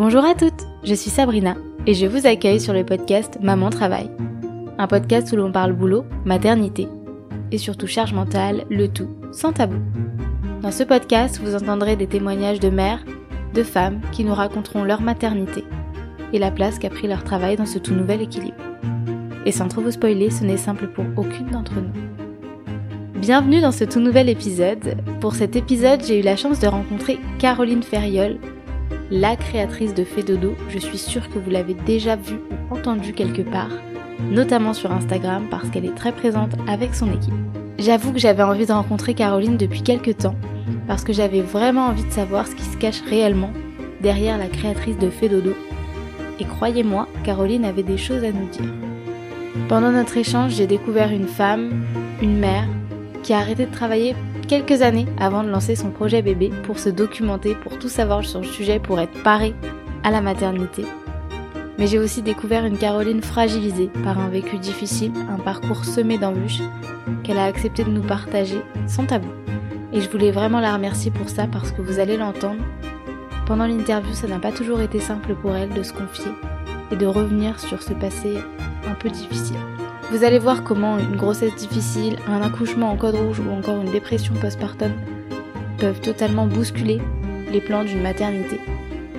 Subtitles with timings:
[0.00, 4.10] Bonjour à toutes, je suis Sabrina et je vous accueille sur le podcast Maman Travail.
[4.78, 6.88] Un podcast où l'on parle boulot, maternité
[7.52, 9.76] et surtout charge mentale, le tout sans tabou.
[10.62, 13.04] Dans ce podcast, vous entendrez des témoignages de mères,
[13.52, 15.64] de femmes qui nous raconteront leur maternité
[16.32, 18.56] et la place qu'a pris leur travail dans ce tout nouvel équilibre.
[19.44, 23.20] Et sans trop vous spoiler, ce n'est simple pour aucune d'entre nous.
[23.20, 24.96] Bienvenue dans ce tout nouvel épisode.
[25.20, 28.38] Pour cet épisode, j'ai eu la chance de rencontrer Caroline Ferriol,
[29.10, 30.54] la créatrice de Fédodo.
[30.68, 33.70] Je suis sûre que vous l'avez déjà vue ou entendue quelque part,
[34.30, 37.34] notamment sur Instagram parce qu'elle est très présente avec son équipe.
[37.78, 40.36] J'avoue que j'avais envie de rencontrer Caroline depuis quelques temps
[40.86, 43.52] parce que j'avais vraiment envie de savoir ce qui se cache réellement
[44.00, 45.54] derrière la créatrice de Fédodo.
[46.38, 48.72] Et croyez-moi, Caroline avait des choses à nous dire.
[49.68, 51.84] Pendant notre échange, j'ai découvert une femme,
[52.22, 52.66] une mère,
[53.22, 54.14] qui a arrêté de travailler
[54.50, 58.40] quelques années avant de lancer son projet bébé pour se documenter, pour tout savoir sur
[58.40, 59.54] le sujet, pour être parée
[60.02, 60.84] à la maternité.
[61.78, 66.62] Mais j'ai aussi découvert une Caroline fragilisée par un vécu difficile, un parcours semé d'embûches
[67.22, 69.28] qu'elle a accepté de nous partager sans tabou.
[69.92, 72.60] Et je voulais vraiment la remercier pour ça parce que vous allez l'entendre.
[73.46, 76.32] Pendant l'interview, ça n'a pas toujours été simple pour elle de se confier
[76.90, 78.34] et de revenir sur ce passé
[78.88, 79.58] un peu difficile.
[80.10, 83.92] Vous allez voir comment une grossesse difficile, un accouchement en code rouge ou encore une
[83.92, 84.90] dépression postpartum
[85.78, 87.00] peuvent totalement bousculer
[87.52, 88.58] les plans d'une maternité.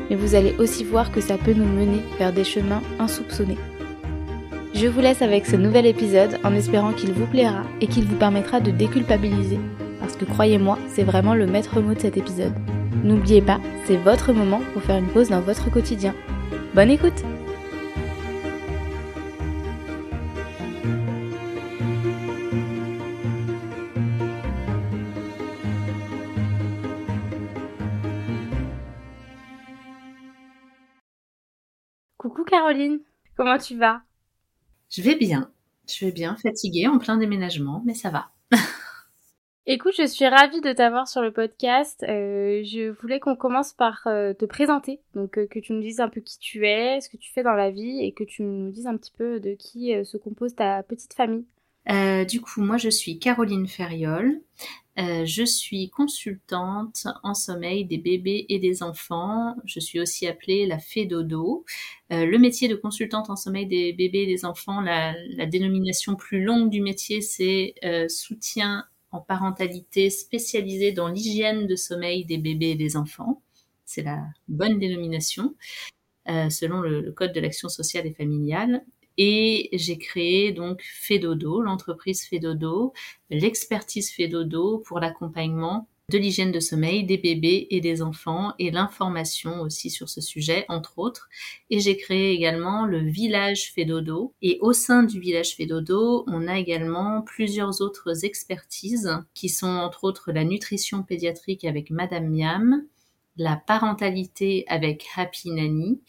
[0.10, 3.58] Mais vous allez aussi voir que ça peut nous mener vers des chemins insoupçonnés.
[4.74, 8.18] Je vous laisse avec ce nouvel épisode en espérant qu'il vous plaira et qu'il vous
[8.18, 9.60] permettra de déculpabiliser.
[10.02, 12.54] Parce que croyez-moi, c'est vraiment le maître mot de cet épisode.
[13.06, 16.14] N'oubliez pas, c'est votre moment pour faire une pause dans votre quotidien.
[16.76, 17.24] Bonne écoute
[32.52, 33.00] Caroline,
[33.38, 34.02] comment tu vas?
[34.90, 35.50] Je vais bien,
[35.88, 38.32] je vais bien, fatiguée en plein déménagement, mais ça va.
[39.66, 42.04] Écoute, je suis ravie de t'avoir sur le podcast.
[42.04, 46.02] Euh, je voulais qu'on commence par euh, te présenter, donc euh, que tu nous dises
[46.02, 48.44] un peu qui tu es, ce que tu fais dans la vie et que tu
[48.44, 51.46] nous dises un petit peu de qui se compose ta petite famille.
[52.28, 54.42] du coup, moi je suis Caroline Ferriol.
[54.98, 59.56] Je suis consultante en sommeil des bébés et des enfants.
[59.66, 61.66] Je suis aussi appelée la fée dodo.
[62.12, 66.44] Euh, le métier de consultante en sommeil des bébés et des enfants, la, dénomination plus
[66.44, 72.72] longue du métier, c'est euh, soutien en parentalité spécialisé dans l'hygiène de sommeil des bébés
[72.72, 73.42] et des enfants.
[73.86, 75.56] C'est la bonne dénomination
[76.50, 78.86] selon le, le Code de l'action sociale et familiale.
[79.18, 82.94] Et j'ai créé donc Fedodo, l'entreprise Fedodo,
[83.30, 89.62] l'expertise Fedodo pour l'accompagnement de l'hygiène de sommeil des bébés et des enfants et l'information
[89.62, 91.30] aussi sur ce sujet, entre autres.
[91.70, 94.34] Et j'ai créé également le village Fedodo.
[94.42, 100.04] Et au sein du village Fedodo, on a également plusieurs autres expertises qui sont entre
[100.04, 102.84] autres la nutrition pédiatrique avec Madame Miam,
[103.38, 106.02] la parentalité avec Happy Nanny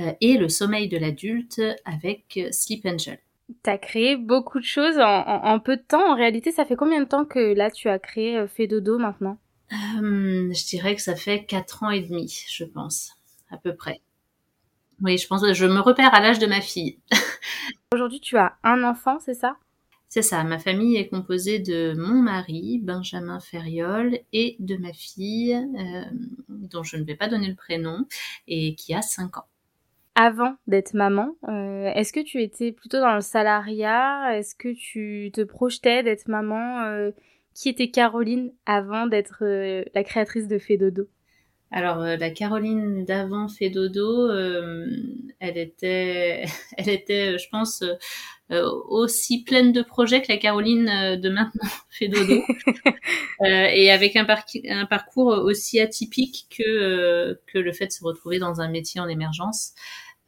[0.00, 3.18] euh, et le sommeil de l'adulte avec Sleep Angel.
[3.62, 6.12] Tu as créé beaucoup de choses en, peu de temps.
[6.12, 8.66] En réalité, ça fait combien de temps que là tu as créé euh, Fait
[9.70, 13.12] Maintenant Je dirais que ça fait 4 ans et demi, je pense,
[13.50, 14.00] à peu près.
[15.02, 16.98] Oui, je pense, je me repère à l'âge de ma fille.
[17.94, 19.56] Aujourd'hui, tu as un enfant, c'est ça?
[20.08, 25.54] C'est ça, ma famille est composée de mon mari, Benjamin Ferriol, et de ma fille,
[25.54, 26.02] euh,
[26.48, 28.06] dont je ne vais pas donner le prénom,
[28.46, 29.46] et qui a 5 ans.
[30.14, 34.38] Avant d'être maman, euh, est-ce que tu étais plutôt dans le salariat?
[34.38, 36.84] Est-ce que tu te projetais d'être maman?
[36.84, 37.10] Euh,
[37.56, 39.42] Qui était Caroline avant d'être
[39.94, 41.08] la créatrice de Fédodo
[41.72, 44.30] alors la Caroline d'avant fait dodo,
[45.40, 46.44] elle était,
[46.78, 47.82] elle était, je pense,
[48.52, 52.42] euh, aussi pleine de projets que la Caroline euh, de maintenant fait dodo,
[53.42, 54.24] euh, et avec un,
[54.68, 59.08] un, parcours aussi atypique que que le fait de se retrouver dans un métier en
[59.08, 59.72] émergence.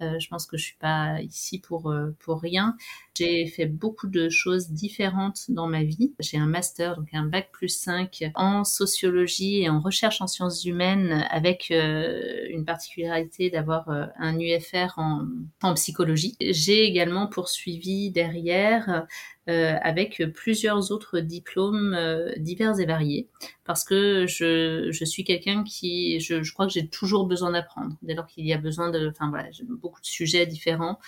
[0.01, 2.77] Euh, je pense que je suis pas ici pour pour rien.
[3.19, 6.13] J'ai fait beaucoup de choses différentes dans ma vie.
[6.21, 10.65] J'ai un master, donc un bac plus 5 en sociologie et en recherche en sciences
[10.65, 16.37] humaines avec euh, une particularité d'avoir euh, un UFR en, psychologie.
[16.41, 19.01] J'ai également poursuivi derrière euh,
[19.49, 23.29] avec plusieurs autres diplômes euh, divers et variés,
[23.65, 27.97] parce que je, je suis quelqu'un qui, je, je, crois que j'ai toujours besoin d'apprendre,
[28.03, 30.99] dès lors qu'il y a besoin de, enfin voilà, j'ai beaucoup de sujets différents.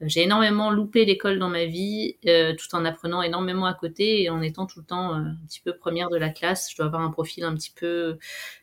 [0.00, 4.40] j'ai énormément loupé l'école dans ma vie, tout en apprenant énormément à côté et en
[4.42, 6.70] étant tout le temps un petit peu première de la classe.
[6.70, 8.18] Je dois avoir un profil un petit peu,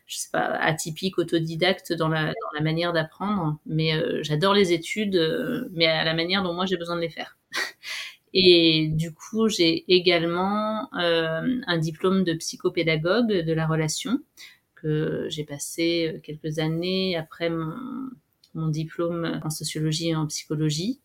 [0.06, 3.92] je sais pas, atypique, autodidacte dans la, dans la manière d'apprendre, mais
[4.22, 7.36] j'adore les études, mais à la manière dont moi j'ai besoin de les faire.
[8.32, 14.20] Et du coup, j'ai également euh, un diplôme de psychopédagogue de la relation
[14.76, 17.74] que j'ai passé euh, quelques années après mon,
[18.54, 21.00] mon, diplôme en sociologie et en psychologie.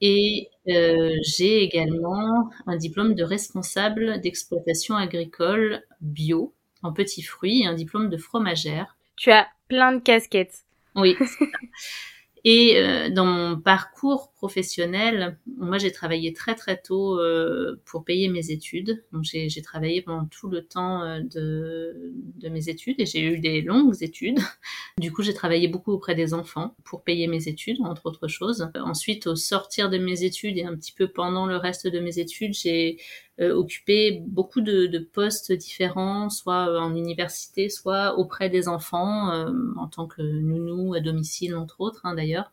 [0.00, 7.66] Et euh, j'ai également un diplôme de responsable d'exploitation agricole bio en petits fruits et
[7.66, 8.96] un diplôme de fromagère.
[9.16, 10.64] Tu as plein de casquettes.
[10.94, 11.16] Oui.
[12.48, 18.28] Et euh, dans mon parcours professionnel, moi j'ai travaillé très très tôt euh, pour payer
[18.28, 19.02] mes études.
[19.10, 23.40] Donc j'ai travaillé pendant tout le temps euh, de, de mes études et j'ai eu
[23.40, 24.38] des longues études.
[24.98, 28.70] Du coup j'ai travaillé beaucoup auprès des enfants pour payer mes études, entre autres choses.
[28.76, 32.20] Ensuite au sortir de mes études et un petit peu pendant le reste de mes
[32.20, 32.98] études, j'ai
[33.38, 39.88] occupé beaucoup de, de, postes différents, soit en université, soit auprès des enfants, euh, en
[39.88, 42.52] tant que nounou à domicile, entre autres hein, d'ailleurs.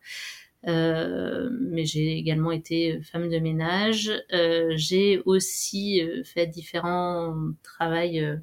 [0.68, 4.12] Euh, mais j'ai également été femme de ménage.
[4.34, 8.40] Euh, j'ai aussi fait différents travails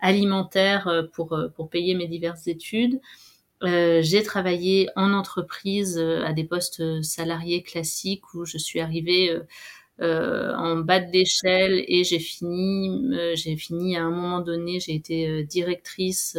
[0.00, 3.00] alimentaires pour, pour payer mes diverses études.
[3.62, 9.34] Euh, j'ai travaillé en entreprise à des postes salariés classiques où je suis arrivée
[10.02, 14.78] euh, en bas de l'échelle et j'ai fini, euh, j'ai fini à un moment donné,
[14.78, 16.36] j'ai été euh, directrice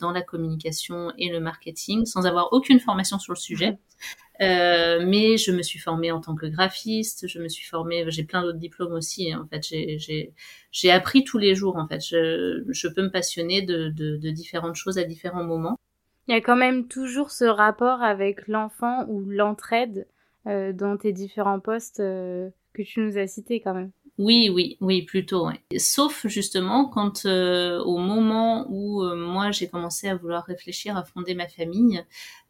[0.00, 3.78] dans la communication et le marketing sans avoir aucune formation sur le sujet.
[4.42, 8.24] Euh, mais je me suis formée en tant que graphiste, je me suis formée, j'ai
[8.24, 9.32] plein d'autres diplômes aussi.
[9.32, 9.42] Hein.
[9.44, 9.62] En fait,
[10.72, 11.76] j'ai appris tous les jours.
[11.76, 15.76] En fait, je, je peux me passionner de, de, de, différentes choses à différents moments.
[16.26, 20.06] Il y a quand même toujours ce rapport avec l'enfant ou l'entraide
[20.46, 22.00] euh, dans tes différents postes
[22.72, 23.90] que tu nous as cité quand même.
[24.18, 25.48] Oui, oui, oui, plutôt.
[25.78, 31.04] Sauf justement quand euh, au moment où euh, moi j'ai commencé à vouloir réfléchir à
[31.04, 32.04] fonder ma famille,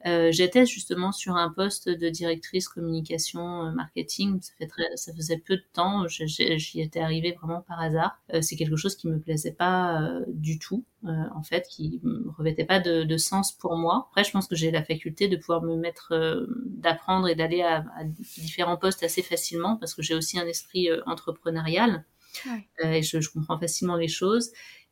[0.07, 4.41] euh, j'étais justement sur un poste de directrice communication euh, marketing.
[4.41, 6.07] Ça, fait très, ça faisait peu de temps.
[6.09, 8.19] J'y étais arrivée vraiment par hasard.
[8.33, 12.29] Euh, c'est quelque chose qui me plaisait pas euh, du tout, en fait, qui ne
[12.37, 14.07] revêtait pas de, de, sens pour moi.
[14.11, 17.85] Après, je pense que j'ai la faculté de pouvoir me mettre, d'apprendre et d'aller à,
[17.97, 22.05] à, différents postes assez facilement parce que j'ai aussi un esprit entrepreneurial.
[22.47, 22.99] Ouais.
[22.99, 24.51] et je, je comprends facilement les choses.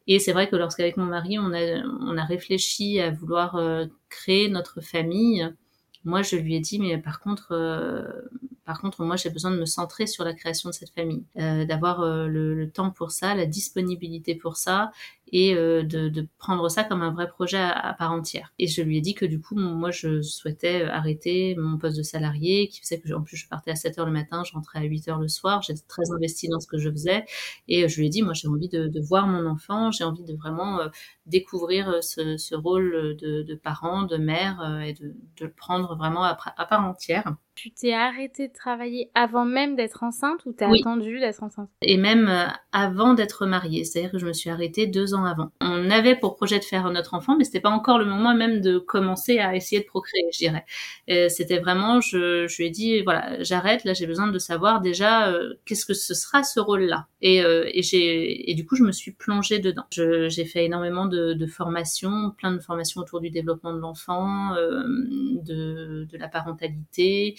[0.09, 3.87] Et c'est vrai que lorsqu'avec mon mari, on a, on a réfléchi à vouloir euh,
[4.09, 5.47] créer notre famille,
[6.05, 8.03] moi, je lui ai dit, mais par contre, euh,
[8.65, 11.65] par contre, moi, j'ai besoin de me centrer sur la création de cette famille, euh,
[11.67, 14.91] d'avoir euh, le, le, temps pour ça, la disponibilité pour ça,
[15.33, 18.53] et euh, de, de, prendre ça comme un vrai projet à, à, part entière.
[18.59, 22.03] Et je lui ai dit que du coup, moi, je souhaitais arrêter mon poste de
[22.03, 24.81] salarié, qui faisait que, en plus, je partais à 7 heures le matin, je rentrais
[24.81, 27.25] à 8 heures le soir, j'étais très investie dans ce que je faisais,
[27.67, 30.25] et je lui ai dit, moi, j'ai envie de, de, voir mon enfant, j'ai envie
[30.25, 30.81] de vraiment
[31.27, 36.37] découvrir ce, ce rôle de, de, parent, de mère, et de, le prendre vraiment à,
[36.57, 37.35] à part entière.
[37.59, 40.79] Tu t'es arrêtée de travailler avant même d'être enceinte ou t'as oui.
[40.81, 41.69] attendu d'être enceinte?
[41.83, 45.51] Et même euh, avant d'être mariée, c'est-à-dire que je me suis arrêtée deux ans avant.
[45.61, 48.61] On avait pour projet de faire notre enfant, mais c'était pas encore le moment même
[48.61, 50.65] de commencer à essayer de procréer, je dirais.
[51.29, 55.29] C'était vraiment, je, je, lui ai dit, voilà, j'arrête, là j'ai besoin de savoir déjà
[55.29, 57.09] euh, qu'est-ce que ce sera ce rôle-là.
[57.21, 59.85] Et, euh, et, j'ai, et du coup, je me suis plongée dedans.
[59.91, 64.85] j'ai fait énormément de, de, formations, plein de formations autour du développement de l'enfant, euh,
[65.43, 67.37] de, de la parentalité,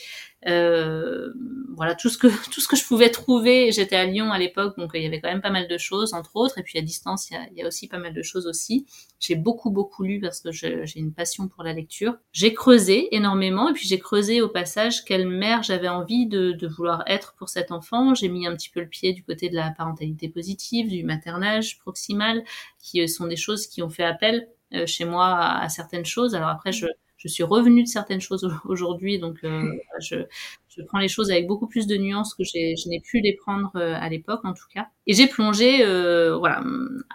[0.48, 1.32] euh,
[1.76, 3.72] voilà tout ce que tout ce que je pouvais trouver.
[3.72, 6.14] J'étais à Lyon à l'époque, donc il y avait quand même pas mal de choses,
[6.14, 6.58] entre autres.
[6.58, 8.46] Et puis à distance, il y a, il y a aussi pas mal de choses
[8.46, 8.86] aussi.
[9.20, 12.18] J'ai beaucoup beaucoup lu parce que j'ai une passion pour la lecture.
[12.34, 16.68] J'ai creusé énormément et puis j'ai creusé au passage quelle mère j'avais envie de, de
[16.68, 18.14] vouloir être pour cet enfant.
[18.14, 21.80] J'ai mis un petit peu le pied du côté de la parentalité positive, du maternage
[21.80, 22.44] proximal,
[22.80, 26.36] qui sont des choses qui ont fait appel euh, chez moi à, à certaines choses.
[26.36, 26.86] Alors après, je
[27.20, 30.16] je suis revenue de certaines choses aujourd'hui, donc euh, je,
[30.80, 33.72] je, prends les choses avec beaucoup plus de nuances que je n'ai pu les prendre
[33.76, 34.88] euh, à l'époque en tout cas.
[35.08, 36.62] Et j'ai plongé euh, voilà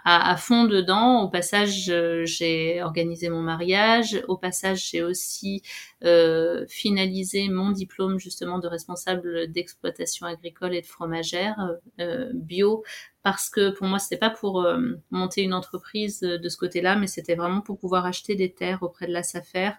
[0.03, 1.23] à, fond dedans.
[1.23, 1.91] Au passage,
[2.25, 4.21] j'ai organisé mon mariage.
[4.27, 5.61] Au passage, j'ai aussi
[6.03, 11.55] euh, finalisé mon diplôme justement de responsable d'exploitation agricole et de fromagère
[11.99, 12.83] euh, bio
[13.25, 14.79] parce que pour moi c'était pas pour euh,
[15.11, 19.07] monter une entreprise de ce côté-là, mais c'était vraiment pour pouvoir acheter des terres auprès
[19.07, 19.71] de la SAFER,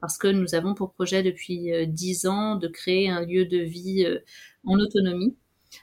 [0.00, 4.06] parce que nous avons pour projet depuis dix ans de créer un lieu de vie
[4.64, 5.36] en autonomie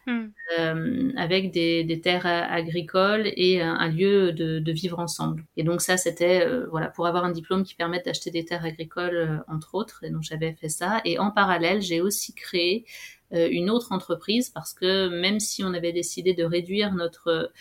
[0.05, 0.27] Hmm.
[0.57, 5.45] Euh, avec des, des, terres agricoles et un, lieu de, de, vivre ensemble.
[5.57, 8.65] Et donc ça, c'était euh, voilà pour avoir un diplôme qui permette d'acheter des terres
[8.65, 10.03] agricoles euh, entre autres.
[10.03, 11.01] Et donc j'avais fait ça.
[11.05, 12.85] Et en parallèle, j'ai aussi créé
[13.31, 17.51] une autre entreprise parce que même si on avait décidé de réduire notre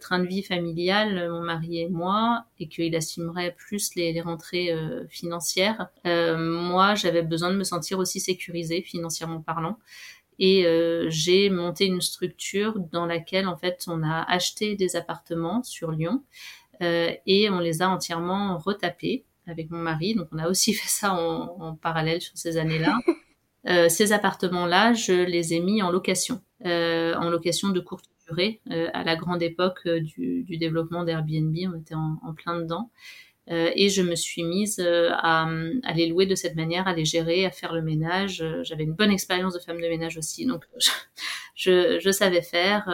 [0.00, 4.72] train de vie familial, mon mari et moi, et qu'il assumerait plus les, les rentrées
[5.08, 9.78] financières, moi j'avais besoin de me sentir aussi sécurisée financièrement parlant.
[10.40, 15.62] Et euh, j'ai monté une structure dans laquelle en fait on a acheté des appartements
[15.62, 16.24] sur Lyon
[16.80, 20.14] euh, et on les a entièrement retapés avec mon mari.
[20.14, 22.98] Donc on a aussi fait ça en, en parallèle sur ces années-là.
[23.68, 28.60] Euh, ces appartements-là, je les ai mis en location, euh, en location de courte durée.
[28.70, 32.90] Euh, à la grande époque du, du développement d'Airbnb, on était en, plein dedans.
[33.50, 35.48] Euh, et je me suis mise euh, à,
[35.82, 38.42] à, les louer de cette manière, à les gérer, à faire le ménage.
[38.42, 40.64] Euh, j'avais une bonne expérience de femme de ménage aussi, donc
[41.56, 42.88] je, je, savais faire.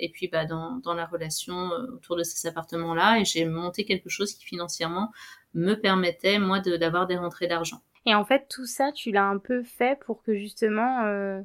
[0.00, 4.10] et puis bah, dans, dans la relation autour de ces appartements-là, et j'ai monté quelque
[4.10, 5.10] chose qui financièrement
[5.54, 7.80] me permettait moi d'avoir des rentrées d'argent.
[8.06, 11.40] Et en fait, tout ça, tu l'as un peu fait pour que justement euh,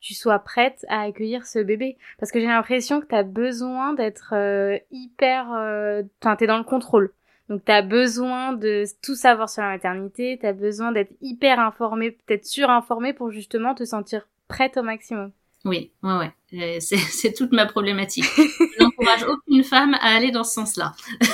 [0.00, 1.96] tu sois prête à accueillir ce bébé.
[2.18, 5.46] Parce que j'ai l'impression que tu as besoin d'être euh, hyper...
[6.22, 7.12] Enfin, tu es dans le contrôle.
[7.48, 11.60] Donc tu as besoin de tout savoir sur la maternité, tu as besoin d'être hyper
[11.60, 15.32] informé, peut-être surinformé pour justement te sentir prête au maximum.
[15.64, 16.78] Oui, ouais, ouais.
[16.80, 18.24] C'est toute ma problématique.
[18.24, 20.92] Je n'encourage aucune femme à aller dans ce sens-là.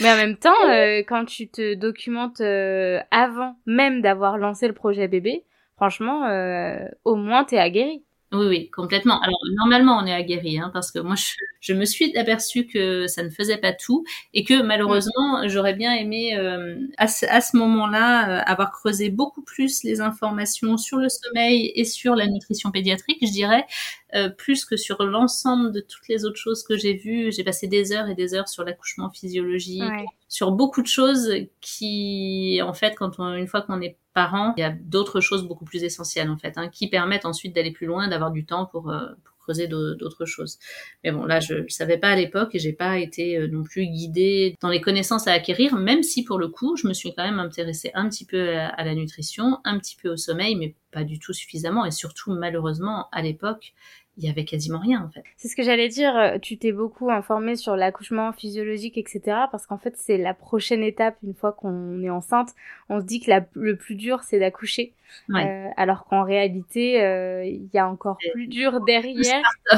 [0.00, 4.74] Mais en même temps, euh, quand tu te documentes euh, avant même d'avoir lancé le
[4.74, 5.44] projet bébé,
[5.76, 8.02] franchement, euh, au moins t'es aguerri.
[8.32, 9.20] Oui, oui, complètement.
[9.22, 13.08] Alors normalement, on est aguerri, hein, parce que moi, je, je, me suis aperçue que
[13.08, 14.04] ça ne faisait pas tout
[14.34, 19.10] et que malheureusement, j'aurais bien aimé euh, à ce, à ce moment-là euh, avoir creusé
[19.10, 23.66] beaucoup plus les informations sur le sommeil et sur la nutrition pédiatrique, je dirais,
[24.14, 27.32] euh, plus que sur l'ensemble de toutes les autres choses que j'ai vues.
[27.32, 29.82] J'ai passé des heures et des heures sur l'accouchement physiologique,
[30.28, 34.60] sur beaucoup de choses qui, en fait, quand on, une fois qu'on est parent, il
[34.60, 37.86] y a d'autres choses beaucoup plus essentielles en fait, hein, qui permettent ensuite d'aller plus
[37.86, 40.58] loin, d'avoir du temps pour, euh, pour d'autres choses.
[41.04, 43.62] Mais bon, là, je, ne savais pas à l'époque et j'ai pas été euh, non
[43.62, 47.14] plus guidée dans les connaissances à acquérir, même si pour le coup, je me suis
[47.14, 50.74] quand même intéressée un petit peu à la nutrition, un petit peu au sommeil, mais
[50.90, 53.74] pas du tout suffisamment et surtout malheureusement à l'époque
[54.20, 55.24] il y avait quasiment rien en fait.
[55.36, 59.20] C'est ce que j'allais dire, euh, tu t'es beaucoup informé sur l'accouchement physiologique, etc.
[59.50, 62.50] Parce qu'en fait, c'est la prochaine étape une fois qu'on est enceinte.
[62.88, 64.92] On se dit que la, le plus dur, c'est d'accoucher.
[65.28, 65.46] Ouais.
[65.46, 69.42] Euh, alors qu'en réalité, euh, il y a encore plus dur derrière.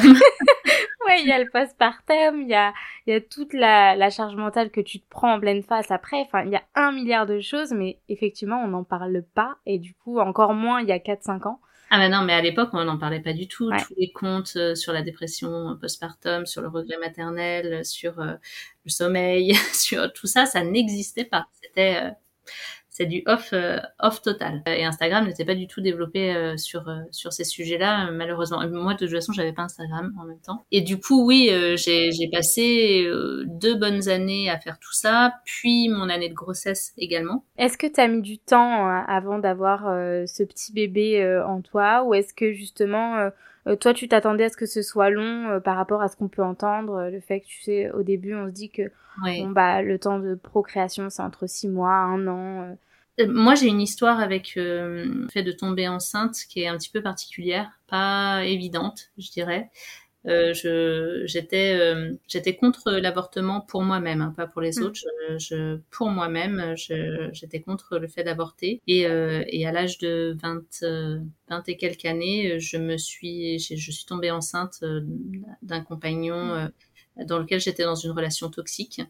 [1.06, 2.74] ouais, il y a le postpartum, il y a,
[3.06, 6.20] y a toute la, la charge mentale que tu te prends en pleine face après.
[6.20, 9.56] Enfin, il y a un milliard de choses, mais effectivement, on n'en parle pas.
[9.66, 11.60] Et du coup, encore moins il y a 4-5 ans.
[11.94, 13.70] Ah bah non, mais à l'époque, on n'en parlait pas du tout.
[13.86, 18.32] Tous les contes euh, sur la dépression postpartum, sur le regret maternel, sur euh,
[18.86, 21.48] le sommeil, sur tout ça, ça n'existait pas.
[21.60, 22.10] C'était euh,
[22.92, 24.62] c'est du off euh, off total.
[24.66, 28.62] Et Instagram n'était pas du tout développé euh, sur euh, sur ces sujets-là malheureusement.
[28.68, 30.64] Moi de toute façon, j'avais pas Instagram en même temps.
[30.70, 33.08] Et du coup, oui, j'ai j'ai passé
[33.46, 37.44] deux bonnes années à faire tout ça, puis mon année de grossesse également.
[37.56, 39.80] Est-ce que tu as mis du temps avant d'avoir
[40.26, 42.04] ce petit bébé en toi?
[42.04, 43.30] Ou est-ce que justement
[43.80, 46.42] toi, tu t'attendais à ce que ce soit long par rapport à ce qu'on peut
[46.42, 49.98] entendre, le fait que tu sais, au début, on se dit que Bon, bah, le
[49.98, 52.62] temps de procréation, c'est entre six mois, un an.
[52.62, 52.74] Euh.
[53.20, 56.78] Euh, moi, j'ai une histoire avec euh, le fait de tomber enceinte qui est un
[56.78, 59.70] petit peu particulière, pas évidente, je dirais.
[60.28, 64.82] Euh, je j'étais euh, j'étais contre l'avortement pour moi-même hein, pas pour les mm.
[64.84, 69.98] autres je, je pour moi-même j'étais contre le fait d'avorter et, euh, et à l'âge
[69.98, 70.84] de 20
[71.48, 74.84] 20 et quelques années je me suis je, je suis tombée enceinte
[75.62, 76.68] d'un compagnon
[77.16, 77.24] mm.
[77.24, 79.00] dans lequel j'étais dans une relation toxique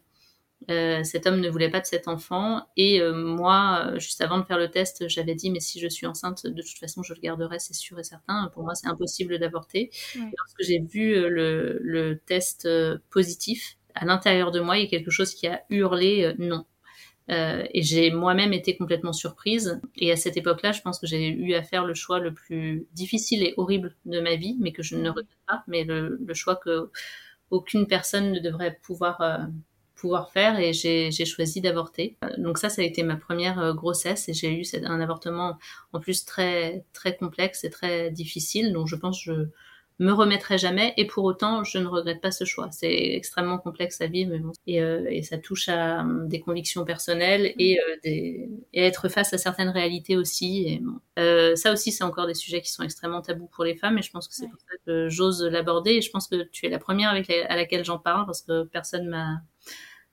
[0.69, 4.37] euh, cet homme ne voulait pas de cet enfant et euh, moi, euh, juste avant
[4.37, 7.13] de faire le test, j'avais dit mais si je suis enceinte, de toute façon je
[7.13, 8.49] le garderai, c'est sûr et certain.
[8.53, 9.89] Pour moi, c'est impossible d'avorter.
[10.15, 12.67] Lorsque j'ai vu le, le, test
[13.09, 16.65] positif, à l'intérieur de moi, il y a quelque chose qui a hurlé non.
[17.27, 19.81] et j'ai moi-même été complètement surprise.
[19.95, 22.87] Et à cette époque-là, je pense que j'ai eu à faire le choix le plus
[22.93, 26.33] difficile et horrible de ma vie, mais que je ne regrette pas, mais le, le
[26.33, 26.89] choix que
[27.49, 29.47] aucune personne ne devrait pouvoir
[30.03, 32.17] pouvoir faire et j'ai choisi d'avorter.
[32.37, 35.57] Donc ça, ça a été ma première euh, grossesse et j'ai eu un avortement
[35.93, 38.73] en plus très très complexe et très difficile.
[38.73, 39.45] Donc je pense que je
[39.99, 42.69] me remettrai jamais et pour autant je ne regrette pas ce choix.
[42.71, 44.33] C'est extrêmement complexe à vivre
[44.67, 49.07] et, euh, et ça touche à hum, des convictions personnelles et, euh, des, et être
[49.07, 50.65] face à certaines réalités aussi.
[50.67, 50.81] Et,
[51.17, 54.01] euh, ça aussi c'est encore des sujets qui sont extrêmement tabous pour les femmes et
[54.01, 56.69] je pense que c'est pour ça que j'ose l'aborder et je pense que tu es
[56.69, 59.41] la première avec à laquelle j'en parle parce que personne m'a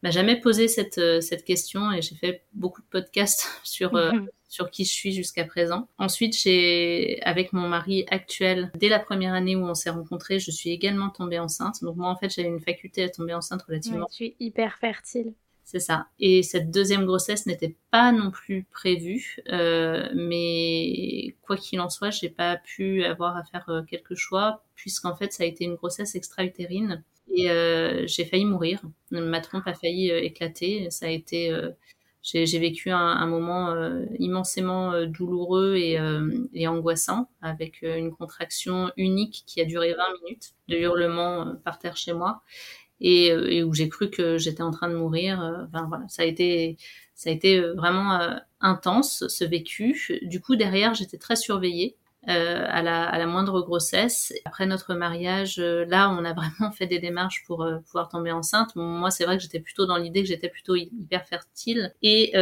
[0.02, 4.12] m'a jamais posé cette, euh, cette question et j'ai fait beaucoup de podcasts sur euh,
[4.48, 5.88] sur qui je suis jusqu'à présent.
[5.96, 10.50] Ensuite, j'ai, avec mon mari actuel, dès la première année où on s'est rencontrés, je
[10.50, 11.82] suis également tombée enceinte.
[11.82, 14.06] Donc moi, en fait, j'avais une faculté à tomber enceinte relativement.
[14.12, 15.34] tu es hyper fertile.
[15.70, 16.08] C'est ça.
[16.18, 22.10] Et cette deuxième grossesse n'était pas non plus prévue, euh, mais quoi qu'il en soit,
[22.10, 25.76] j'ai pas pu avoir à faire euh, quelques choix puisqu'en fait, ça a été une
[25.76, 27.04] grossesse extra-utérine
[27.34, 28.82] et euh, j'ai failli mourir.
[29.10, 30.90] Ma trompe a failli euh, éclater.
[30.90, 31.70] Ça a été euh,
[32.22, 35.98] j'ai vécu un, un moment euh, immensément euh, douloureux et,
[36.52, 41.96] et, angoissant, avec une contraction unique qui a duré 20 minutes, de hurlements par terre
[41.96, 42.42] chez moi,
[43.00, 45.40] et, et où j'ai cru que j'étais en train de mourir.
[45.68, 46.76] Enfin voilà, ça a été,
[47.14, 48.20] ça a été vraiment
[48.60, 50.20] intense ce vécu.
[50.22, 51.96] Du coup derrière, j'étais très surveillée.
[52.28, 54.34] Euh, à, la, à, la, moindre grossesse.
[54.44, 58.30] Après notre mariage, euh, là, on a vraiment fait des démarches pour euh, pouvoir tomber
[58.30, 58.76] enceinte.
[58.76, 61.94] Moi, c'est vrai que j'étais plutôt dans l'idée que j'étais plutôt hyper fertile.
[62.02, 62.32] Et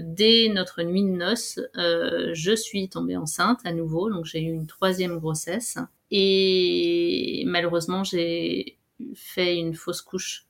[0.00, 4.10] dès notre nuit de noces, je suis tombée enceinte à nouveau.
[4.10, 5.78] Donc, j'ai eu une troisième grossesse.
[6.12, 8.78] Et malheureusement, j'ai
[9.14, 10.46] fait une fausse couche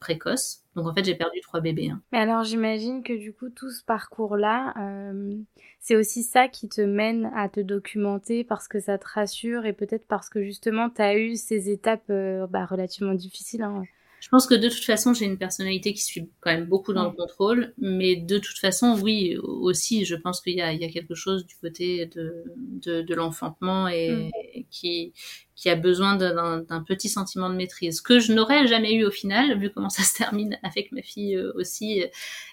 [0.00, 0.63] précoce.
[0.74, 1.90] Donc en fait, j'ai perdu trois bébés.
[1.90, 2.02] Hein.
[2.12, 5.36] Mais alors j'imagine que du coup, tout ce parcours-là, euh,
[5.80, 9.72] c'est aussi ça qui te mène à te documenter parce que ça te rassure et
[9.72, 13.62] peut-être parce que justement, tu as eu ces étapes euh, bah, relativement difficiles.
[13.62, 13.84] Hein.
[14.24, 17.04] Je pense que de toute façon, j'ai une personnalité qui suit quand même beaucoup dans
[17.04, 21.14] le contrôle, mais de toute façon, oui, aussi, je pense qu'il y, y a, quelque
[21.14, 24.64] chose du côté de, de, de l'enfantement et, mm.
[24.70, 25.12] qui,
[25.54, 29.58] qui a besoin d'un petit sentiment de maîtrise, que je n'aurais jamais eu au final,
[29.58, 32.02] vu comment ça se termine avec ma fille euh, aussi.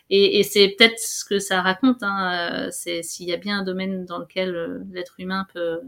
[0.10, 3.60] Et, et c'est peut-être ce que ça raconte, hein, euh, c'est s'il y a bien
[3.60, 5.80] un domaine dans lequel euh, l'être humain peut,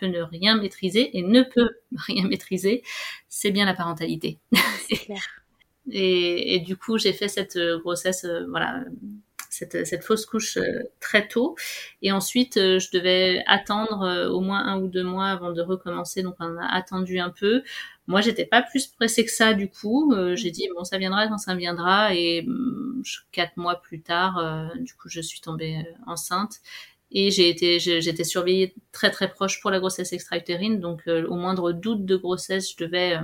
[0.00, 1.70] peut ne rien maîtriser et ne peut
[2.06, 2.82] rien maîtriser,
[3.28, 4.38] c'est bien la parentalité.
[5.90, 8.84] et, et, du coup, j'ai fait cette euh, grossesse, euh, voilà,
[9.50, 11.56] cette, cette, fausse couche euh, très tôt.
[12.02, 16.22] Et ensuite, je devais attendre au moins un ou deux mois avant de recommencer.
[16.22, 17.62] Donc, on a attendu un peu.
[18.06, 20.14] Moi, j'étais pas plus pressée que ça, du coup.
[20.34, 22.14] j'ai dit, bon, ça viendra quand ça viendra.
[22.14, 23.02] Et mm,
[23.32, 26.60] quatre mois plus tard, du coup, je suis tombée enceinte.
[27.12, 31.34] Et j'ai été, j'étais surveillée très très proche pour la grossesse extra-utérine, donc euh, au
[31.34, 33.18] moindre doute de grossesse, je devais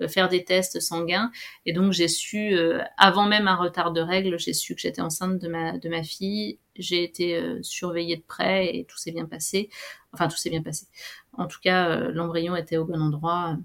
[0.00, 1.30] euh, faire des tests sanguins.
[1.64, 5.00] Et donc j'ai su, euh, avant même un retard de règles, j'ai su que j'étais
[5.00, 6.58] enceinte de ma de ma fille.
[6.74, 9.68] J'ai été surveillée de près et tout s'est bien passé.
[10.12, 10.86] Enfin tout s'est bien passé.
[11.34, 13.58] En tout cas, l'embryon était au bon endroit.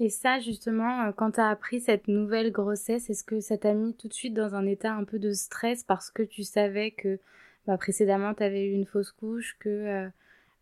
[0.00, 3.94] Et ça, justement, quand tu as appris cette nouvelle grossesse, est-ce que ça t'a mis
[3.94, 7.20] tout de suite dans un état un peu de stress parce que tu savais que
[7.66, 10.08] bah, précédemment, tu avais eu une fausse couche, que euh,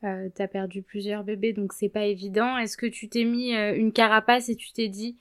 [0.04, 2.56] euh tu as perdu plusieurs bébés, donc c'est pas évident.
[2.58, 5.16] Est-ce que tu t'es mis euh, une carapace et tu t'es dit,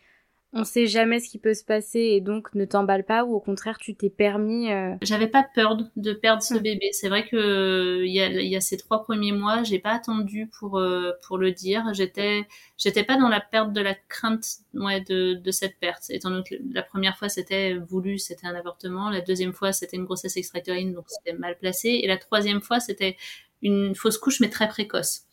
[0.53, 3.39] on sait jamais ce qui peut se passer et donc ne t'emballe pas ou au
[3.39, 4.95] contraire tu t'es permis euh...
[5.01, 6.59] J'avais pas peur de perdre ce hmm.
[6.59, 6.89] bébé.
[6.91, 10.49] C'est vrai que il y a, y a, ces trois premiers mois, j'ai pas attendu
[10.59, 11.85] pour euh, pour le dire.
[11.93, 16.09] J'étais j'étais pas dans la perte de la crainte ouais de de cette perte.
[16.09, 19.09] Étant donné que la première fois c'était voulu, c'était un avortement.
[19.09, 22.01] La deuxième fois c'était une grossesse extra-utérine donc c'était mal placé.
[22.03, 23.15] Et la troisième fois c'était
[23.61, 25.23] une fausse couche mais très précoce.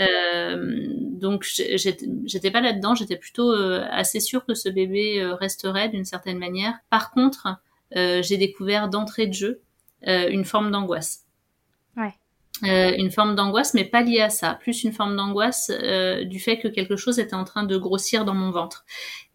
[0.00, 0.86] Euh,
[1.18, 6.04] donc j'étais pas là-dedans, j'étais plutôt euh, assez sûre que ce bébé euh, resterait d'une
[6.04, 6.74] certaine manière.
[6.90, 7.48] Par contre,
[7.96, 9.60] euh, j'ai découvert d'entrée de jeu
[10.06, 11.24] une forme d'angoisse.
[11.96, 12.14] Ouais.
[12.62, 15.72] une forme d'angoisse, mais pas liée à ça, plus une forme d'angoisse
[16.24, 18.84] du fait que quelque chose était en train de grossir dans mon ventre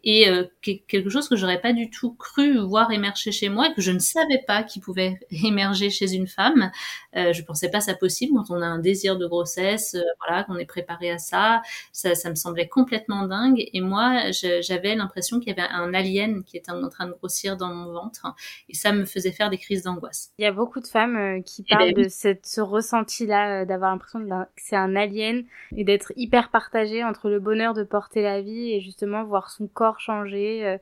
[0.03, 3.73] et euh, quelque chose que j'aurais pas du tout cru voir émerger chez moi et
[3.73, 6.71] que je ne savais pas qui pouvait émerger chez une femme.
[7.15, 10.43] Euh, je pensais pas ça possible quand on a un désir de grossesse, euh, voilà,
[10.43, 11.61] qu'on est préparé à ça.
[11.91, 12.15] ça.
[12.15, 16.57] Ça me semblait complètement dingue et moi j'avais l'impression qu'il y avait un alien qui
[16.57, 18.33] était en train de grossir dans mon ventre
[18.69, 20.31] et ça me faisait faire des crises d'angoisse.
[20.37, 23.61] Il y a beaucoup de femmes euh, qui eh parlent ben de cette, ce ressenti-là,
[23.61, 25.43] euh, d'avoir l'impression que c'est un alien
[25.75, 29.67] et d'être hyper partagée entre le bonheur de porter la vie et justement voir son
[29.67, 30.77] corps changer, euh,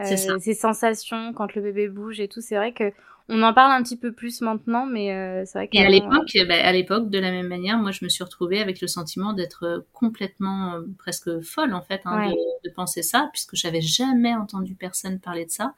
[0.00, 2.40] euh ses sensations quand le bébé bouge et tout.
[2.40, 2.92] C'est vrai que
[3.28, 6.30] on en parle un petit peu plus maintenant, mais euh, c'est vrai qu'à à l'époque,
[6.46, 9.32] bah, à l'époque, de la même manière, moi, je me suis retrouvée avec le sentiment
[9.32, 14.76] d'être complètement presque folle en fait hein, de, de, penser ça, puisque j'avais jamais entendu
[14.76, 15.74] personne parler de ça.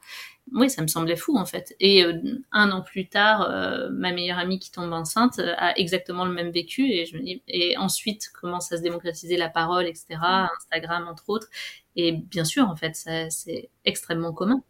[0.51, 1.75] Oui, ça me semblait fou en fait.
[1.79, 2.03] Et
[2.51, 3.49] un an plus tard,
[3.91, 7.41] ma meilleure amie qui tombe enceinte a exactement le même vécu, et je me dis,
[7.47, 10.05] et ensuite commence à se démocratiser la parole, etc.
[10.19, 10.47] Mm.
[10.57, 11.47] Instagram entre autres.
[11.95, 14.63] Et bien sûr, en fait, c'est extrêmement commun.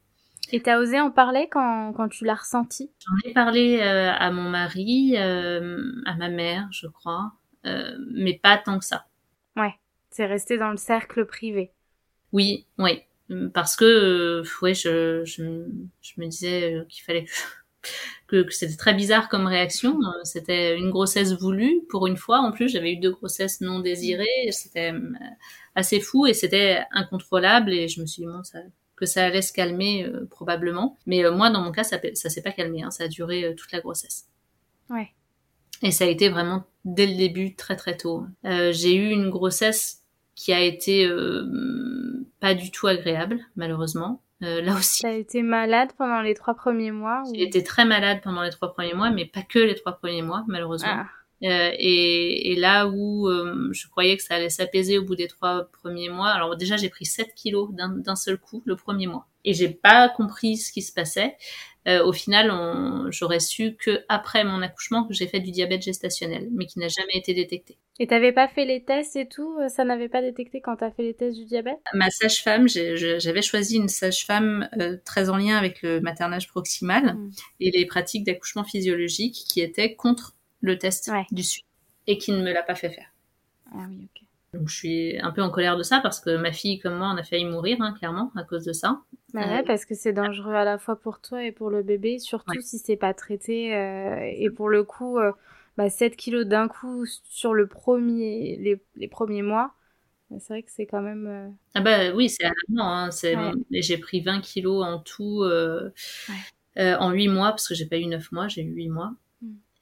[0.51, 2.91] Et t'as osé en parler quand, quand tu l'as ressenti?
[2.99, 7.33] J'en ai parlé euh, à mon mari, euh, à ma mère, je crois,
[7.65, 9.05] euh, mais pas tant que ça.
[9.55, 9.75] Ouais,
[10.09, 11.71] c'est resté dans le cercle privé.
[12.31, 13.03] Oui, oui,
[13.53, 15.65] parce que ouais, je, je,
[16.01, 17.25] je me disais qu'il fallait
[18.27, 19.99] que, que, c'était très bizarre comme réaction.
[20.23, 22.39] C'était une grossesse voulue pour une fois.
[22.39, 24.49] En plus, j'avais eu deux grossesses non désirées.
[24.51, 24.93] C'était
[25.75, 27.71] assez fou et c'était incontrôlable.
[27.71, 28.59] Et je me suis dit bon, ça
[28.99, 30.97] que ça allait se calmer euh, probablement.
[31.05, 32.83] Mais euh, moi, dans mon cas, ça, ça s'est pas calmé.
[32.83, 32.91] Hein.
[32.91, 34.27] ça a duré euh, toute la grossesse.
[34.89, 35.09] Ouais.
[35.81, 38.25] Et ça a été vraiment dès le début, très très tôt.
[38.43, 40.03] j'ai eu une grossesse
[40.35, 41.09] qui a été
[42.41, 44.21] pas du tout agréable, malheureusement.
[44.41, 45.05] là aussi.
[45.05, 48.73] as été malade pendant les trois premiers mois J'ai été très malade pendant les trois
[48.73, 50.89] premiers mois, mais pas que les trois premiers mois, malheureusement.
[50.91, 51.07] Ah.
[51.43, 55.27] Euh, et, et, là où euh, je croyais que ça allait s'apaiser au bout des
[55.27, 59.27] trois premiers mois, alors déjà j'ai pris 7 kilos d'un seul coup le premier mois
[59.45, 61.37] et j'ai pas compris ce qui se passait.
[61.87, 62.51] Euh, au final,
[63.09, 66.89] j'aurais su que après mon accouchement que j'ai fait du diabète gestationnel, mais qui n'a
[66.89, 67.77] jamais été détecté.
[67.99, 71.03] Et t'avais pas fait les tests et tout Ça n'avait pas détecté quand t'as fait
[71.03, 71.79] les tests du diabète?
[71.93, 77.31] Ma sage-femme, j'avais choisi une sage-femme euh, très en lien avec le maternage proximal mmh.
[77.61, 81.65] et les pratiques d'accouchement physiologique qui étaient contre le test du suivi
[82.07, 83.13] et qui ne me l'a pas fait faire.
[83.71, 84.23] Ah oui, ok.
[84.53, 87.11] Donc je suis un peu en colère de ça parce que ma fille comme moi
[87.13, 89.01] on a failli mourir hein, clairement à cause de ça.
[89.33, 91.83] Bah ouais, euh, parce que c'est dangereux à la fois pour toi et pour le
[91.83, 93.75] bébé, surtout si c'est pas traité.
[93.75, 95.31] Euh, et pour le coup, euh,
[95.77, 99.75] bah, 7 kilos d'un coup sur le premier, les, les premiers mois,
[100.31, 101.55] bah, c'est vrai que c'est quand même.
[101.75, 102.91] Ah bah oui, c'est alarmant.
[102.91, 103.35] Hein, c'est...
[103.69, 105.43] J'ai pris 20 kilos en tout
[106.75, 109.13] en 8 mois parce que j'ai pas eu 9 mois, j'ai eu 8 mois.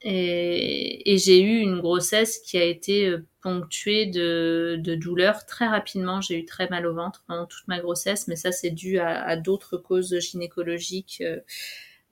[0.02, 6.20] Et, j'ai eu une grossesse qui a été euh, ponctuée de, douleurs très rapidement.
[6.20, 9.36] J'ai eu très mal au ventre pendant toute ma grossesse, mais ça c'est dû à,
[9.36, 11.40] d'autres causes gynécologiques, euh,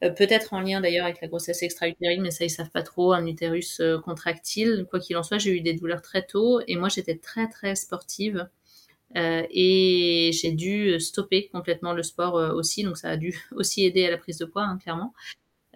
[0.04, 3.12] euh, peut-être en lien d'ailleurs avec la grossesse extra-utérine, mais ça ils savent pas trop,
[3.12, 4.86] un utérus contractile.
[4.90, 7.74] Quoi qu'il en soit, j'ai eu des douleurs très tôt et moi j'étais très très
[7.76, 8.48] sportive.
[9.14, 14.10] Et j'ai dû stopper complètement le sport aussi, donc ça a dû aussi aider à
[14.10, 15.14] la prise de poids, hein, clairement.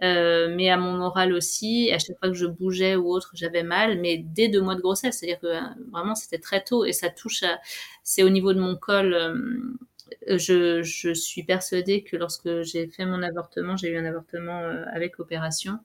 [0.03, 1.91] Euh, mais à mon moral aussi.
[1.93, 4.81] À chaque fois que je bougeais ou autre, j'avais mal, mais dès deux mois de
[4.81, 5.61] grossesse, c'est-à-dire que euh,
[5.93, 7.61] vraiment c'était très tôt et ça touche à,
[8.03, 9.15] c'est au niveau de mon col.
[9.15, 14.61] Euh, je, je, suis persuadée que lorsque j'ai fait mon avortement, j'ai eu un avortement
[14.93, 15.79] avec opération.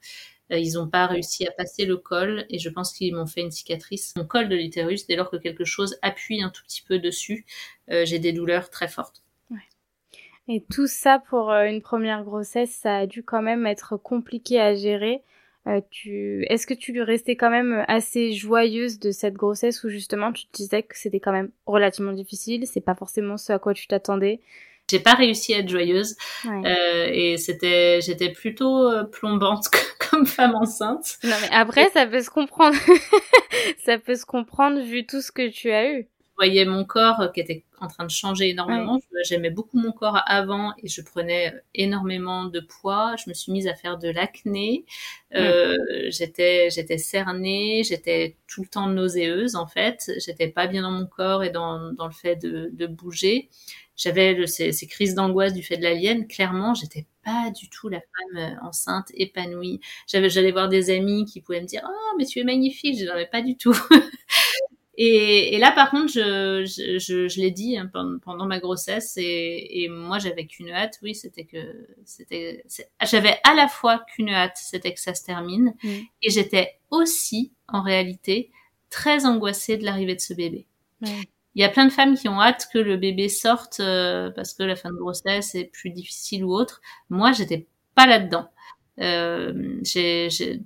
[0.50, 3.52] Ils n'ont pas réussi à passer le col et je pense qu'ils m'ont fait une
[3.52, 4.14] cicatrice.
[4.18, 7.46] Mon col de l'utérus, dès lors que quelque chose appuie un tout petit peu dessus,
[7.88, 9.25] j'ai des douleurs très fortes.
[10.48, 14.60] Et tout ça pour euh, une première grossesse, ça a dû quand même être compliqué
[14.60, 15.24] à gérer.
[15.68, 16.46] Euh, tu...
[16.50, 20.46] Est-ce que tu lui restais quand même assez joyeuse de cette grossesse ou justement tu
[20.46, 23.88] te disais que c'était quand même relativement difficile, c'est pas forcément ce à quoi tu
[23.88, 24.42] t'attendais?
[24.90, 29.70] J'ai pas réussi à être joyeuse euh, et c'était j'étais plutôt euh, plombante
[30.12, 31.18] comme femme enceinte.
[31.24, 32.78] Non mais après ça peut se comprendre.
[33.86, 37.40] ça peut se comprendre vu tout ce que tu as eu voyais mon corps qui
[37.40, 39.00] était en train de changer énormément.
[39.24, 43.16] J'aimais beaucoup mon corps avant et je prenais énormément de poids.
[43.24, 44.86] Je me suis mise à faire de l'acné.
[45.34, 45.76] Euh,
[46.10, 50.12] j'étais j'étais cernée, j'étais tout le temps nauséeuse en fait.
[50.26, 53.50] J'étais pas bien dans mon corps et dans, dans le fait de, de bouger.
[53.98, 56.28] J'avais ces, ces, crises d'angoisse du fait de l'alien.
[56.28, 59.80] Clairement, j'étais pas du tout la femme euh, enceinte épanouie.
[60.08, 63.06] J'avais j'allais voir des amis qui pouvaient me dire "Oh, mais tu es magnifique." Je
[63.06, 63.76] n'en pas du tout.
[64.98, 67.90] Et, et, là, par contre, je, je, je, l'ai dit hein,
[68.24, 71.00] pendant, ma grossesse, et, et moi, j'avais qu'une hâte.
[71.02, 72.64] Oui, c'était que c'était.
[73.04, 75.90] J'avais à la fois qu'une hâte, c'était que ça se termine, mm.
[76.24, 78.52] et j'étais aussi, en réalité,
[78.90, 80.68] très angoissée de l'arrivée de ce bébé.
[81.02, 84.54] Il y a plein de femmes qui ont hâte que le bébé sorte euh, parce
[84.54, 86.82] que la fin de grossesse est plus difficile ou autre.
[87.10, 88.50] Moi, j'étais pas là-dedans.
[89.00, 89.82] Euh,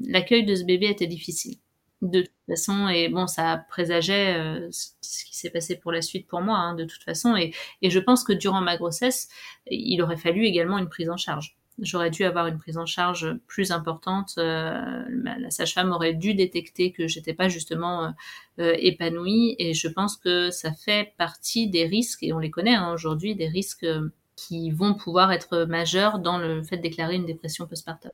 [0.02, 1.58] L'accueil de ce bébé était difficile
[2.02, 6.28] de toute façon et bon ça présageait euh, ce qui s'est passé pour la suite
[6.28, 9.28] pour moi hein, de toute façon et, et je pense que durant ma grossesse
[9.70, 11.58] il aurait fallu également une prise en charge.
[11.82, 16.92] J'aurais dû avoir une prise en charge plus importante euh, la sage-femme aurait dû détecter
[16.92, 18.14] que j'étais pas justement
[18.60, 22.76] euh, épanouie et je pense que ça fait partie des risques et on les connaît
[22.76, 23.88] hein, aujourd'hui des risques
[24.36, 28.12] qui vont pouvoir être majeurs dans le fait de déclarer une dépression postpartum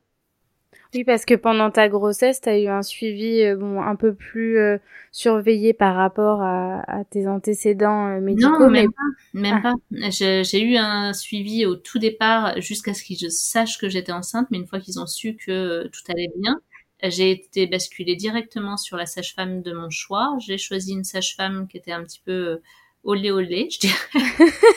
[0.94, 4.14] Oui, parce que pendant ta grossesse, tu as eu un suivi euh, bon, un peu
[4.14, 4.78] plus euh,
[5.12, 8.60] surveillé par rapport à, tes antécédents euh, médicaux.
[8.60, 9.04] Non, même pas.
[9.34, 9.74] Même ah.
[9.74, 10.10] pas.
[10.10, 14.58] J'ai eu un suivi au tout départ jusqu'à ce qu'ils sachent que j'étais enceinte, mais
[14.58, 16.60] une fois qu'ils ont su que tout allait bien,
[17.04, 20.36] j'ai été basculée directement sur la sage-femme de mon choix.
[20.40, 22.62] J'ai choisi une sage-femme qui était un petit peu
[23.04, 23.96] olé olé, je dirais.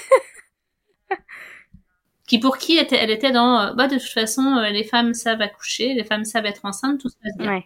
[2.29, 5.15] qui pour qui était, elle était dans, euh, bah de toute façon, euh, les femmes
[5.15, 7.63] savent accoucher, les femmes savent être enceintes, tout se passe bien.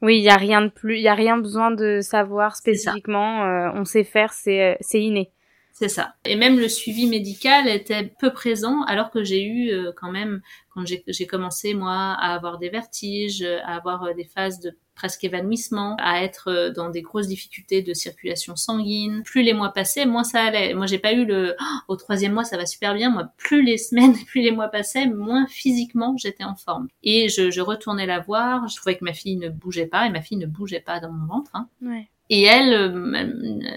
[0.00, 3.44] Oui, il y a rien de plus, il y a rien besoin de savoir spécifiquement.
[3.44, 5.30] Euh, on sait faire, c'est c'est inné.
[5.72, 6.14] C'est ça.
[6.24, 10.84] Et même le suivi médical était peu présent, alors que j'ai eu quand même, quand
[10.86, 16.22] j'ai commencé moi à avoir des vertiges, à avoir des phases de presque évanouissement, à
[16.22, 19.22] être euh, dans des grosses difficultés de circulation sanguine.
[19.24, 20.74] Plus les mois passaient, moins ça allait.
[20.74, 23.10] Moi, j'ai pas eu le oh, au troisième mois, ça va super bien.
[23.10, 26.88] Moi, plus les semaines, plus les mois passaient, moins physiquement j'étais en forme.
[27.02, 28.68] Et je, je, retournais la voir.
[28.68, 31.10] Je trouvais que ma fille ne bougeait pas et ma fille ne bougeait pas dans
[31.10, 31.50] mon ventre.
[31.54, 31.68] Hein.
[31.80, 32.08] Ouais.
[32.34, 33.12] Et elle, euh,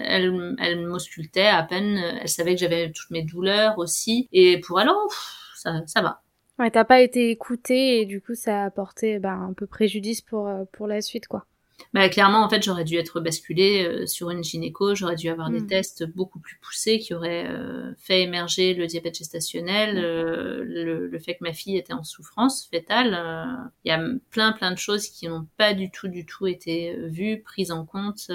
[0.06, 1.98] elle, elle, m'auscultait à peine.
[2.22, 4.30] Elle savait que j'avais toutes mes douleurs aussi.
[4.32, 5.10] Et pour elle, oh,
[5.54, 6.22] ça, ça va.
[6.58, 10.22] Ouais, t'as pas été écouté et du coup ça a apporté bah, un peu préjudice
[10.22, 11.44] pour, euh, pour la suite quoi.
[11.92, 15.50] Bah, clairement, en fait, j'aurais dû être basculée euh, sur une gynéco, j'aurais dû avoir
[15.50, 15.66] des hmm.
[15.66, 21.18] tests beaucoup plus poussés qui auraient euh, fait émerger le diabète gestationnel, euh, le, le,
[21.18, 23.18] fait que ma fille était en souffrance fétale.
[23.84, 26.94] Il y a plein, plein de choses qui n'ont pas du tout, du tout été
[27.06, 28.30] vues, prises en compte.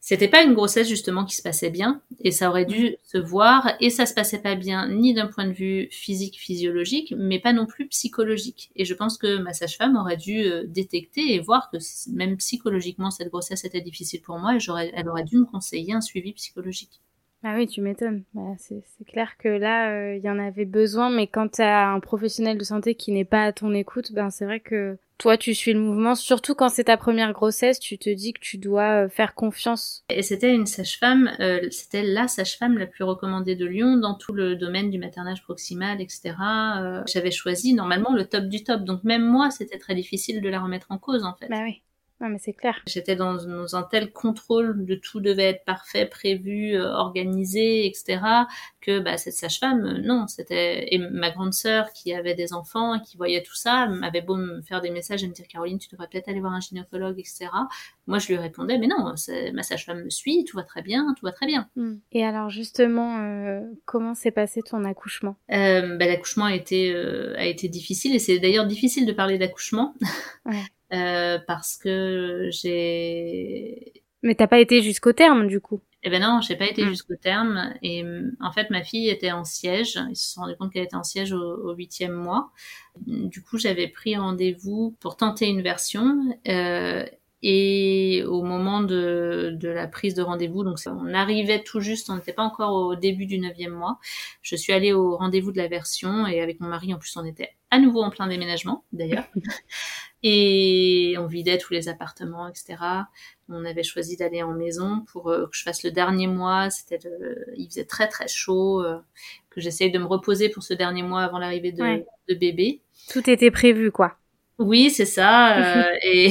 [0.00, 3.72] C'était pas une grossesse justement qui se passait bien, et ça aurait dû se voir,
[3.80, 7.52] et ça se passait pas bien ni d'un point de vue physique, physiologique, mais pas
[7.52, 8.70] non plus psychologique.
[8.76, 11.76] Et je pense que ma sage-femme aurait dû détecter et voir que
[12.10, 15.44] même psychologiquement psychologiquement cette grossesse était difficile pour moi et j'aurais, elle aurait dû me
[15.44, 17.00] conseiller un suivi psychologique.
[17.46, 18.24] Ah oui, tu m'étonnes.
[18.32, 21.90] Bah, c'est, clair que là, euh, il y en avait besoin, mais quand tu as
[21.90, 25.36] un professionnel de santé qui n'est pas à ton écoute, ben c'est vrai que toi,
[25.36, 26.14] tu suis le mouvement.
[26.14, 30.04] Surtout quand c'est ta première grossesse, tu te dis que tu dois euh, faire confiance.
[30.08, 34.32] Et c'était une sage-femme, euh, c'était la sage-femme la plus recommandée de Lyon dans tout
[34.32, 36.34] le domaine du maternage proximal, etc.
[37.06, 40.60] J'avais choisi normalement le top du top, donc même moi, c'était très difficile de la
[40.60, 41.48] remettre en cause, en fait.
[41.48, 41.82] Bah oui
[42.20, 42.80] mais c'est clair.
[42.86, 48.20] J'étais dans, un tel contrôle de tout devait être parfait, prévu, euh, organisé, etc.
[48.80, 52.98] Que bah, cette sage-femme, euh, non, c'était et ma grande sœur qui avait des enfants,
[53.00, 55.88] qui voyait tout ça, m'avait beau me faire des messages et me dire Caroline, tu
[55.90, 57.48] devrais peut-être aller voir un gynécologue, etc.
[58.06, 59.14] Moi, je lui répondais mais non,
[59.52, 61.68] ma sage-femme me suit, tout va très bien, tout va très bien.
[61.76, 61.96] Hmm.
[62.12, 65.36] Et alors justement, euh, comment s'est passé ton accouchement?
[65.48, 69.94] Bah, L'accouchement a été a été difficile et c'est d'ailleurs difficile de parler d'accouchement.
[70.46, 70.62] Ouais.
[70.94, 73.92] Euh, parce que j'ai.
[74.22, 75.80] Mais t'as pas été jusqu'au terme du coup.
[76.06, 76.88] Eh ben non, j'ai pas été hmm.
[76.88, 77.74] jusqu'au terme.
[77.82, 78.04] Et
[78.40, 79.98] en fait, ma fille était en siège.
[80.10, 82.50] Ils se sont rendus compte qu'elle était en siège au huitième mois.
[83.06, 86.38] Du coup, j'avais pris rendez-vous pour tenter une version.
[86.46, 87.06] Euh,
[87.46, 92.16] et au moment de, de la prise de rendez-vous, donc on arrivait tout juste, on
[92.16, 93.98] n'était pas encore au début du neuvième mois.
[94.40, 97.24] Je suis allée au rendez-vous de la version et avec mon mari, en plus, on
[97.26, 99.26] était à nouveau en plein déménagement, d'ailleurs.
[100.26, 102.76] Et on vidait tous les appartements, etc.
[103.50, 106.70] On avait choisi d'aller en maison pour euh, que je fasse le dernier mois.
[106.70, 106.98] C'était,
[107.58, 108.96] il faisait très très chaud, euh,
[109.50, 112.80] que j'essaye de me reposer pour ce dernier mois avant l'arrivée de, de bébé.
[113.10, 114.16] Tout était prévu, quoi.
[114.58, 115.58] Oui, c'est ça.
[115.58, 116.30] Euh, et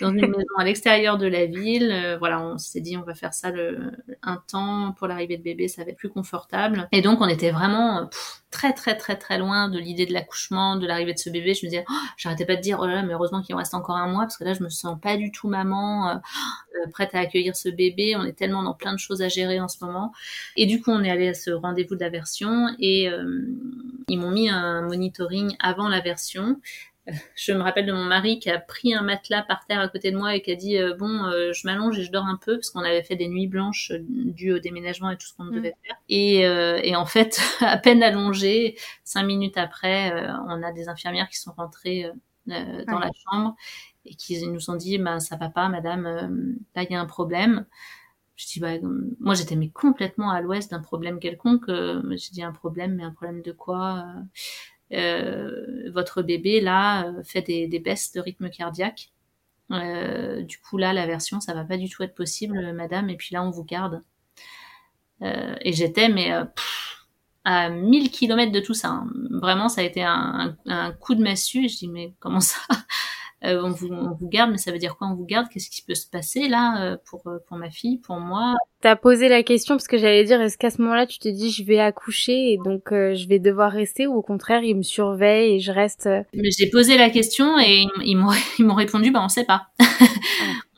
[0.00, 3.14] dans une maison à l'extérieur de la ville, euh, voilà, on s'est dit on va
[3.14, 6.88] faire ça le, un temps pour l'arrivée de bébé, ça va être plus confortable.
[6.92, 8.08] Et donc on était vraiment
[8.50, 11.54] très très très très loin de l'idée de l'accouchement, de l'arrivée de ce bébé.
[11.54, 13.74] Je me disais, oh, j'arrêtais pas de dire oh là là, mais heureusement qu'il reste
[13.74, 16.90] encore un mois parce que là je me sens pas du tout maman euh, euh,
[16.92, 18.16] prête à accueillir ce bébé.
[18.16, 20.12] On est tellement dans plein de choses à gérer en ce moment.
[20.56, 23.10] Et du coup on est allé à ce rendez-vous de la version et
[24.08, 26.56] ils m'ont mis un monitoring avant la version
[27.34, 30.10] je me rappelle de mon mari qui a pris un matelas par terre à côté
[30.10, 32.36] de moi et qui a dit euh, bon euh, je m'allonge et je dors un
[32.36, 35.34] peu parce qu'on avait fait des nuits blanches euh, dues au déménagement et tout ce
[35.34, 35.54] qu'on mm.
[35.54, 35.96] devait faire.
[36.08, 40.12] Et, et, en fait à peine allongé cinq minutes après
[40.48, 42.10] on a des infirmières qui sont rentrées
[42.46, 43.56] dans la chambre
[44.04, 46.04] et qui nous ont dit bah ça va pas madame
[46.74, 47.66] là il y a un problème.
[48.36, 48.72] Je dis bah
[49.20, 53.12] moi j'étais mais complètement à l'ouest d'un problème quelconque j'ai dit un problème mais un
[53.12, 54.20] problème de quoi euh,
[54.90, 59.10] votre bébé là euh, fait des, baisses de rythme cardiaque.
[59.72, 63.16] Euh, du coup là la version ça va pas du tout être possible madame et
[63.16, 64.02] puis là on vous garde.
[65.20, 66.32] et j'étais mais
[67.44, 68.88] à 1000 km de tout ça.
[68.88, 69.10] Hein.
[69.30, 71.68] Vraiment, ça a été un, un, coup de massue.
[71.68, 72.58] Je dis, mais comment ça?
[73.44, 75.48] Euh, on, vous, on vous garde, mais ça veut dire quoi on vous garde?
[75.48, 78.54] Qu'est-ce qui peut se passer là euh, pour pour ma fille, pour moi?
[78.82, 81.50] T'as posé la question parce que j'allais dire est-ce qu'à ce, moment-là tu te dis
[81.50, 85.56] je vais accoucher et donc je vais devoir rester ou au contraire ils me surveillent
[85.56, 89.20] et je reste Mais j'ai posé la question et ils m'ont ils m'ont répondu bah
[89.22, 89.66] on sait pas.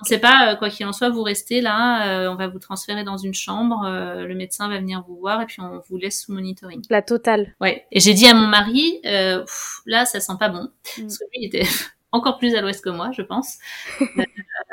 [0.01, 3.17] on sait pas quoi qu'il en soit vous restez là, on va vous transférer dans
[3.17, 6.83] une chambre, le médecin va venir vous voir et puis on vous laisse sous monitoring.
[6.91, 7.55] La totale.
[7.61, 7.87] Ouais.
[7.93, 10.69] Et j'ai dit à mon mari là ça sent pas bon.
[10.99, 11.03] Mm.
[11.03, 11.63] Parce que lui, il était
[12.13, 13.59] encore plus à l'ouest que moi, je pense.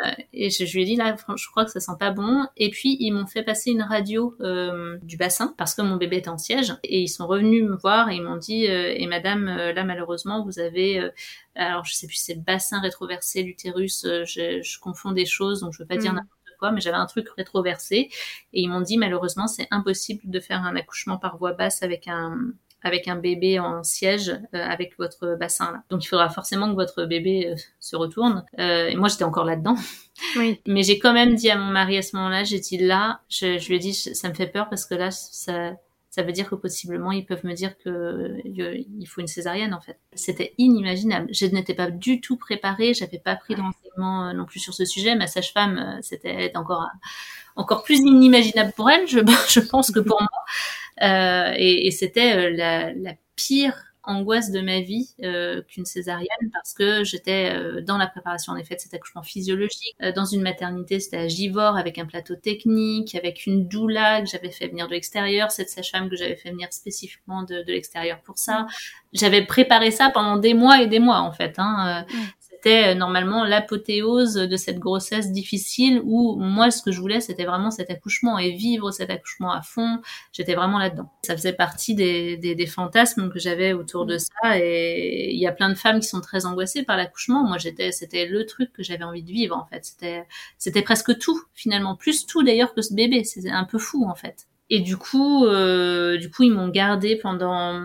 [0.06, 2.47] Euh, et je, lui ai dit là, je crois que ça sent pas bon.
[2.56, 6.17] Et puis ils m'ont fait passer une radio euh, du bassin parce que mon bébé
[6.17, 6.73] était en siège.
[6.86, 10.41] Et ils sont revenus me voir et ils m'ont dit euh, et Madame, là malheureusement
[10.45, 11.12] vous avez,
[11.56, 14.06] alors je sais plus c'est le bassin rétroversé, l'utérus.
[14.06, 16.15] Je, je, confonds des choses donc je veux pas dire mm.
[16.15, 18.10] n'importe quoi, mais j'avais un truc rétroversé
[18.54, 22.08] et ils m'ont dit malheureusement c'est impossible de faire un accouchement par voie basse avec
[22.08, 25.84] un avec un bébé en siège euh, avec votre bassin là.
[25.89, 28.46] Donc il faudra forcément que votre bébé euh, se retourne.
[28.60, 29.76] Euh, et moi j'étais encore là-dedans.
[30.38, 30.60] Oui.
[30.68, 33.58] Mais j'ai quand même dit à mon mari à ce moment-là, j'ai dit là, je,
[33.58, 35.74] je, lui ai dit ça me fait peur parce que là ça
[36.12, 39.82] ça veut dire que possiblement ils peuvent me dire que il faut une césarienne en
[39.82, 40.00] fait.
[40.15, 41.28] C'était inimaginable.
[41.32, 44.86] Je n'étais pas du tout préparée, j'avais pas pris de renseignements non plus sur ce
[44.86, 45.15] sujet.
[45.15, 46.88] Ma sage-femme, c'était encore
[47.60, 50.30] encore plus inimaginable pour elle, je, je pense que pour moi.
[51.02, 56.50] Euh, et, et c'était euh, la, la, pire angoisse de ma vie euh, qu'une césarienne
[56.52, 59.96] parce que j'étais euh, dans la préparation en effet de cet accouchement physiologique.
[60.02, 64.28] Euh, dans une maternité c'était à Givor avec un plateau technique avec une doula que
[64.28, 68.20] j'avais fait venir de l'extérieur cette sage-femme que j'avais fait venir spécifiquement de, de l'extérieur
[68.22, 68.68] pour ça.
[69.14, 72.06] J'avais préparé ça pendant des mois et des mois en fait hein.
[72.10, 77.22] Mm c'était euh, normalement l'apothéose de cette grossesse difficile où moi ce que je voulais
[77.22, 80.02] c'était vraiment cet accouchement et vivre cet accouchement à fond.
[80.34, 81.10] J'étais vraiment là-dedans.
[81.24, 85.48] Ça faisait partie des, des, des fantasmes que j'avais autour de ça et il y
[85.48, 87.48] a plein de femmes qui sont très angoissées par l'accouchement.
[87.48, 89.86] Moi j'étais c'était le truc que j'avais envie de vivre en fait.
[89.86, 91.95] C'était c'était presque tout finalement.
[91.95, 93.24] Plus tout d'ailleurs que ce bébé.
[93.24, 97.16] C'est un peu fou en fait et du coup, euh, du coup, ils m'ont gardé
[97.16, 97.84] pendant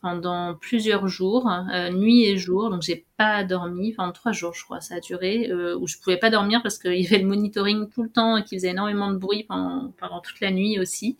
[0.00, 2.70] pendant plusieurs jours, euh, nuit et jour.
[2.70, 5.98] Donc j'ai pas dormi, pendant trois jours, je crois, ça a duré, euh, où je
[5.98, 8.70] pouvais pas dormir parce qu'il y avait le monitoring tout le temps et qu'il faisait
[8.70, 11.18] énormément de bruit pendant pendant toute la nuit aussi.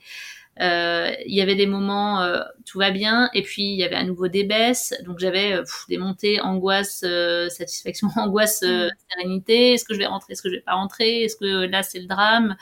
[0.61, 3.31] Euh, il y avait des moments euh, tout va bien.
[3.35, 4.95] Et puis il y avait à nouveau des baisses.
[5.05, 7.05] Donc j'avais euh, des montées angoisse
[7.49, 8.91] satisfaction angoisse mm.
[9.11, 9.75] sérénité.
[9.75, 10.33] Est-ce que je vais rentrer?
[10.33, 11.23] Est-ce que je vais pas rentrer?
[11.25, 12.57] Est-ce que là c'est le drame?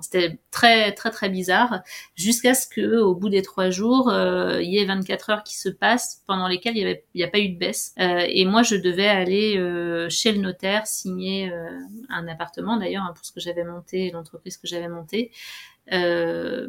[0.00, 1.80] C'était très très très bizarre
[2.14, 5.68] jusqu'à ce que au bout des trois jours il y ait 24 heures qui se
[5.68, 7.92] passent pendant lesquelles il y avait il y a pas eu de baisse.
[7.98, 9.54] Et moi je devais aller
[10.10, 11.52] chez le notaire signer
[12.08, 15.30] un appartement d'ailleurs hein, pour ce que j'avais monté l'entreprise que j'avais montée.
[15.92, 16.68] Euh,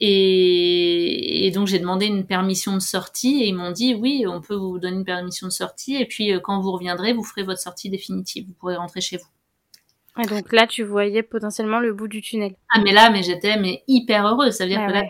[0.00, 4.54] et, donc j'ai demandé une permission de sortie et ils m'ont dit oui, on peut
[4.54, 7.60] vous donner une permission de sortie et puis euh, quand vous reviendrez, vous ferez votre
[7.60, 9.26] sortie définitive, vous pourrez rentrer chez vous.
[10.18, 12.54] Et donc là, tu voyais potentiellement le bout du tunnel.
[12.74, 14.54] Ah mais là, mais j'étais mais hyper heureuse.
[14.54, 15.02] Ça veut dire ah que là,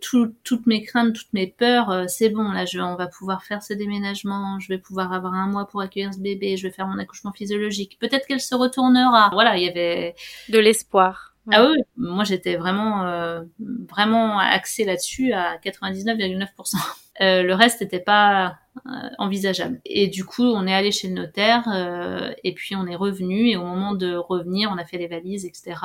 [0.00, 2.50] toutes mes craintes, toutes mes peurs, euh, c'est bon.
[2.50, 4.58] Là, je, on va pouvoir faire ce déménagement.
[4.60, 6.56] Je vais pouvoir avoir un mois pour accueillir ce bébé.
[6.56, 7.98] Je vais faire mon accouchement physiologique.
[8.00, 9.30] Peut-être qu'elle se retournera.
[9.32, 10.14] Voilà, il y avait
[10.48, 11.35] de l'espoir.
[11.52, 13.42] Ah oui, moi j'étais vraiment euh,
[13.88, 16.76] vraiment axée là-dessus à 99,9%.
[17.22, 19.80] Euh, le reste n'était pas euh, envisageable.
[19.86, 23.48] Et du coup, on est allé chez le notaire euh, et puis on est revenu
[23.48, 25.76] et au moment de revenir, on a fait les valises, etc.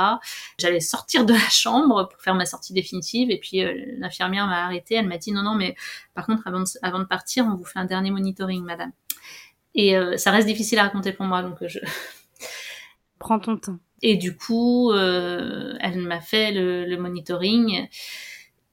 [0.60, 3.64] J'allais sortir de la chambre pour faire ma sortie définitive et puis
[3.98, 4.96] l'infirmière m'a arrêté.
[4.96, 5.76] Elle m'a dit non non mais
[6.16, 8.92] par contre avant de, avant de partir, on vous fait un dernier monitoring, madame.
[9.74, 11.80] Et ça reste difficile à raconter pour moi donc je
[13.20, 13.80] prends ton temps.
[14.02, 17.88] Et du coup, euh, elle m'a fait le, monitoring.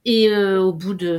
[0.04, 1.18] Et euh, au bout de,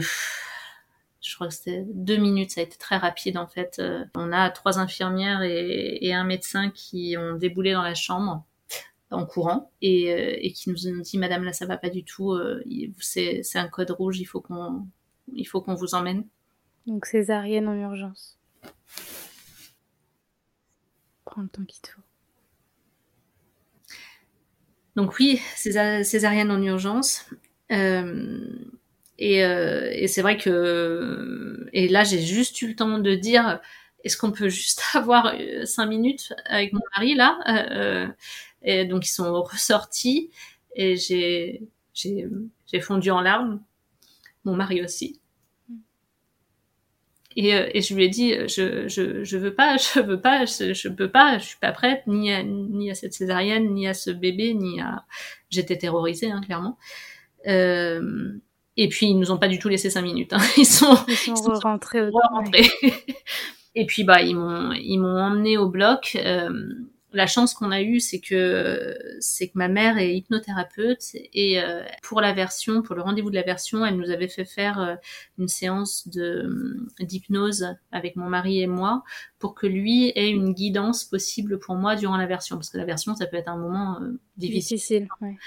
[1.22, 3.78] je crois que c'était deux minutes, ça a été très rapide en fait.
[3.80, 8.46] Euh, on a trois infirmières et, un médecin qui ont déboulé dans la chambre
[9.12, 12.38] en courant et, et qui nous ont dit Madame là ça va pas du tout,
[13.00, 14.88] c'est un code rouge, il faut qu'on
[15.34, 16.26] il faut qu'on vous emmène.
[16.88, 18.40] Donc césarienne en urgence.
[21.26, 22.02] Prends le temps qu'il te faut.
[25.00, 27.26] Donc oui, césarienne en urgence.
[27.72, 28.38] Euh,
[29.18, 33.62] et, euh, et c'est vrai que et là j'ai juste eu le temps de dire
[34.04, 37.40] est-ce qu'on peut juste avoir euh, cinq minutes avec mon mari là?
[38.62, 40.32] Et donc ils sont ressortis
[40.76, 41.62] et j'ai
[41.94, 43.62] j'ai fondu en larmes.
[44.44, 45.22] Mon mari aussi.
[47.36, 50.46] Et, euh, et, je lui ai dit, je, je, je veux pas, je veux pas,
[50.46, 53.88] je, je peux pas, je suis pas prête ni à, ni à cette césarienne, ni
[53.88, 55.06] à ce bébé, ni à.
[55.50, 56.78] J'étais terrorisée, hein, clairement.
[57.48, 58.32] Euh,
[58.78, 60.34] Et puis ils nous ont pas du tout laissé cinq minutes.
[60.34, 60.40] Hein.
[60.58, 62.10] Ils sont, ils sont, rentrés.
[63.76, 66.18] et puis bah ils m'ont ils m'ont emmené au bloc.
[66.24, 66.50] Euh,
[67.12, 71.84] la chance qu'on a eue, c'est que c'est que ma mère est hypnothérapeute et euh,
[72.04, 74.96] pour la version, pour le rendez-vous de la version, elle nous avait fait faire euh,
[75.38, 79.04] une séance de d'hypnose avec mon mari et moi
[79.40, 82.86] pour que lui ait une guidance possible pour moi durant la version, parce que la
[82.86, 84.78] version ça peut être un moment euh, difficile.
[84.78, 85.38] difficile ouais.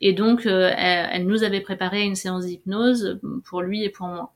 [0.00, 4.34] Et donc elle, elle nous avait préparé une séance d'hypnose pour lui et pour moi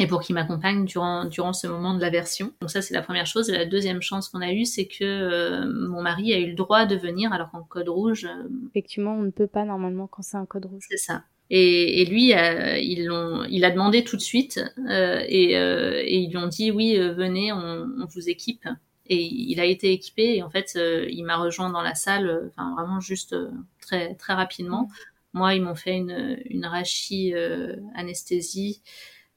[0.00, 2.52] et pour qu'il m'accompagne durant, durant ce moment de la version.
[2.62, 3.50] Donc ça, c'est la première chose.
[3.50, 6.54] Et la deuxième chance qu'on a eue, c'est que euh, mon mari a eu le
[6.54, 8.24] droit de venir, alors qu'en code rouge...
[8.24, 10.86] Euh, Effectivement, on ne peut pas normalement quand c'est un code rouge.
[10.88, 11.24] C'est ça.
[11.50, 16.30] Et, et lui, euh, ils l'ont, il a demandé tout de suite, et, et, ils
[16.30, 18.66] lui ont dit, oui, venez, on, on, vous équipe.
[19.06, 20.78] Et il a été équipé, et en fait,
[21.10, 23.34] il m'a rejoint dans la salle, enfin vraiment juste
[23.80, 24.88] très, très rapidement.
[25.32, 27.34] Moi, ils m'ont fait une, une rachie
[27.96, 28.80] anesthésie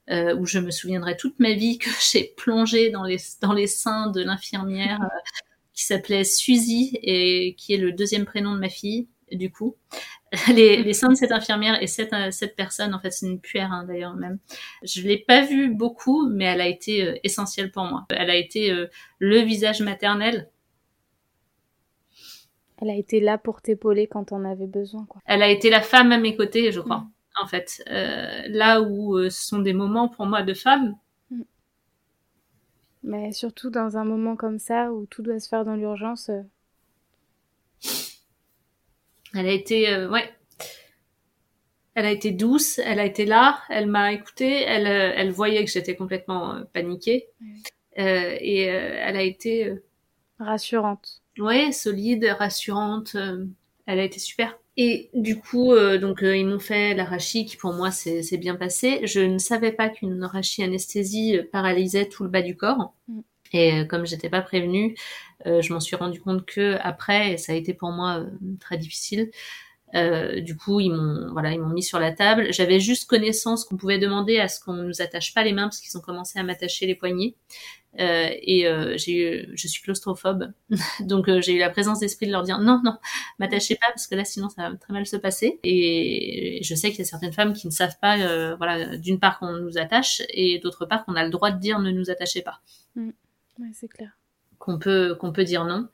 [0.10, 3.68] euh, où je me souviendrai toute ma vie que j'ai plongé dans les, dans les
[3.68, 5.34] seins de l'infirmière euh,
[5.74, 9.76] qui s'appelait Suzy et qui est le deuxième prénom de ma fille, du coup.
[10.48, 13.40] Les, les seins de cette infirmière et cette, euh, cette personne, en fait, c'est une
[13.40, 14.40] puère hein, d'ailleurs même.
[14.82, 18.06] Je l'ai pas vue beaucoup, mais elle a été euh, essentielle pour moi.
[18.10, 18.76] Elle a été
[19.20, 20.50] le visage maternel
[22.84, 25.06] elle a été là pour t'épauler quand on avait besoin.
[25.06, 25.22] Quoi.
[25.26, 27.06] Elle a été la femme à mes côtés, je crois.
[27.42, 27.84] En fait.
[27.90, 30.96] Euh, là où euh, ce sont des moments pour moi de femme.
[31.30, 31.42] Mm.
[33.04, 36.30] Mais surtout dans un moment comme ça où tout doit se faire dans l'urgence.
[36.30, 36.42] Euh.
[39.36, 40.32] Elle a été, ouais.
[41.96, 45.72] Elle a été douce, elle a été là, elle m'a écoutée, elle, elle voyait que
[45.72, 47.30] j'étais complètement paniquée.
[47.96, 49.74] et elle a été.
[50.40, 51.22] rassurante.
[51.40, 53.16] Ouais, solide, rassurante.
[53.16, 54.58] elle a été super.
[54.76, 58.56] Et du coup, euh, donc euh, ils m'ont fait l'arachie qui pour moi c'est bien
[58.56, 59.06] passé.
[59.06, 62.96] Je ne savais pas qu'une arachie anesthésie euh, paralysait tout le bas du corps.
[63.08, 63.22] Mm.
[63.56, 64.96] Et comme j'étais pas prévenue,
[65.46, 68.26] je m'en suis rendu compte que après, et ça a été pour moi
[68.60, 69.30] très difficile.
[69.94, 72.48] du coup, ils m'ont voilà, ils m'ont mis sur la table.
[72.52, 75.82] J'avais juste connaissance qu'on pouvait demander à ce qu'on nous attache pas les mains parce
[75.82, 77.36] qu'ils ont commencé à m'attacher les poignets.
[78.00, 80.52] Euh, et euh, j'ai eu, je suis claustrophobe,
[81.02, 82.98] donc euh, j'ai eu la présence d'esprit de leur dire non, non,
[83.38, 85.60] m'attachez pas parce que là sinon ça va très mal se passer.
[85.64, 89.40] Et je sais qu'il y a certaines femmes qui ne savent pas, voilà, d'une part
[89.40, 92.42] qu'on nous attache et d'autre part qu'on a le droit de dire ne nous attachez
[92.42, 92.62] pas.
[92.96, 93.10] Mm.
[93.60, 94.18] Ouais, c'est clair.
[94.58, 95.88] Qu'on peut, qu'on peut dire non.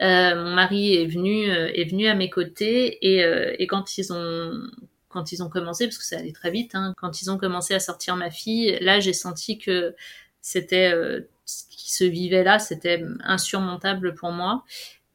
[0.00, 4.52] mon mari est venu, est venu à mes côtés et, et quand ils ont
[5.08, 7.72] quand ils ont commencé, parce que ça allait très vite, hein, quand ils ont commencé
[7.74, 9.94] à sortir ma fille, là j'ai senti que
[10.48, 14.64] c'était euh, ce qui se vivait là, c'était insurmontable pour moi.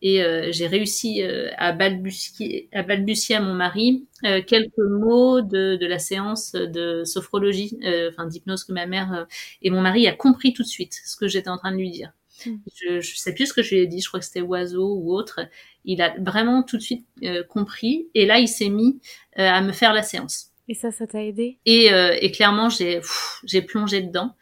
[0.04, 4.06] Et euh, j'ai réussi euh, à, balbutier, à balbutier à mon mari
[4.46, 7.80] quelques mots de, de, la séance de sophrologie,
[8.10, 9.28] enfin d'hypnose que ma mère
[9.62, 11.90] et mon mari a compris tout de suite ce que j'étais en train de lui
[11.90, 12.14] dire.
[12.46, 12.58] Hmm.
[12.76, 14.96] Je, je sais plus ce que je lui ai dit, je crois que c'était oiseau
[14.96, 15.40] ou autre.
[15.84, 17.06] Il a vraiment tout de suite
[17.50, 19.00] compris et là il s'est mis
[19.36, 20.52] à me faire la séance.
[20.70, 21.58] Et ça, ça t'a aidé?
[21.66, 21.90] Et,
[22.22, 23.02] et, clairement, j'ai
[23.46, 24.36] j'ai plongé dedans.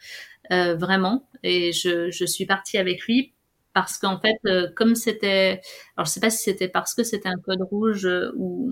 [0.52, 1.28] Euh, vraiment.
[1.42, 3.32] Et je, je, suis partie avec lui
[3.72, 5.60] parce qu'en fait, euh, comme c'était,
[5.96, 8.70] alors je sais pas si c'était parce que c'était un code rouge ou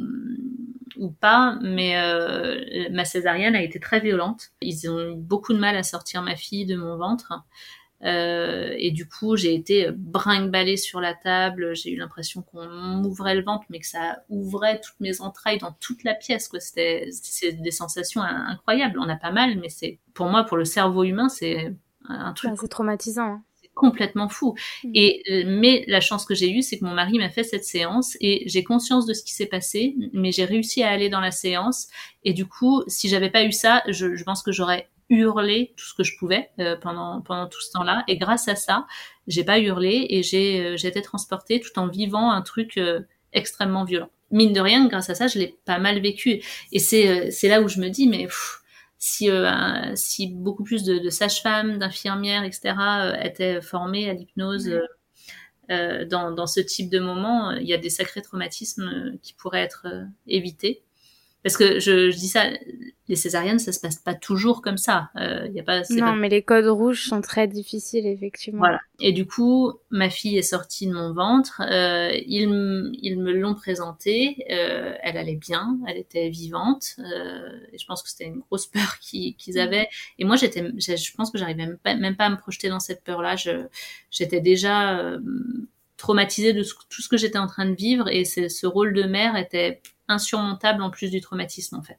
[0.97, 4.51] ou pas, mais euh, ma césarienne a été très violente.
[4.61, 7.33] Ils ont eu beaucoup de mal à sortir ma fille de mon ventre.
[8.03, 11.75] Euh, et du coup, j'ai été brinque-ballée sur la table.
[11.77, 15.73] J'ai eu l'impression qu'on m'ouvrait le ventre, mais que ça ouvrait toutes mes entrailles dans
[15.81, 16.49] toute la pièce.
[16.49, 16.61] Quoi.
[16.61, 18.99] C'était, c'est des sensations incroyables.
[18.99, 21.75] On a pas mal, mais c'est pour moi, pour le cerveau humain, c'est
[22.09, 22.53] un truc.
[22.59, 23.23] c'est traumatisant.
[23.23, 23.43] Hein.
[23.61, 24.55] C'est complètement fou.
[24.85, 24.91] Mm.
[24.95, 27.65] Et euh, mais la chance que j'ai eue, c'est que mon mari m'a fait cette
[27.65, 31.21] séance et j'ai conscience de ce qui s'est passé, mais j'ai réussi à aller dans
[31.21, 31.89] la séance.
[32.25, 35.85] Et du coup, si j'avais pas eu ça, je, je pense que j'aurais hurler tout
[35.85, 38.05] ce que je pouvais euh, pendant pendant tout ce temps-là.
[38.09, 38.87] Et grâce à ça
[39.27, 43.01] j'ai pas hurlé et j'ai euh, été transportée tout en vivant un truc euh,
[43.33, 44.11] extrêmement violent.
[44.31, 46.41] Mine de rien grâce à ça je l'ai pas mal vécu.
[46.73, 48.29] Et c'est c'est là où je me dis mais
[48.99, 49.29] si
[49.95, 52.75] si beaucoup plus de, de sages-femmes d'infirmières etc
[53.23, 54.71] étaient formées à l'hypnose
[55.69, 59.87] dans, dans ce type de moment, il y a des sacrés traumatismes qui pourraient être
[60.27, 60.83] évités.
[61.43, 62.45] Parce que je, je dis ça,
[63.11, 65.11] les césariennes, ça se passe pas toujours comme ça.
[65.17, 68.61] Euh, y a pas, non, mais les codes rouges sont très difficiles, effectivement.
[68.61, 68.81] Voilà.
[69.01, 71.61] Et du coup, ma fille est sortie de mon ventre.
[71.69, 74.37] Euh, ils, ils me l'ont présentée.
[74.51, 76.97] Euh, elle allait bien, elle était vivante.
[77.01, 79.59] Euh, et je pense que c'était une grosse peur qu'ils mm.
[79.59, 79.89] avaient.
[80.21, 82.81] Et moi, j'étais, je pense que j'arrivais même pas, même pas à me projeter dans
[82.81, 83.35] cette peur-là.
[84.11, 85.19] J'étais déjà euh,
[86.01, 88.09] traumatisée de tout ce que j'étais en train de vivre.
[88.09, 91.99] Et ce rôle de mère était insurmontable en plus du traumatisme, en fait.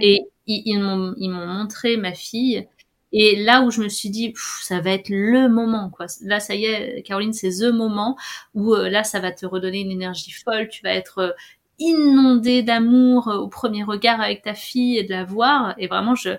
[0.00, 2.66] Et ils, m'ont ils m'ont montré ma fille.
[3.12, 6.06] Et là où je me suis dit, ça va être le moment, quoi.
[6.22, 8.18] Là, ça y est, Caroline, c'est the moment
[8.54, 10.68] où euh, là, ça va te redonner une énergie folle.
[10.68, 11.32] Tu vas être euh,
[11.78, 15.74] inondée d'amour au premier regard avec ta fille et de la voir.
[15.78, 16.30] Et vraiment, je,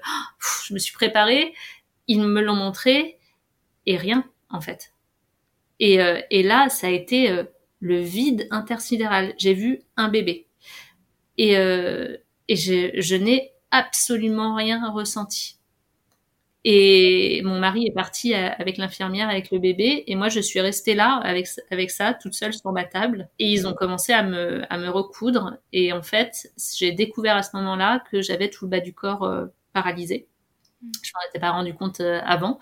[0.66, 1.54] je me suis préparée.
[2.08, 3.18] Ils me l'ont montré
[3.88, 4.94] et rien, en fait.
[5.80, 7.44] Et, euh, et là, ça a été euh,
[7.80, 9.34] le vide intersidéral.
[9.38, 10.48] J'ai vu un bébé.
[11.38, 12.18] Et, euh,
[12.48, 15.58] et je, je n'ai absolument rien ressenti.
[16.66, 20.94] Et mon mari est parti avec l'infirmière, avec le bébé, et moi je suis restée
[20.94, 23.30] là avec avec ça, toute seule sur ma table.
[23.40, 25.58] Et ils ont commencé à me à me recoudre.
[25.72, 29.26] Et en fait, j'ai découvert à ce moment-là que j'avais tout le bas du corps
[29.72, 30.28] paralysé.
[30.82, 30.92] Mm.
[31.02, 32.60] Je m'en étais pas rendu compte avant.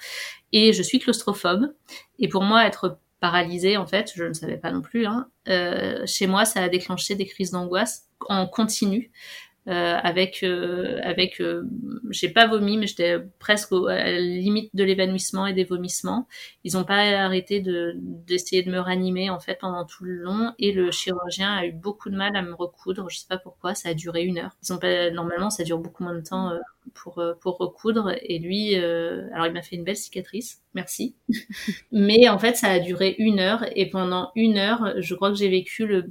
[0.51, 1.73] Et je suis claustrophobe.
[2.19, 5.05] Et pour moi, être paralysée en fait, je ne savais pas non plus.
[5.05, 5.29] Hein.
[5.47, 9.11] Euh, chez moi, ça a déclenché des crises d'angoisse en continu.
[9.67, 11.67] Euh, avec euh, avec euh,
[12.09, 16.25] j'ai pas vomi mais j'étais presque à la limite de l'évanouissement et des vomissements.
[16.63, 20.53] Ils ont pas arrêté de d'essayer de me ranimer en fait pendant tout le long.
[20.57, 23.09] Et le chirurgien a eu beaucoup de mal à me recoudre.
[23.09, 23.75] Je sais pas pourquoi.
[23.75, 24.55] Ça a duré une heure.
[24.63, 26.59] Ils ont pas normalement ça dure beaucoup moins de temps euh,
[26.93, 28.13] pour pour recoudre.
[28.21, 30.61] Et lui alors il m'a fait une belle cicatrice.
[30.75, 31.13] Merci.
[31.91, 33.65] Mais en fait ça a duré une heure.
[33.75, 36.09] Et pendant une heure je crois que j'ai vécu le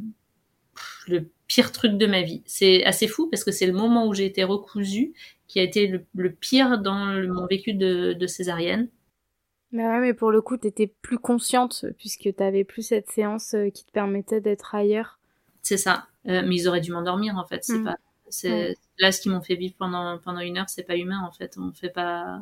[1.08, 2.42] le pire truc de ma vie.
[2.46, 5.14] C'est assez fou parce que c'est le moment où j'ai été recousue
[5.48, 8.88] qui a été le, pire dans le, mon vécu de, de césarienne.
[9.72, 13.70] Mais ouais, mais pour le coup, t'étais plus consciente puisque t'avais plus cette séance euh,
[13.70, 15.18] qui te permettait d'être ailleurs.
[15.62, 16.06] C'est ça.
[16.28, 17.64] Euh, mais ils auraient dû m'endormir en fait.
[17.64, 17.84] C'est mm.
[17.84, 17.96] pas.
[18.28, 20.68] C'est là ce qu'ils m'ont fait vivre pendant pendant une heure.
[20.68, 21.56] C'est pas humain en fait.
[21.58, 22.40] On fait pas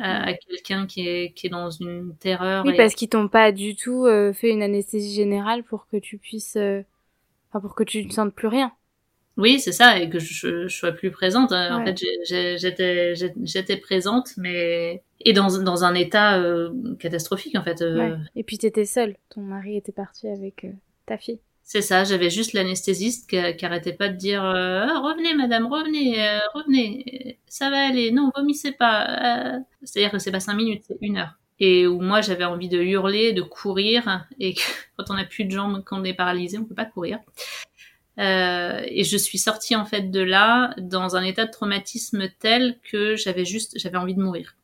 [0.00, 2.64] à, quelqu'un qui est qui est dans une terreur.
[2.64, 6.18] Oui, parce qu'ils t'ont pas du tout euh, fait une anesthésie générale pour que tu
[6.18, 6.58] puisses
[7.50, 8.72] pour que tu ne sentes plus rien.
[9.38, 11.52] Oui, c'est ça, et que je, je, sois plus présente.
[11.52, 17.82] En fait, j'étais, j'étais présente, mais et dans, dans un état euh, catastrophique en fait.
[17.82, 18.16] Euh...
[18.34, 19.16] Et puis t'étais seule.
[19.28, 20.72] Ton mari était parti avec euh,
[21.04, 21.40] ta fille.
[21.68, 22.04] C'est ça.
[22.04, 26.14] J'avais juste l'anesthésiste qui, qui, arrêtait pas de dire euh, ah, revenez, madame, revenez,
[26.54, 28.12] revenez, ça va aller.
[28.12, 29.60] Non, vomissez pas.
[29.82, 32.78] C'est-à-dire que c'est pas cinq minutes, c'est une heure et où moi j'avais envie de
[32.82, 34.54] hurler, de courir, et
[34.96, 37.18] quand on a plus de jambes, quand on est paralysé, on peut pas courir.
[38.18, 42.78] Euh, et je suis sortie en fait de là dans un état de traumatisme tel
[42.90, 44.55] que j'avais juste, j'avais envie de mourir.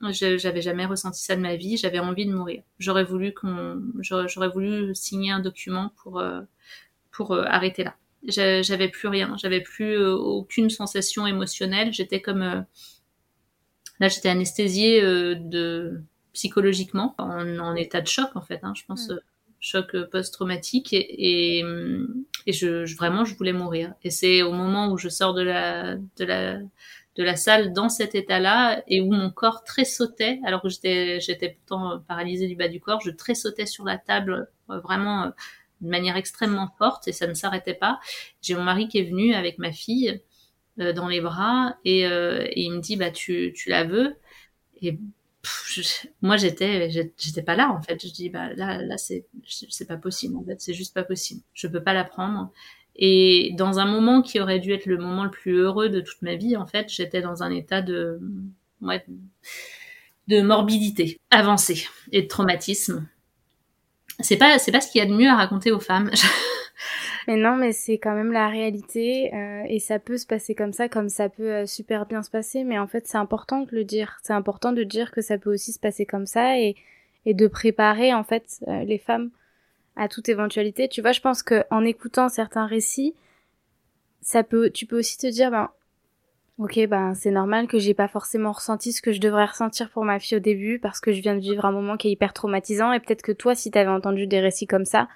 [0.00, 2.62] J'avais jamais ressenti ça de ma vie, j'avais envie de mourir.
[2.78, 6.42] J'aurais voulu qu'on, j'aurais voulu signer un document pour euh,
[7.10, 7.96] pour euh, arrêter là.
[8.26, 11.92] J'avais plus rien, j'avais plus euh, aucune sensation émotionnelle.
[11.92, 12.64] J'étais comme
[13.98, 16.00] là, j'étais anesthésiée de
[16.32, 19.18] psychologiquement, en, état de choc en fait, hein, je pense, mm.
[19.58, 21.64] choc post-traumatique et,
[22.46, 23.94] et, je, vraiment je voulais mourir.
[24.04, 26.60] Et c'est au moment où je sors de la de la
[27.18, 30.40] de la salle dans cet état-là et où mon corps tressautait.
[30.46, 34.78] Alors que j'étais pourtant paralysée du bas du corps, je tressautais sur la table euh,
[34.78, 35.32] vraiment
[35.80, 37.98] de manière extrêmement forte et ça ne s'arrêtait pas.
[38.40, 40.22] J'ai mon mari qui est venu avec ma fille
[40.76, 44.16] dans les bras et, et, il me dit bah tu tu la veux?
[44.80, 44.96] Et
[46.22, 48.00] moi j'étais j'étais pas là en fait.
[48.06, 50.60] Je dis bah là là c'est c'est pas possible en fait.
[50.60, 51.42] C'est juste pas possible.
[51.54, 52.52] Je peux pas la prendre
[52.98, 56.20] et dans un moment qui aurait dû être le moment le plus heureux de toute
[56.22, 58.20] ma vie en fait j'étais dans un état de
[58.82, 59.04] ouais,
[60.26, 63.08] de morbidité avancée et de traumatisme
[64.20, 66.10] c'est pas c'est pas ce qu'il y a de mieux à raconter aux femmes
[67.28, 70.72] Mais non, mais c'est quand même la réalité euh, et ça peut se passer comme
[70.72, 72.64] ça, comme ça peut euh, super bien se passer.
[72.64, 74.18] Mais en fait, c'est important de le dire.
[74.22, 76.74] C'est important de dire que ça peut aussi se passer comme ça et,
[77.26, 79.30] et de préparer en fait euh, les femmes
[79.98, 80.88] à toute éventualité.
[80.88, 83.14] Tu vois, je pense que en écoutant certains récits,
[84.22, 85.68] ça peut, tu peux aussi te dire, ben,
[86.58, 90.04] ok, ben c'est normal que j'ai pas forcément ressenti ce que je devrais ressentir pour
[90.04, 92.32] ma fille au début parce que je viens de vivre un moment qui est hyper
[92.32, 95.08] traumatisant et peut-être que toi, si t'avais entendu des récits comme ça,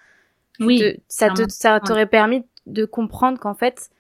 [0.60, 3.90] oui, ça te, ça t'aurait permis de comprendre qu'en fait,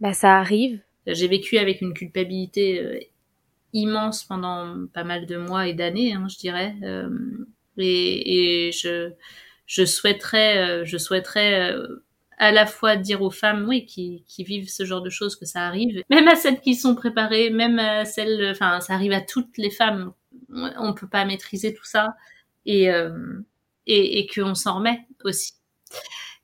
[0.00, 0.80] bah, ça arrive.
[1.06, 2.98] J'ai vécu avec une culpabilité euh,
[3.72, 6.74] immense pendant pas mal de mois et d'années, hein, je dirais.
[6.82, 7.08] Euh,
[7.76, 9.12] et, et je,
[9.70, 11.74] je souhaiterais, euh, je souhaiterais
[12.38, 15.44] à la fois dire aux femmes, oui, qui, qui vivent ce genre de choses que
[15.46, 19.20] ça arrive, même à celles qui sont préparées, même à celles, enfin, ça arrive à
[19.20, 20.12] toutes les femmes.
[20.50, 22.14] On peut pas maîtriser tout ça
[22.66, 22.88] et
[23.86, 25.52] et, et qu'on s'en remet aussi.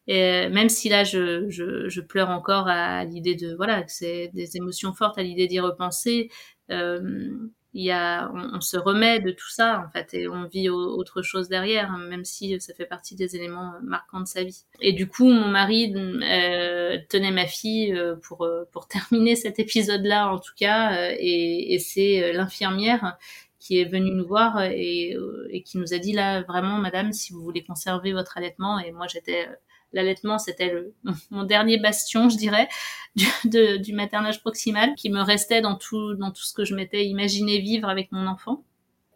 [0.09, 4.31] Et même si là, je, je, je pleure encore à l'idée de voilà, que c'est
[4.35, 6.31] des émotions fortes à l'idée d'y repenser.
[6.71, 7.31] Euh,
[7.77, 11.21] il y a, on, se remet de tout ça en fait et on vit autre
[11.21, 14.65] chose derrière, hein, même si ça fait partie des éléments marquants de sa vie.
[14.81, 19.59] Et du coup, mon mari euh, tenait ma fille euh, pour euh, pour terminer cet
[19.59, 23.19] épisode-là en tout cas, et, et c'est l'infirmière
[23.59, 25.15] qui est venue nous voir et,
[25.51, 28.91] et, qui nous a dit là vraiment, Madame, si vous voulez conserver votre allaitement, et
[28.91, 29.49] moi j'étais
[29.97, 30.73] l'allaitement, c'était
[31.31, 32.69] mon dernier bastion, je dirais,
[33.45, 37.59] du, maternage proximal, qui me restait dans tout, dans tout ce que je m'étais imaginé
[37.59, 38.63] vivre avec mon enfant.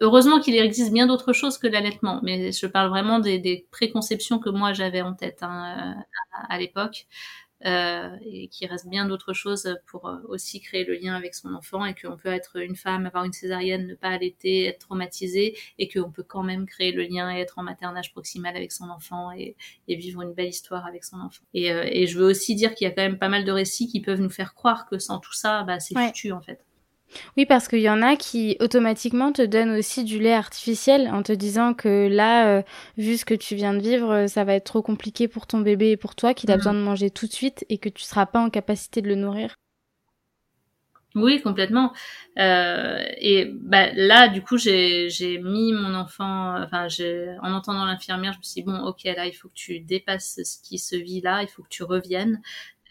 [0.01, 4.39] Heureusement qu'il existe bien d'autres choses que l'allaitement, mais je parle vraiment des, des préconceptions
[4.39, 5.95] que moi j'avais en tête hein,
[6.49, 7.07] à l'époque.
[7.67, 11.53] Euh, et qu'il reste bien d'autres choses pour euh, aussi créer le lien avec son
[11.53, 15.55] enfant et qu'on peut être une femme, avoir une césarienne, ne pas allaiter, être traumatisée
[15.79, 18.89] et qu'on peut quand même créer le lien et être en maternage proximal avec son
[18.89, 19.57] enfant et,
[19.89, 21.43] et vivre une belle histoire avec son enfant.
[21.53, 23.53] Et, euh, et, je veux aussi dire qu'il y a quand même pas mal de
[23.53, 26.65] récits qui peuvent nous faire croire que sans tout ça, bah, c'est foutu en fait.
[27.37, 31.23] Oui, parce qu'il y en a qui automatiquement te donnent aussi du lait artificiel en
[31.23, 32.63] te disant que là, euh,
[32.97, 35.61] vu ce que tu viens de vivre, euh, ça va être trop compliqué pour ton
[35.61, 36.59] bébé et pour toi, qu'il a mm.
[36.59, 39.17] besoin de manger tout de suite et que tu seras pas en capacité de le
[39.17, 39.55] nourrir.
[41.17, 41.93] Oui, complètement.
[42.39, 45.09] Euh, et bah, là, du coup, j'ai
[45.43, 46.87] mis mon enfant, enfin,
[47.43, 50.39] en entendant l'infirmière, je me suis dit, bon, ok, là, il faut que tu dépasses
[50.45, 52.41] ce qui se vit là, il faut que tu reviennes.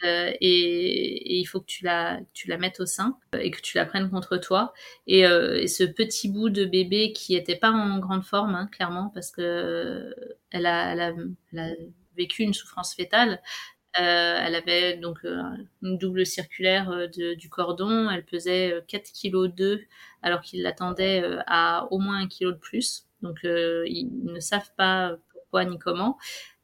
[0.04, 3.62] Euh, et, il faut que tu la, tu la mettes au sein euh, et que
[3.62, 4.74] tu la prennes contre toi.
[5.08, 9.12] Et, euh, ce petit bout de bébé qui était pas en grande forme, hein, clairement,
[9.14, 10.14] parce que
[10.52, 11.14] elle a, elle a,
[11.54, 11.70] elle a
[12.18, 13.42] vécu une souffrance fétale.
[13.94, 15.20] Elle avait donc
[15.82, 18.10] une double circulaire du cordon.
[18.10, 19.82] Elle pesait 4 kg 2
[20.22, 23.08] alors qu'ils l'attendaient à au moins un kilo de plus.
[23.22, 26.18] Donc ils ne savent pas pourquoi ni comment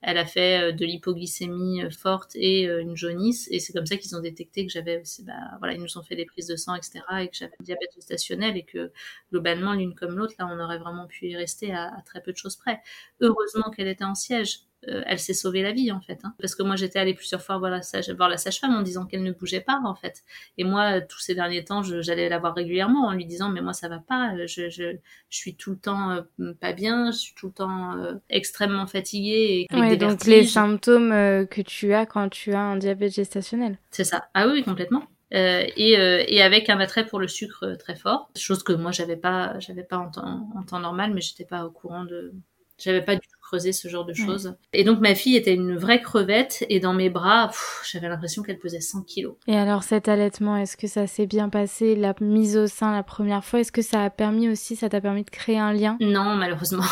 [0.06, 3.48] elle a fait euh, de l'hypoglycémie euh, forte et euh, une jaunisse.
[3.52, 6.04] Et c'est comme ça qu'ils ont détecté que j'avais aussi, bah, voilà, ils nous ont
[6.04, 7.02] fait des prises de sang, etc.
[7.22, 8.92] et que j'avais diabète stationnel et que
[9.32, 12.38] globalement, l'une comme l'autre, là, on aurait vraiment pu y rester à très peu de
[12.38, 12.82] choses près.
[13.20, 14.60] Heureusement qu'elle était en siège.
[14.88, 16.20] Euh, elle s'est sauvée la vie en fait.
[16.24, 16.34] Hein.
[16.40, 19.06] Parce que moi j'étais allée plusieurs fois voir la, sage, voir la sage-femme en disant
[19.06, 20.24] qu'elle ne bougeait pas en fait.
[20.58, 23.74] Et moi tous ces derniers temps j'allais la voir régulièrement en lui disant mais moi
[23.74, 24.98] ça va pas, je, je,
[25.30, 28.88] je suis tout le temps euh, pas bien, je suis tout le temps euh, extrêmement
[28.88, 29.68] fatiguée.
[29.72, 33.78] Et ouais, donc les symptômes que tu as quand tu as un diabète gestationnel.
[33.92, 34.28] C'est ça.
[34.34, 35.08] Ah oui complètement.
[35.34, 38.92] Euh, et, euh, et, avec un attrait pour le sucre très fort, chose que moi
[38.92, 42.32] j'avais pas, j'avais pas en temps, en temps normal, mais j'étais pas au courant de,
[42.78, 44.56] j'avais pas du creusé ce genre de choses.
[44.74, 47.52] Et donc ma fille était une vraie crevette et dans mes bras,
[47.90, 49.36] j'avais l'impression qu'elle pesait 100 kilos.
[49.48, 53.04] Et alors cet allaitement, est-ce que ça s'est bien passé La mise au sein la
[53.04, 55.98] première fois, est-ce que ça a permis aussi, ça t'a permis de créer un lien?
[56.02, 56.84] Non, malheureusement.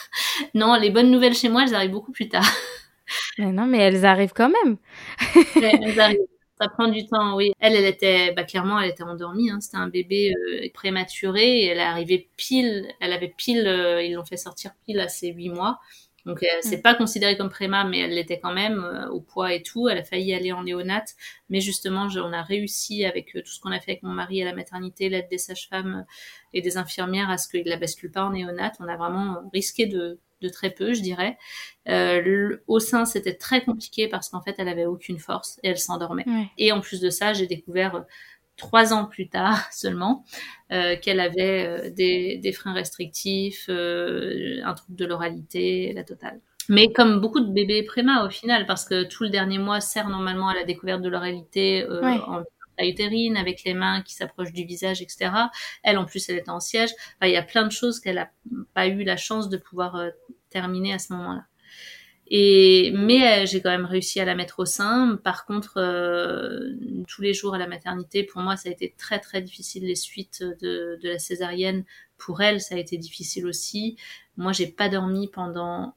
[0.54, 2.46] non, les bonnes nouvelles chez moi, elles arrivent beaucoup plus tard.
[3.38, 4.76] Mais non, mais elles arrivent quand même.
[5.62, 6.18] elles arrivent
[6.62, 7.52] ça prend du temps, oui.
[7.58, 9.50] Elle, elle était, bah, clairement, elle était endormie.
[9.50, 9.60] Hein.
[9.60, 14.14] C'était un bébé euh, prématuré et elle est arrivée pile, elle avait pile, euh, ils
[14.14, 15.80] l'ont fait sortir pile à ses huit mois.
[16.24, 16.82] Donc, euh, c'est mm.
[16.82, 19.88] pas considéré comme préma, mais elle l'était quand même au poids et tout.
[19.88, 21.14] Elle a failli aller en néonate,
[21.50, 24.44] mais justement, on a réussi avec tout ce qu'on a fait avec mon mari à
[24.44, 26.06] la maternité, l'aide des sages-femmes
[26.54, 28.76] et des infirmières à ce qu'il la bascule pas en néonate.
[28.78, 31.38] On a vraiment risqué de de très peu, je dirais.
[31.88, 35.78] Euh, au sein, c'était très compliqué parce qu'en fait, elle avait aucune force et elle
[35.78, 36.24] s'endormait.
[36.58, 38.00] Et en plus de ça, j'ai découvert euh,
[38.56, 40.24] trois ans plus tard seulement
[40.72, 46.40] euh, qu'elle avait des, freins restrictifs, un trouble de l'oralité, la totale.
[46.68, 50.08] Mais comme beaucoup de bébés préma au final, parce que tout le dernier mois sert
[50.08, 52.42] normalement à la découverte de l'oralité en
[52.80, 55.30] utérine, avec les mains qui s'approchent du visage, etc.
[55.82, 56.90] Elle, en plus, elle était en siège.
[57.22, 58.30] il y a plein de choses qu'elle n'a
[58.74, 60.10] pas eu la chance de pouvoir euh,
[60.50, 61.44] terminer à ce moment-là.
[62.28, 65.18] Et mais euh, j'ai quand même réussi à la mettre au sein.
[65.22, 66.70] Par contre, euh,
[67.06, 69.84] tous les jours à la maternité, pour moi, ça a été très très difficile.
[69.84, 71.84] Les suites de, la césarienne,
[72.16, 73.96] pour elle, ça a été difficile aussi.
[74.36, 75.94] Moi, j'ai pas dormi pendant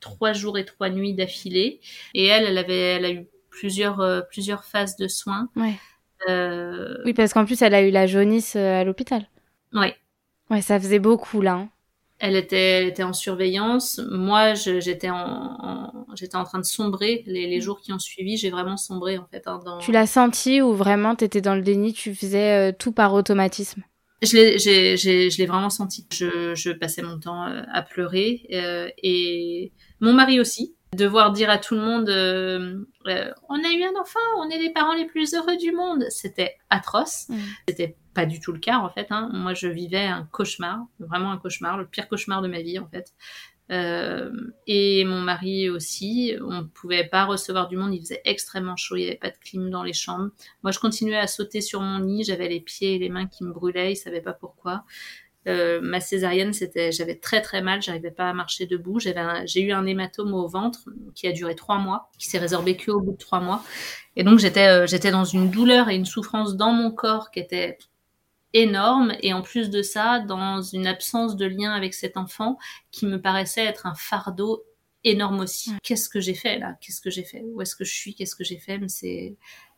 [0.00, 1.80] trois jours et trois nuits d'affilée.
[2.14, 5.48] Et elle, elle avait, elle a eu plusieurs plusieurs phases de soins.
[6.28, 9.28] Euh, oui, parce qu'en plus, elle a eu la jaunisse euh, à l'hôpital.
[9.72, 9.88] Oui.
[10.50, 11.54] Ouais, ça faisait beaucoup là.
[11.54, 11.68] Hein.
[12.18, 14.00] Elle était, elle était en surveillance.
[14.10, 17.22] Moi, j'étais en, j'étais en train de sombrer.
[17.26, 19.42] Les, les jours qui ont suivi, j'ai vraiment sombré en fait.
[19.46, 19.78] Hein, dans...
[19.78, 23.82] Tu l'as senti ou vraiment t'étais dans le déni, tu faisais euh, tout par automatisme?
[24.22, 26.06] Je l'ai, je l'ai vraiment senti.
[26.10, 28.46] Je, je passais mon temps à pleurer
[29.02, 33.82] et mon mari aussi devoir dire à tout le monde euh, euh, on a eu
[33.82, 37.28] un enfant, on est les parents les plus heureux du monde, c'était atroce.
[37.28, 37.36] Mm.
[37.68, 39.06] C'était pas du tout le cas en fait.
[39.10, 39.30] Hein.
[39.32, 42.88] Moi, je vivais un cauchemar, vraiment un cauchemar, le pire cauchemar de ma vie en
[42.88, 43.12] fait.
[43.72, 44.30] Euh,
[44.68, 48.96] et mon mari aussi, on ne pouvait pas recevoir du monde, il faisait extrêmement chaud,
[48.96, 50.30] il n'y avait pas de clim dans les chambres.
[50.62, 53.44] Moi, je continuais à sauter sur mon lit, j'avais les pieds et les mains qui
[53.44, 54.84] me brûlaient, il savait pas pourquoi.
[55.46, 58.98] Euh, ma césarienne, c'était, j'avais très très mal, j'arrivais pas à marcher debout.
[58.98, 62.76] J'avais, j'ai eu un hématome au ventre qui a duré trois mois, qui s'est résorbé
[62.76, 63.62] que au bout de trois mois.
[64.16, 67.38] Et donc j'étais, euh, j'étais dans une douleur et une souffrance dans mon corps qui
[67.38, 67.78] était
[68.52, 72.58] énorme et en plus de ça dans une absence de lien avec cet enfant
[72.90, 74.64] qui me paraissait être un fardeau
[75.04, 75.72] énorme aussi.
[75.82, 76.76] Qu'est-ce que j'ai fait là?
[76.80, 77.42] Qu'est-ce que j'ai fait?
[77.44, 78.14] Où est-ce que je suis?
[78.14, 78.80] Qu'est-ce que j'ai fait?
[78.88, 79.36] C'est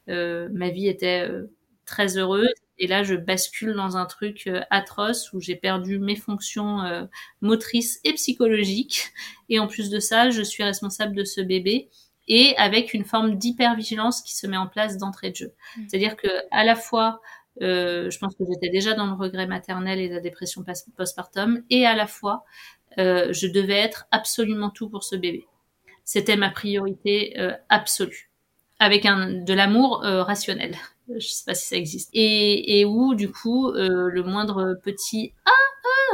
[0.09, 1.51] euh, ma vie était euh,
[1.89, 6.14] très heureuse et là je bascule dans un truc euh, atroce où j'ai perdu mes
[6.14, 7.05] fonctions euh,
[7.41, 9.11] motrices et psychologiques
[9.49, 11.89] et en plus de ça je suis responsable de ce bébé
[12.28, 15.55] et avec une forme d'hypervigilance qui se met en place d'entrée de jeu.
[15.76, 15.82] Mmh.
[15.89, 17.20] C'est-à-dire que à la fois
[17.62, 20.62] euh, je pense que j'étais déjà dans le regret maternel et la dépression
[20.97, 22.45] postpartum, et à la fois,
[22.99, 25.45] euh, je devais être absolument tout pour ce bébé.
[26.05, 27.36] C'était ma priorité
[27.68, 28.30] absolue,
[28.78, 30.76] avec un de l'amour rationnel.
[31.17, 32.11] Je sais pas si ça existe.
[32.13, 35.51] Et, et où, du coup, euh, le moindre petit ah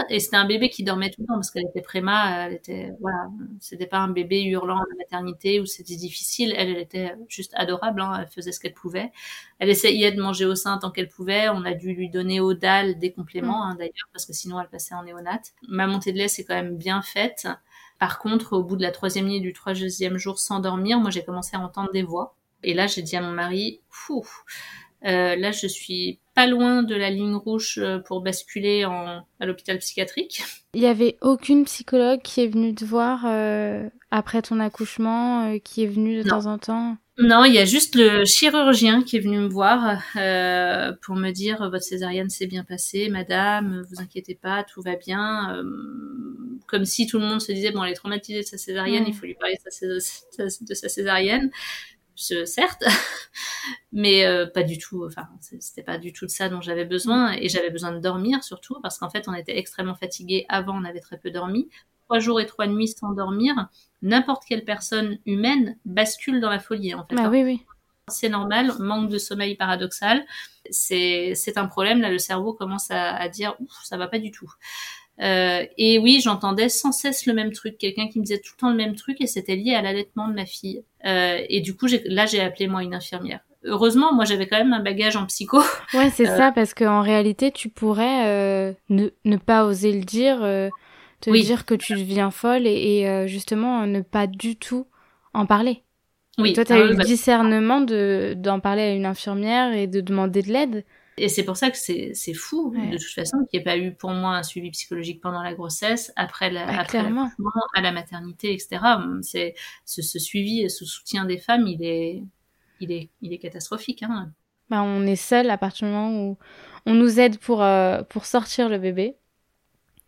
[0.09, 2.92] et c'était un bébé qui dormait tout le temps parce qu'elle était préma, elle était
[3.01, 3.28] voilà,
[3.61, 6.55] c'était pas un bébé hurlant à la maternité où c'était difficile.
[6.57, 9.12] Elle, elle était juste adorable, hein, elle faisait ce qu'elle pouvait.
[9.59, 11.49] Elle essayait de manger au sein tant qu'elle pouvait.
[11.49, 13.70] On a dû lui donner au dalle des compléments mm.
[13.70, 15.53] hein, d'ailleurs parce que sinon elle passait en néonate.
[15.68, 17.49] Ma montée de lait c'est quand même bien faite.
[17.99, 21.24] Par contre, au bout de la troisième nuit du troisième jour sans dormir, moi j'ai
[21.24, 22.34] commencé à entendre des voix.
[22.62, 24.26] Et là j'ai dit à mon mari, Fou,
[25.05, 29.46] euh, là, je suis pas loin de la ligne rouge euh, pour basculer en, à
[29.46, 30.42] l'hôpital psychiatrique.
[30.74, 35.59] Il y avait aucune psychologue qui est venue te voir euh, après ton accouchement, euh,
[35.59, 36.40] qui est venue de non.
[36.40, 36.96] temps en temps?
[37.16, 40.02] Non, il y a juste le chirurgien qui est venu me voir
[41.02, 45.62] pour me dire votre césarienne s'est bien passée, madame, vous inquiétez pas, tout va bien.
[46.66, 49.11] comme si tout le monde se disait bon, elle est traumatisée de sa césarienne, mmh.
[49.11, 51.52] il faut lui parler de sa césarienne
[52.16, 52.84] certes,
[53.92, 55.04] mais euh, pas du tout.
[55.06, 55.28] Enfin,
[55.60, 58.76] c'était pas du tout de ça dont j'avais besoin, et j'avais besoin de dormir surtout
[58.82, 61.68] parce qu'en fait, on était extrêmement fatigués avant, on avait très peu dormi.
[62.06, 63.68] Trois jours et trois nuits sans dormir,
[64.02, 67.14] n'importe quelle personne humaine bascule dans la folie en fait.
[67.14, 67.62] Bah, oui, oui.
[68.08, 70.26] C'est normal, manque de sommeil paradoxal,
[70.68, 72.02] c'est c'est un problème.
[72.02, 74.52] Là, le cerveau commence à, à dire ouf, ça va pas du tout.
[75.20, 78.60] Euh, et oui, j'entendais sans cesse le même truc, quelqu'un qui me disait tout le
[78.60, 80.82] temps le même truc, et c'était lié à l'allaitement de ma fille.
[81.06, 83.40] Euh, et du coup, là, j'ai appelé moi une infirmière.
[83.64, 85.60] Heureusement, moi, j'avais quand même un bagage en psycho.
[85.94, 86.36] Ouais, c'est euh...
[86.36, 90.68] ça, parce qu'en réalité, tu pourrais euh, ne, ne pas oser le dire, euh,
[91.20, 91.42] te oui.
[91.42, 94.86] dire que tu deviens folle, et, et euh, justement, ne pas du tout
[95.32, 95.82] en parler.
[96.38, 96.50] Oui.
[96.50, 97.04] Et toi, tu as ah, eu le bah...
[97.04, 100.84] discernement de d'en parler à une infirmière et de demander de l'aide.
[101.16, 102.88] Et c'est pour ça que c'est fou, ouais.
[102.88, 105.54] de toute façon, qu'il n'y ait pas eu pour moi un suivi psychologique pendant la
[105.54, 108.80] grossesse, après la, bah, après à la maternité, etc.
[109.22, 109.54] C'est
[109.84, 112.22] ce, ce, suivi et ce soutien des femmes, il est,
[112.80, 114.02] il est, il est catastrophique.
[114.02, 114.32] Hein.
[114.70, 116.38] Bah, on est seul à partir du moment où
[116.84, 119.16] on nous aide pour, euh, pour sortir le bébé.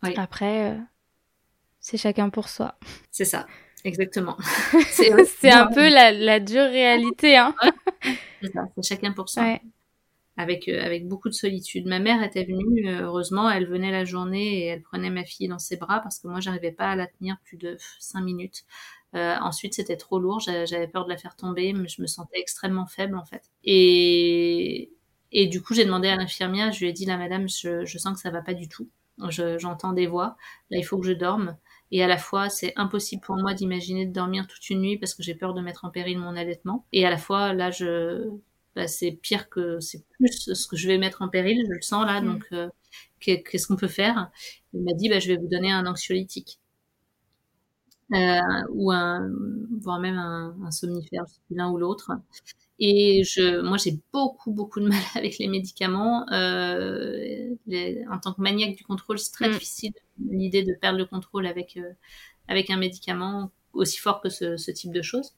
[0.03, 0.13] Oui.
[0.17, 0.77] Après, euh,
[1.79, 2.77] c'est chacun pour soi.
[3.11, 3.47] C'est ça,
[3.85, 4.37] exactement.
[4.89, 7.37] c'est un peu la, la dure réalité.
[7.37, 7.55] Hein.
[8.41, 9.43] c'est ça, c'est chacun pour soi.
[9.43, 9.61] Ouais
[10.37, 11.87] avec euh, avec beaucoup de solitude.
[11.87, 15.47] Ma mère était venue, euh, heureusement, elle venait la journée et elle prenait ma fille
[15.47, 18.63] dans ses bras parce que moi j'arrivais pas à la tenir plus de cinq minutes.
[19.15, 22.39] Euh, ensuite, c'était trop lourd, j'avais peur de la faire tomber, mais je me sentais
[22.39, 23.43] extrêmement faible en fait.
[23.63, 24.91] Et
[25.33, 27.97] et du coup, j'ai demandé à l'infirmière, je lui ai dit la madame, je, je
[27.97, 28.89] sens que ça va pas du tout.
[29.29, 30.37] J'entends des voix,
[30.69, 31.57] là il faut que je dorme.
[31.91, 35.13] Et à la fois, c'est impossible pour moi d'imaginer de dormir toute une nuit parce
[35.15, 36.85] que j'ai peur de mettre en péril mon allaitement.
[36.91, 38.29] Et à la fois, là, je,
[38.77, 41.81] bah, c'est pire que c'est plus ce que je vais mettre en péril, je le
[41.81, 42.21] sens là.
[42.21, 42.25] Mm.
[42.25, 42.69] Donc, euh,
[43.19, 44.31] qu'est-ce qu'on peut faire?
[44.73, 46.59] Il m'a dit, bah, je vais vous donner un anxiolytique.
[48.13, 49.29] Euh, ou un,
[49.81, 52.11] voire même un, un somnifère, l'un ou l'autre.
[52.79, 56.25] Et je, moi, j'ai beaucoup, beaucoup de mal avec les médicaments.
[56.31, 59.53] Euh, les, en tant que maniaque du contrôle, c'est très mm.
[59.53, 59.93] difficile
[60.29, 61.93] l'idée de perdre le contrôle avec euh,
[62.47, 65.33] avec un médicament aussi fort que ce, ce type de choses.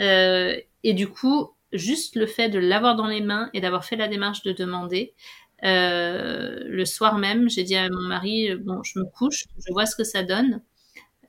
[0.00, 3.96] Euh, et du coup, juste le fait de l'avoir dans les mains et d'avoir fait
[3.96, 5.14] la démarche de demander,
[5.64, 9.72] euh, le soir même, j'ai dit à mon mari, euh, bon, je me couche, je
[9.72, 10.62] vois ce que ça donne.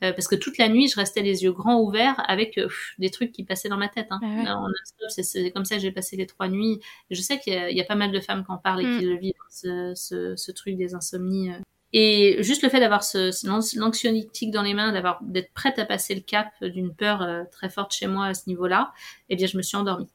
[0.02, 2.70] Euh, parce que toute la nuit, je restais les yeux grands ouverts avec euh,
[3.00, 4.08] des trucs qui passaient dans ma tête.
[4.12, 4.20] Hein.
[4.48, 4.70] Ah ouais.
[5.10, 6.80] C'est comme ça que j'ai passé les trois nuits.
[7.12, 9.00] je sais qu'il y, y, a pas mal de femmes qui en parlent et mm.
[9.00, 11.50] qui le vivent, ce, ce, ce, truc des insomnies.
[11.50, 11.60] Euh.
[11.92, 15.86] Et juste le fait d'avoir ce, ce l'anxiolytique dans les mains, d'avoir d'être prête à
[15.86, 18.94] passer le cap d'une peur euh, très forte chez moi à ce niveau-là,
[19.30, 20.08] eh bien, je me suis endormie.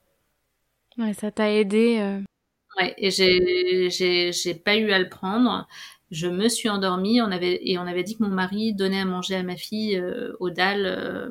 [0.99, 1.99] Ouais, ça t'a aidé.
[2.01, 2.21] Euh...
[2.81, 5.67] Ouais, et j'ai, j'ai, j'ai pas eu à le prendre.
[6.11, 7.21] Je me suis endormie.
[7.23, 9.97] On avait et on avait dit que mon mari donnait à manger à ma fille
[9.97, 11.31] euh, au dalle euh,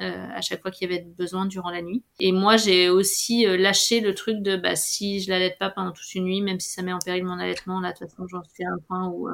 [0.00, 2.02] euh, à chaque fois qu'il y avait besoin durant la nuit.
[2.20, 6.14] Et moi, j'ai aussi lâché le truc de bah si je l'allaite pas pendant toute
[6.14, 8.42] une nuit, même si ça met en péril mon allaitement, là de toute façon j'en
[8.44, 9.28] suis à un point où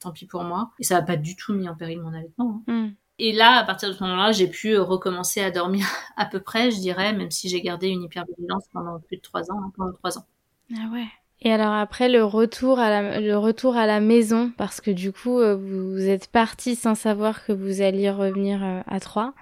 [0.00, 0.70] tant pis pour moi.
[0.78, 2.62] Et ça a pas du tout mis en péril mon allaitement.
[2.68, 2.72] hein.
[2.88, 2.94] Hmm.
[3.18, 5.86] Et là, à partir de ce moment-là, j'ai pu euh, recommencer à dormir
[6.16, 9.50] à peu près, je dirais, même si j'ai gardé une hypervigilance pendant plus de trois
[9.50, 10.26] ans, hein, pendant trois ans.
[10.72, 11.06] Ah ouais.
[11.42, 15.12] Et alors après le retour à la, le retour à la maison, parce que du
[15.12, 19.34] coup euh, vous êtes parti sans savoir que vous alliez revenir euh, à Troyes.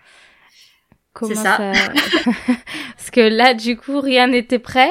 [1.12, 1.58] Comment ça.
[2.96, 4.90] Parce que là du coup rien n'était prêt.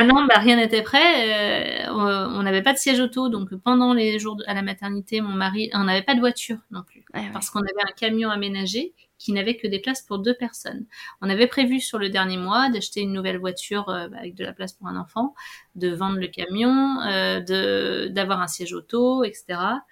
[0.00, 1.84] Ah non, bah rien n'était prêt.
[1.86, 5.20] Euh, on n'avait pas de siège auto, donc pendant les jours de- à la maternité,
[5.20, 7.30] mon mari, on n'avait pas de voiture non plus, Ah ouais.
[7.32, 10.86] parce qu'on avait un camion aménagé qui n'avait que des places pour deux personnes.
[11.20, 14.44] On avait prévu sur le dernier mois d'acheter une nouvelle voiture euh, bah, avec de
[14.44, 15.34] la place pour un enfant,
[15.74, 19.82] de vendre le camion, euh, de d'avoir un siège auto, etc.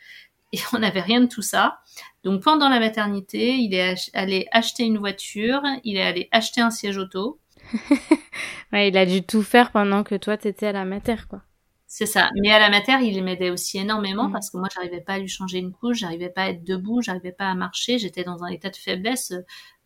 [0.55, 1.81] Et on n'avait rien de tout ça.
[2.25, 6.63] Donc pendant la maternité, il est ach- allé acheter une voiture, il est allé acheter
[6.63, 7.39] un siège auto.
[8.73, 11.43] Ouais, il a dû tout faire pendant que toi t'étais à la mater quoi.
[11.91, 12.29] C'est ça.
[12.37, 14.33] Mais à la mater, il m'aidait aussi énormément Mm.
[14.33, 17.01] parce que moi, j'arrivais pas à lui changer une couche, j'arrivais pas à être debout,
[17.01, 17.99] j'arrivais pas à marcher.
[17.99, 19.33] J'étais dans un état de faiblesse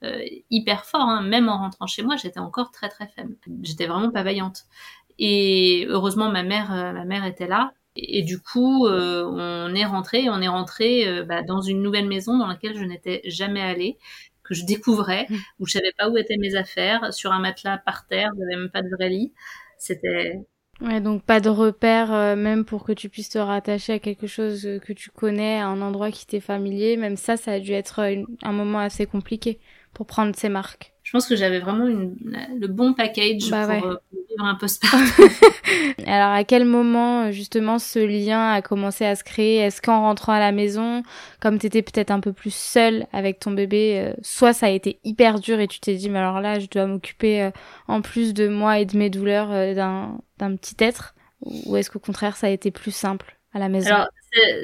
[0.02, 1.02] euh, hyper fort.
[1.02, 1.22] hein.
[1.22, 3.36] Même en rentrant chez moi, j'étais encore très très faible.
[3.62, 4.64] J'étais vraiment pas vaillante.
[5.18, 7.72] Et heureusement, ma mère, euh, ma mère était là.
[7.94, 10.28] Et, et du coup, euh, on est rentré.
[10.28, 13.98] On est rentré bah, dans une nouvelle maison dans laquelle je n'étais jamais allée,
[14.44, 15.36] que je découvrais, Mm.
[15.60, 18.30] où je savais pas où étaient mes affaires, sur un matelas par terre.
[18.38, 19.32] J'avais même pas de vrai lit.
[19.78, 20.40] C'était
[20.80, 24.26] Ouais, donc pas de repère euh, même pour que tu puisses te rattacher à quelque
[24.26, 26.96] chose euh, que tu connais, à un endroit qui t'est familier.
[26.96, 29.60] Même ça, ça a dû être euh, une- un moment assez compliqué
[29.92, 30.92] pour prendre ses marques.
[31.12, 32.16] Je pense que j'avais vraiment une,
[32.58, 33.82] le bon package Bah pour, ouais.
[33.84, 35.28] euh, pour vivre un postpartum.
[36.06, 39.56] Alors à quel moment euh, justement ce lien a commencé à se créer?
[39.58, 41.02] Est-ce qu'en rentrant à la maison,
[41.38, 45.00] comme t'étais peut-être un peu plus seule avec ton bébé, euh, soit ça a été
[45.04, 47.50] hyper dur et tu t'es dit mais alors là je dois m'occuper euh,
[47.88, 51.98] en plus de moi et de mes douleurs euh, d'un petit être, ou est-ce qu'au
[51.98, 53.36] contraire ça a été plus simple?
[53.54, 54.08] À la maison Alors,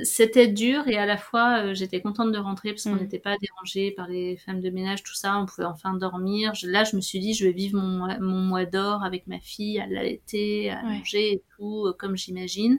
[0.02, 3.00] c'était dur et à la fois, euh, j'étais contente de rentrer parce qu'on Mm.
[3.00, 5.38] n'était pas dérangé par les femmes de ménage, tout ça.
[5.38, 6.54] On pouvait enfin dormir.
[6.54, 9.26] Je- là, je me suis dit, je vais vivre mon, mois- mon mois d'or avec
[9.26, 10.98] ma fille, à l'allaiter, à Ouais.
[10.98, 12.78] manger et tout, euh, comme j'imagine.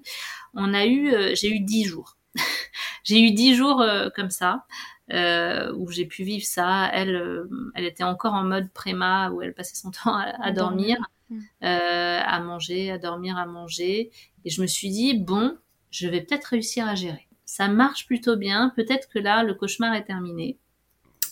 [0.55, 2.17] On a eu, euh, j'ai eu dix jours.
[3.03, 3.83] j'ai eu dix jours
[4.15, 4.65] comme ça.
[5.11, 6.87] Euh, où j'ai pu vivre ça.
[6.93, 10.97] Elle, euh, elle était encore en mode préma où elle passait son temps à, dormir,
[11.31, 11.45] dormir.
[11.63, 14.11] euh, à manger, à dormir, à manger.
[14.45, 15.57] Et je me suis dit bon,
[15.91, 17.27] je vais peut-être réussir à gérer.
[17.45, 18.71] Ça marche plutôt bien.
[18.75, 20.57] Peut-être que là, le cauchemar est terminé.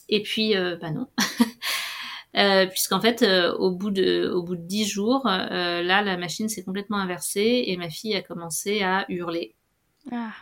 [0.10, 1.08] Et puis, euh, bah non.
[2.36, 6.18] Euh, puisqu'en fait, euh, au bout de au bout de dix jours, euh, là, la
[6.18, 9.56] machine s'est complètement inversée et ma fille a commencé à hurler,
[10.12, 10.34] Ah,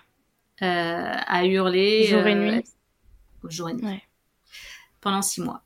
[0.61, 2.63] euh, à hurler Jour et euh, nuit.
[3.47, 4.03] jour et nuit, ouais.
[4.99, 5.63] pendant six mois.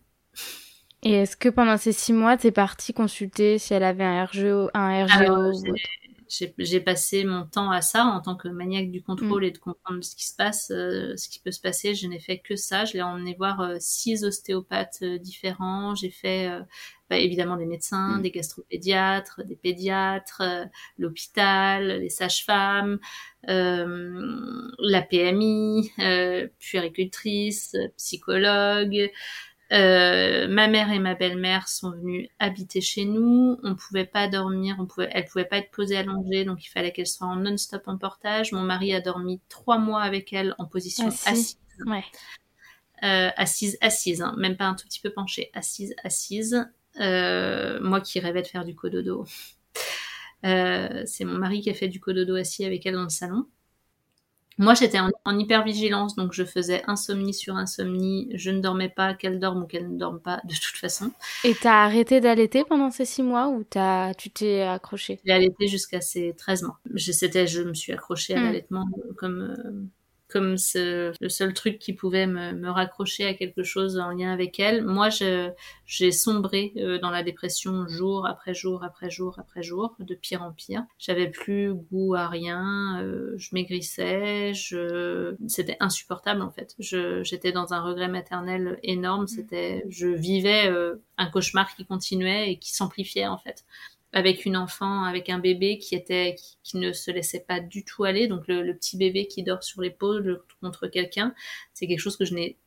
[1.01, 4.69] Et est-ce que pendant ces six mois, t'es partie consulter si elle avait un RGO,
[4.75, 5.81] un RGO Alors, ou autre?
[6.29, 9.03] J'ai passé mon temps à ça en tant que maniaque du Mm.
[9.03, 11.95] contrôle et de comprendre ce qui se passe, euh, ce qui peut se passer.
[11.95, 12.85] Je n'ai fait que ça.
[12.85, 15.95] Je l'ai emmené voir euh, six ostéopathes euh, différents.
[15.95, 16.61] J'ai fait euh,
[17.09, 18.21] bah, évidemment des médecins, Mm.
[18.21, 20.43] des gastropédiatres, des pédiatres,
[20.99, 22.99] l'hôpital, les sages-femmes,
[23.49, 29.09] euh, la PMI, euh, puéricultrice, psychologue.
[29.71, 33.57] Euh, ma mère et ma belle-mère sont venues habiter chez nous.
[33.63, 36.91] On pouvait pas dormir, on pouvait, elles pouvaient pas être posées allongées, donc il fallait
[36.91, 38.51] qu'elles soient en non-stop en portage.
[38.51, 41.29] Mon mari a dormi trois mois avec elle en position Assis.
[41.29, 42.03] assise, Ouais.
[43.03, 46.67] euh, assise, assise, hein, même pas un tout petit peu penchée, assise, assise.
[46.99, 49.25] Euh, moi qui rêvais de faire du cododo.
[50.45, 53.45] Euh, c'est mon mari qui a fait du cododo assis avec elle dans le salon.
[54.59, 58.29] Moi, j'étais en, en hypervigilance, donc je faisais insomnie sur insomnie.
[58.35, 61.11] Je ne dormais pas, qu'elle dorme ou qu'elle ne dorme pas, de toute façon.
[61.43, 65.21] Et t'as arrêté d'allaiter pendant ces six mois ou t'as, tu t'es accroché?
[65.25, 66.79] J'ai allaité jusqu'à ses 13 mois.
[66.93, 68.43] Je, c'était, je me suis accrochée à Mm.
[68.45, 68.85] l'allaitement
[69.17, 69.85] comme, euh,
[70.29, 74.31] comme ce, le seul truc qui pouvait me, me raccrocher à quelque chose en lien
[74.31, 74.85] avec elle.
[74.85, 75.09] Moi,
[75.85, 80.43] j'ai sombré euh, dans la dépression jour après jour après jour après jour, de pire
[80.43, 80.83] en pire.
[80.99, 86.75] J'avais plus goût à rien, euh, je maigrissais, je, c'était insupportable en fait.
[86.79, 89.27] J'étais dans un regret maternel énorme.
[89.27, 93.65] C'était, je vivais euh, un cauchemar qui continuait et qui s'amplifiait en fait
[94.13, 98.03] avec une enfant, avec un bébé qui était, qui, ne se laissait pas du tout
[98.03, 98.27] aller.
[98.27, 101.33] Donc le, le petit bébé qui dort sur l'épaule contre quelqu'un,
[101.73, 102.57] c'est quelque chose que je n'ai,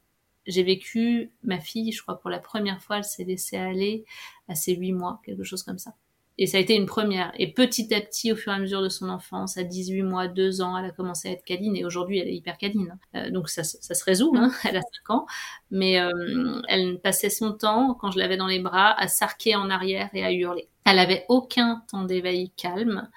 [0.47, 1.33] j'ai vécu.
[1.43, 4.05] Ma fille, je crois pour la première fois, elle s'est laissée aller
[4.49, 5.95] à ses huit mois, quelque chose comme ça.
[6.39, 7.33] Et ça a été une première.
[7.39, 10.29] Et petit à petit, au fur et à mesure de son enfance, à 18 mois,
[10.29, 11.77] 2 ans, elle a commencé à être câline.
[11.77, 12.99] Et aujourd'hui, elle est hyper câline.
[13.15, 14.33] Euh, donc ça, ça, se résout.
[14.37, 14.51] Hein.
[14.65, 15.27] Elle a 5 ans.
[15.71, 19.71] Mais euh, elle passait son temps, quand je l'avais dans les bras, à s'arquer en
[19.71, 20.69] arrière et à hurler.
[20.85, 23.09] Elle avait aucun temps d'éveil calme.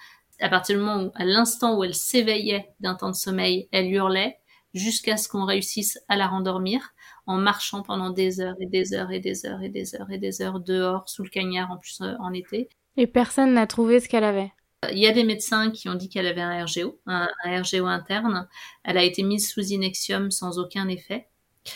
[0.42, 3.90] À partir du moment où, à l'instant où elle s'éveillait d'un temps de sommeil, elle
[3.90, 4.38] hurlait
[4.74, 6.94] jusqu'à ce qu'on réussisse à la rendormir
[7.26, 10.18] en marchant pendant des heures et des heures et des heures et des heures et
[10.18, 12.70] des heures dehors sous le cagnard en plus euh, en été.
[12.98, 14.52] Et personne n'a trouvé ce qu'elle avait.
[14.92, 18.48] Il y a des médecins qui ont dit qu'elle avait un RGO, un, RGO interne.
[18.84, 21.28] Elle a été mise sous inexium sans aucun effet.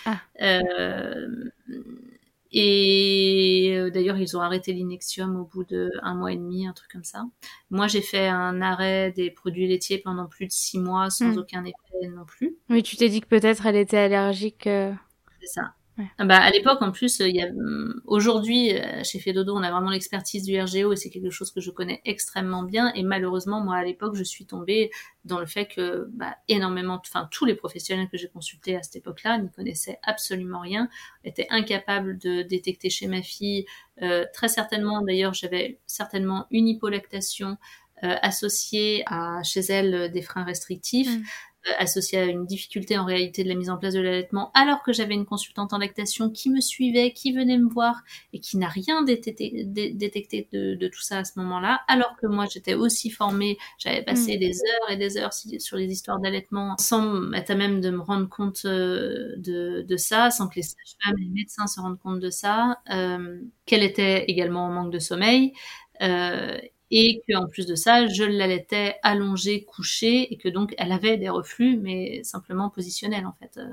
[0.06, 0.20] Ah.
[0.42, 1.50] Euh,
[2.52, 6.74] et euh, d'ailleurs, ils ont arrêté l'inexium au bout de un mois et demi, un
[6.74, 7.26] truc comme ça.
[7.70, 11.38] Moi, j'ai fait un arrêt des produits laitiers pendant plus de six mois sans hmm.
[11.38, 12.58] aucun effet non plus.
[12.70, 14.66] Oui, tu t'es dit que peut-être elle était allergique.
[14.66, 14.94] Euh,
[15.42, 15.74] C'est ça.
[16.18, 19.64] Ah bah, à l'époque, en plus, il y a, hum, aujourd'hui, euh, chez Fedodo, on
[19.64, 22.94] a vraiment l'expertise du RGO et c'est quelque chose que je connais extrêmement bien.
[22.96, 24.92] Et malheureusement, moi, à l'époque, je suis tombée
[25.26, 28.96] dans le fait que, bah, énormément, enfin, tous les professionnels que j'ai consultés à cette
[28.98, 30.90] époque-là n'y connaissaient absolument rien,
[31.24, 33.66] étaient incapables de détecter chez ma fille.
[34.02, 37.58] Euh, très certainement, d'ailleurs, j'avais certainement une hypolactation
[38.04, 41.10] euh, associée à chez elle des freins restrictifs.
[41.78, 44.94] Associé à une difficulté en réalité de la mise en place de l'allaitement, alors que
[44.94, 48.02] j'avais une consultante en lactation qui me suivait, qui venait me voir
[48.34, 52.74] et qui n'a rien détecté, de, tout ça à ce moment-là, alors que moi j'étais
[52.74, 54.40] aussi formée, j'avais passé mm.
[54.40, 58.02] des heures et des heures sur les histoires d'allaitement sans être à même de me
[58.02, 62.20] rendre compte euh, de, ça, sans que les sages-femmes et les médecins se rendent compte
[62.20, 65.54] de ça, euh, qu'elle était également en manque de sommeil.
[66.02, 66.58] Euh,
[66.92, 71.18] et que en plus de ça, je l'allaitais allongée, couchée, et que donc elle avait
[71.18, 73.58] des reflux, mais simplement positionnels en fait.
[73.58, 73.68] Euh,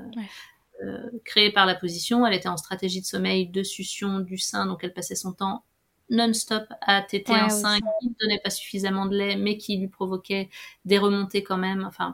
[0.83, 4.67] euh, créés par la position, elle était en stratégie de sommeil de succion du sein,
[4.67, 5.63] donc elle passait son temps
[6.09, 9.87] non-stop à téter un sein qui ne donnait pas suffisamment de lait, mais qui lui
[9.87, 10.49] provoquait
[10.85, 11.83] des remontées quand même.
[11.85, 12.13] Enfin,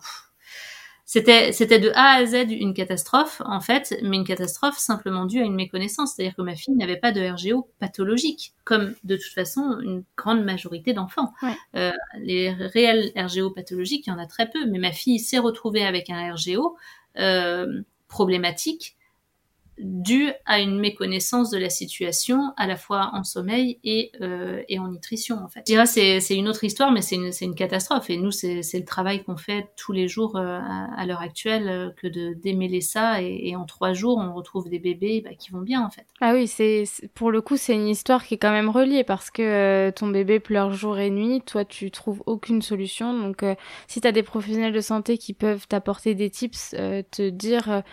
[1.06, 5.42] c'était c'était de A à Z une catastrophe en fait, mais une catastrophe simplement due
[5.42, 9.34] à une méconnaissance, c'est-à-dire que ma fille n'avait pas de RGO pathologique, comme de toute
[9.34, 11.34] façon une grande majorité d'enfants.
[11.76, 11.92] Euh,
[12.22, 15.84] les réels RGO pathologiques, il y en a très peu, mais ma fille s'est retrouvée
[15.84, 16.78] avec un RGO
[17.20, 18.96] euh, problématique
[19.80, 24.80] dû à une méconnaissance de la situation, à la fois en sommeil et, euh, et
[24.80, 25.64] en nutrition, en fait.
[25.86, 28.10] C'est, c'est une autre histoire, mais c'est une, c'est une catastrophe.
[28.10, 30.60] Et nous, c'est, c'est le travail qu'on fait tous les jours euh,
[30.96, 33.22] à, l'heure actuelle, euh, que de démêler ça.
[33.22, 36.06] Et, et, en trois jours, on retrouve des bébés bah, qui vont bien, en fait.
[36.22, 36.84] Ah oui, c'est,
[37.16, 40.08] pour le coup, c'est une histoire qui est quand même reliée parce que euh, ton
[40.08, 43.18] bébé pleure jour et nuit, toi, tu trouves aucune solution.
[43.18, 43.44] Donc,
[43.88, 47.84] si tu as des professionnels de santé qui peuvent t'apporter des tips, te dire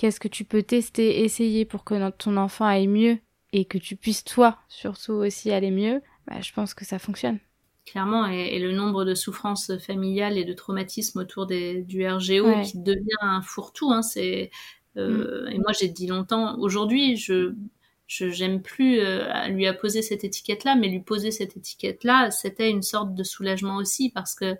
[0.00, 3.18] Qu'est-ce que tu peux tester, essayer pour que ton enfant aille mieux
[3.52, 6.00] et que tu puisses toi surtout aussi aller mieux?
[6.26, 7.38] Bah, Je pense que ça fonctionne.
[7.84, 12.78] Clairement, et, le nombre de souffrances familiales et de traumatismes autour des, du RGO qui
[12.78, 14.50] devient un fourre-tout, hein, c'est
[14.96, 15.52] euh, mm.
[15.52, 17.52] et moi j'ai dit longtemps, aujourd'hui je
[18.06, 22.30] je j'aime plus euh, lui apposer cette étiquette là mais lui poser cette étiquette là
[22.30, 24.56] c'était une sorte de soulagement aussi parce que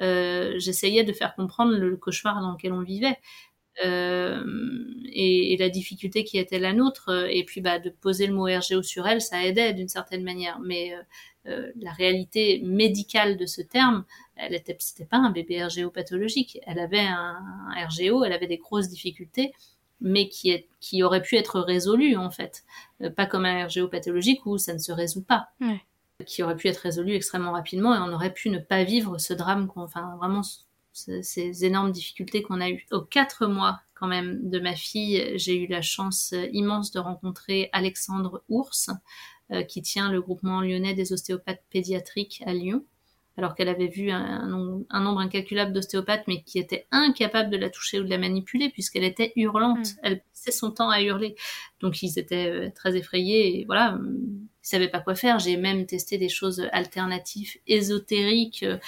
[0.00, 3.18] euh, j'essayais de faire comprendre le cauchemar dans lequel on vivait
[3.82, 7.28] et, et, la difficulté qui était la nôtre.
[7.30, 10.58] Et puis bah, de poser le mot RGO sur elle, ça aidait d'une certaine manière.
[10.60, 11.02] Mais euh,
[11.46, 14.04] euh, la réalité médicale de ce terme,
[14.36, 16.58] elle était, c'était pas un bébé RGO pathologique.
[16.66, 17.38] Elle avait un,
[17.88, 19.52] RGO, elle avait des grosses difficultés,
[20.00, 22.64] mais qui, est, qui aurait pu être résolu en fait.
[23.16, 25.48] pas comme un RGO pathologique où ça ne se résout pas.
[26.26, 29.34] Qui aurait pu être résolu extrêmement rapidement et on aurait pu ne pas vivre ce
[29.34, 30.42] drame, enfin vraiment
[30.94, 32.86] ces énormes difficultés qu'on a eues.
[32.92, 37.68] Aux quatre mois quand même de ma fille, j'ai eu la chance immense de rencontrer
[37.72, 38.90] Alexandre Ours,
[39.52, 42.84] euh, qui tient le groupement lyonnais des ostéopathes pédiatriques à Lyon
[43.36, 47.98] alors qu'elle avait vu un, nombre incalculable d'ostéopathes, mais qui étaient incapables de la toucher
[47.98, 49.86] ou de la manipuler, puisqu'elle était hurlante.
[49.86, 49.98] Mm.
[50.02, 51.34] Elle passait son temps à hurler.
[51.80, 53.98] Donc ils étaient euh, très effrayés, et voilà,
[54.64, 55.38] ils savaient pas quoi faire.
[55.38, 58.62] J'ai même testé des choses alternatives, ésotériques.
[58.62, 58.78] Euh,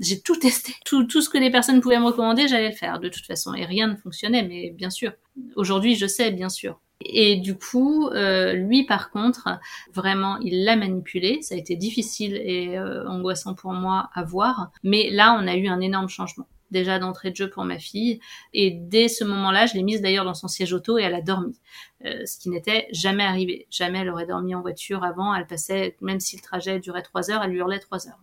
[0.00, 0.74] j'ai tout testé.
[0.84, 3.54] Tout, tout ce que les personnes pouvaient me recommander, j'allais le faire, de toute façon.
[3.54, 5.12] Et rien ne fonctionnait, mais bien sûr.
[5.54, 6.80] Aujourd'hui, je sais, bien sûr.
[7.02, 9.48] Et du coup, euh, lui par contre,
[9.94, 11.40] vraiment, il l'a manipulé.
[11.42, 14.70] Ça a été difficile et euh, angoissant pour moi à voir.
[14.82, 18.20] Mais là, on a eu un énorme changement déjà d'entrée de jeu pour ma fille.
[18.52, 21.20] Et dès ce moment-là, je l'ai mise d'ailleurs dans son siège auto et elle a
[21.20, 21.58] dormi.
[22.04, 23.66] Euh, ce qui n'était jamais arrivé.
[23.70, 25.34] Jamais elle aurait dormi en voiture avant.
[25.34, 28.20] Elle passait, même si le trajet durait trois heures, elle hurlait trois heures.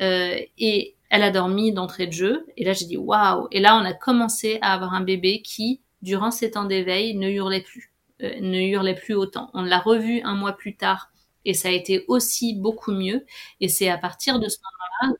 [0.00, 2.46] Euh, et elle a dormi d'entrée de jeu.
[2.56, 3.48] Et là, j'ai dit waouh.
[3.50, 7.28] Et là, on a commencé à avoir un bébé qui, durant ces temps d'éveil, ne
[7.30, 7.92] hurlait plus.
[8.22, 9.50] Euh, ne hurlait plus autant.
[9.54, 11.10] On l'a revu un mois plus tard
[11.44, 13.24] Et ça a été aussi beaucoup mieux.
[13.60, 15.18] Et c'est à partir de ce moment-là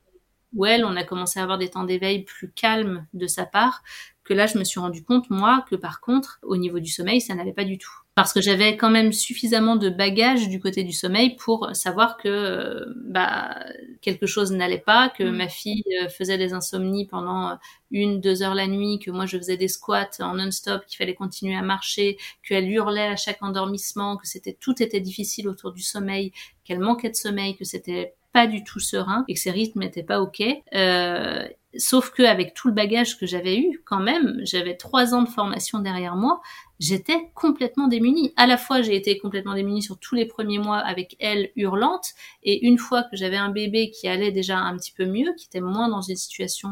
[0.54, 3.82] où elle, on a commencé à avoir des temps d'éveil plus calmes de sa part,
[4.24, 7.20] que là, je me suis rendu compte, moi, que par contre, au niveau du sommeil,
[7.20, 10.84] ça n'allait pas du tout parce que j'avais quand même suffisamment de bagages du côté
[10.84, 13.56] du sommeil pour savoir que euh, bah,
[14.02, 15.36] quelque chose n'allait pas, que mm.
[15.36, 17.56] ma fille euh, faisait des insomnies pendant
[17.90, 21.14] une, deux heures la nuit, que moi je faisais des squats en non-stop, qu'il fallait
[21.14, 25.82] continuer à marcher, qu'elle hurlait à chaque endormissement, que c'était tout était difficile autour du
[25.82, 26.32] sommeil,
[26.64, 30.02] qu'elle manquait de sommeil, que c'était pas du tout serein et que ses rythmes n'étaient
[30.02, 30.42] pas ok.
[30.74, 35.22] Euh, sauf que avec tout le bagage que j'avais eu, quand même, j'avais trois ans
[35.22, 36.40] de formation derrière moi,
[36.78, 38.32] j'étais complètement démunie.
[38.36, 42.14] À la fois, j'ai été complètement démunie sur tous les premiers mois avec elle hurlante,
[42.42, 45.46] et une fois que j'avais un bébé qui allait déjà un petit peu mieux, qui
[45.46, 46.68] était moins dans une situation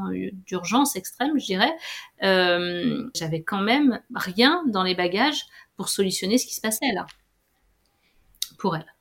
[0.46, 1.72] d'urgence extrême, je dirais,
[2.22, 5.44] euh, j'avais quand même rien dans les bagages
[5.76, 7.06] pour solutionner ce qui se passait là
[8.58, 8.97] pour elle.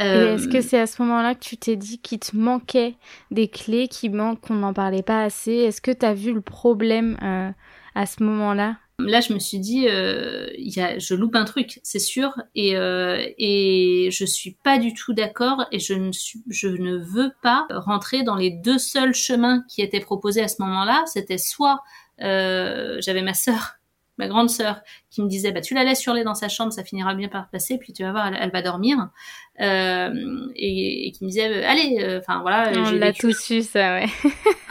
[0.00, 2.94] Est-ce que euh, c'est à ce moment-là que tu t'es dit qu'il te manquait
[3.30, 5.52] des clés, qu'il manque, qu'on n'en parlait pas assez?
[5.52, 7.50] Est-ce que tu as vu le problème euh,
[7.94, 8.78] à ce moment-là?
[8.98, 12.76] Là, je me suis dit, euh, y a, je loupe un truc, c'est sûr, et,
[12.76, 17.32] euh, et je suis pas du tout d'accord, et je ne, suis, je ne veux
[17.42, 21.02] pas rentrer dans les deux seuls chemins qui étaient proposés à ce moment-là.
[21.06, 21.82] C'était soit
[22.22, 23.79] euh, j'avais ma sœur
[24.20, 26.84] ma grande sœur, qui me disait bah tu la laisses hurler dans sa chambre, ça
[26.84, 29.08] finira bien par passer, puis tu vas voir, elle, va dormir,
[29.60, 30.12] euh,
[30.54, 34.06] et, qui me disait euh, allez, euh, enfin voilà, on l'a tous su ça, ouais.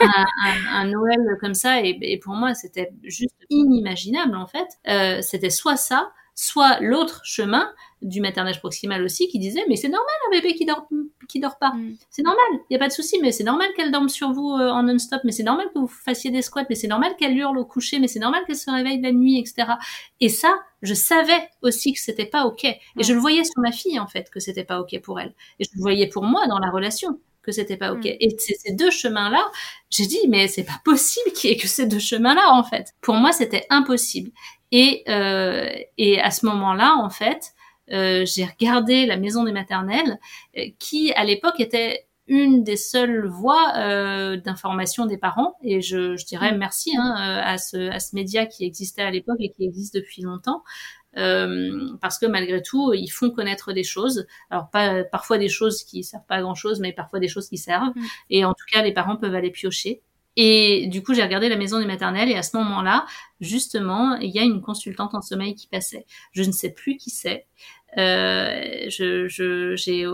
[0.72, 5.22] un, Noël comme ça, et, pour moi c'était juste inimaginable en fait.
[5.22, 7.70] c'était soit ça, soit l'autre chemin
[8.00, 10.88] du maternage proximal aussi qui disait mais c'est normal un bébé qui dort
[11.28, 11.96] qui dort pas mm.
[12.08, 14.52] c'est normal il y a pas de souci mais c'est normal qu'elle dorme sur vous
[14.52, 17.36] euh, en non-stop mais c'est normal que vous fassiez des squats mais c'est normal qu'elle
[17.36, 19.72] hurle au coucher mais c'est normal qu'elle se réveille la nuit etc
[20.20, 23.70] et ça je savais aussi que c'était pas ok et je le voyais sur ma
[23.70, 26.46] fille en fait que c'était pas ok pour elle et je le voyais pour moi
[26.46, 28.04] dans la relation que c'était pas ok.
[28.04, 28.16] Mm.
[28.20, 29.42] Et ces deux chemins-là,
[29.88, 32.92] j'ai dit mais c'est pas possible qu'il y ait que ces deux chemins-là en fait.
[33.00, 34.30] Pour moi, c'était impossible.
[34.72, 35.68] Et, euh,
[35.98, 37.52] et à ce moment-là, en fait,
[37.92, 40.18] euh, j'ai regardé la maison des maternelles,
[40.56, 45.56] euh, qui à l'époque était une des seules voies euh, d'information des parents.
[45.64, 46.58] Et je, je dirais mm.
[46.58, 49.94] merci hein, euh, à, ce, à ce média qui existait à l'époque et qui existe
[49.94, 50.62] depuis longtemps.
[51.16, 54.28] Euh, parce que malgré tout, ils font connaître des choses.
[54.48, 57.48] Alors pas parfois des choses qui servent pas à grand chose, mais parfois des choses
[57.48, 57.92] qui servent.
[57.96, 58.02] Mm.
[58.30, 60.02] Et en tout cas, les parents peuvent aller piocher.
[60.42, 63.04] Et du coup, j'ai regardé la maison des maternelles et à ce moment-là,
[63.42, 66.06] justement, il y a une consultante en sommeil qui passait.
[66.32, 67.46] Je ne sais plus qui c'est.
[67.98, 69.26] Euh, je
[69.76, 70.06] j'ai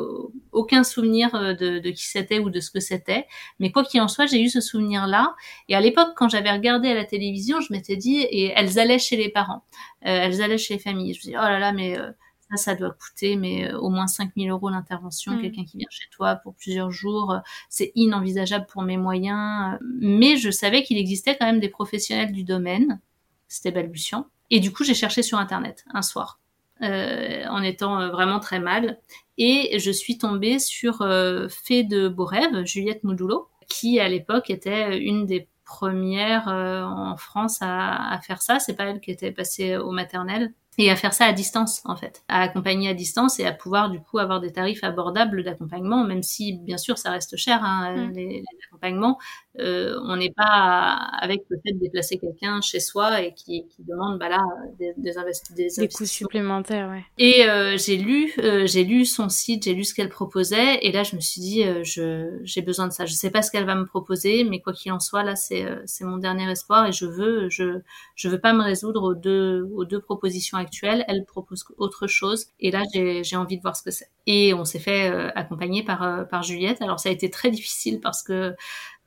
[0.50, 3.28] aucun souvenir euh, de, qui c'était ou de ce que c'était,
[3.60, 5.36] mais quoi qu'il en soit, j'ai eu ce souvenir-là.
[5.68, 8.98] Et à l'époque, quand j'avais regardé à la télévision, je m'étais dit, et elles allaient
[8.98, 9.62] chez les parents,
[10.06, 11.14] euh, elles allaient chez les familles.
[11.14, 12.10] Je me dis, oh là là, mais euh,
[12.50, 15.32] ça, ça doit coûter mais au moins 5000 euros l'intervention.
[15.32, 15.40] Mm.
[15.42, 17.36] Quelqu'un qui vient chez toi pour plusieurs jours,
[17.68, 19.78] c'est inenvisageable pour mes moyens.
[20.00, 23.00] Mais je savais qu'il existait quand même des professionnels du domaine.
[23.48, 24.26] C'était balbutiant.
[24.50, 26.40] Et du coup, j'ai cherché sur Internet un soir.
[26.82, 28.98] Euh, en étant euh, vraiment très mal.
[29.38, 34.50] Et je suis tombée sur euh, Fée de Beaux Rêves, Juliette Moudoulo, qui à l'époque
[34.50, 38.58] était une des premières en France à, à faire ça.
[38.60, 41.96] C'est pas elle qui était passée au maternel et à faire ça à distance en
[41.96, 46.04] fait, à accompagner à distance et à pouvoir du coup avoir des tarifs abordables d'accompagnement,
[46.04, 48.10] même si bien sûr ça reste cher hein, mm.
[48.12, 49.18] les, les, accompagnements.
[49.58, 53.82] Euh, on n'est pas avec le fait de déplacer quelqu'un chez soi et qui, qui
[53.84, 54.38] demande bah là
[54.78, 55.12] des, des,
[55.56, 56.88] des, des coûts supplémentaires.
[56.90, 57.04] Ouais.
[57.18, 60.92] Et euh, j'ai lu euh, j'ai lu son site, j'ai lu ce qu'elle proposait et
[60.92, 63.06] là je me suis dit euh, je j'ai besoin de ça.
[63.06, 65.64] Je sais pas ce qu'elle va me proposer, mais quoi qu'il en soit là c'est
[65.64, 67.80] euh, c'est mon dernier espoir et je veux je
[68.14, 72.46] je veux pas me résoudre aux deux aux deux propositions actuelle, elle propose autre chose.
[72.60, 74.08] Et là, j'ai envie de voir ce que c'est.
[74.26, 76.82] Et on s'est fait euh, accompagner par, par Juliette.
[76.82, 78.54] Alors ça a été très difficile parce que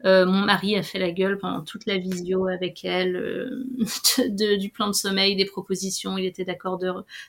[0.06, 3.14] euh, mon mari a fait la gueule pendant toute la visio avec elle,
[4.18, 6.18] de, du plan de sommeil, des propositions.
[6.18, 6.80] Il était d'accord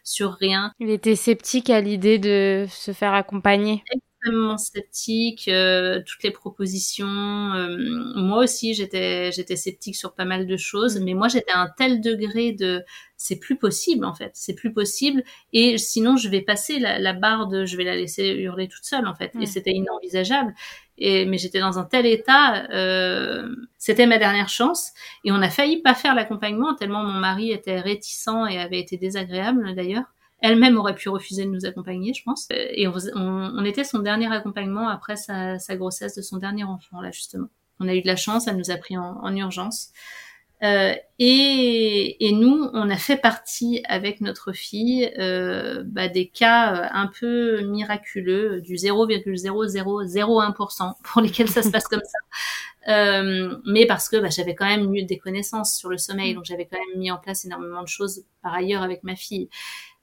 [0.04, 0.72] sur rien.
[0.80, 3.82] Il était sceptique à l'idée de se faire accompagner
[4.20, 7.06] extrêmement sceptique, euh, toutes les propositions.
[7.06, 7.76] Euh,
[8.16, 11.04] moi aussi, j'étais j'étais sceptique sur pas mal de choses, mm.
[11.04, 12.82] mais moi j'étais à un tel degré de
[13.16, 15.22] c'est plus possible en fait, c'est plus possible.
[15.52, 18.84] Et sinon, je vais passer la, la, barre de je vais la laisser hurler toute
[18.84, 19.32] seule en fait.
[19.40, 20.54] Et c'était inenvisageable.
[21.00, 23.48] Et mais j'étais dans un tel état, euh,
[23.78, 24.92] c'était ma dernière chance.
[25.24, 28.98] Et on a failli pas faire l'accompagnement tellement mon mari était réticent et avait été
[28.98, 30.04] désagréable d'ailleurs.
[30.42, 32.46] Elle-même aurait pu refuser de nous accompagner, je pense.
[32.50, 37.02] Et on, on, était son dernier accompagnement après sa, sa, grossesse de son dernier enfant,
[37.02, 37.48] là, justement.
[37.78, 39.90] On a eu de la chance, elle nous a pris en, en urgence.
[40.62, 46.74] Euh, et, et, nous, on a fait partie avec notre fille euh, bah, des cas
[46.74, 52.18] euh, un peu miraculeux du 0,0001% pour lesquels ça se passe comme ça.
[52.88, 56.44] Euh, mais parce que bah, j'avais quand même eu des connaissances sur le sommeil, donc
[56.44, 59.48] j'avais quand même mis en place énormément de choses par ailleurs avec ma fille.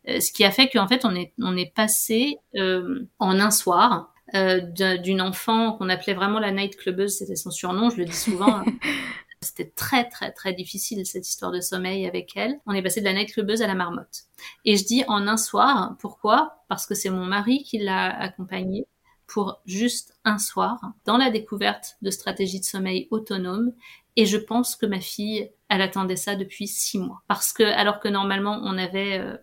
[0.08, 3.52] Euh, ce qui a fait qu'en fait on est on est passé euh, en un
[3.52, 8.16] soir d'une enfant qu'on appelait vraiment la night clubbeuse, c'était son surnom, je le dis
[8.16, 8.58] souvent.
[8.58, 8.66] Hein.
[9.48, 12.60] C'était très très très difficile cette histoire de sommeil avec elle.
[12.66, 14.26] On est passé de la nightclubeuse à la marmotte.
[14.66, 16.64] Et je dis en un soir, pourquoi?
[16.68, 18.88] Parce que c'est mon mari qui l'a accompagnée
[19.26, 23.74] pour juste un soir dans la découverte de stratégies de sommeil autonomes.
[24.16, 27.22] Et je pense que ma fille, elle attendait ça depuis six mois.
[27.28, 29.38] Parce que, alors que normalement, on avait euh,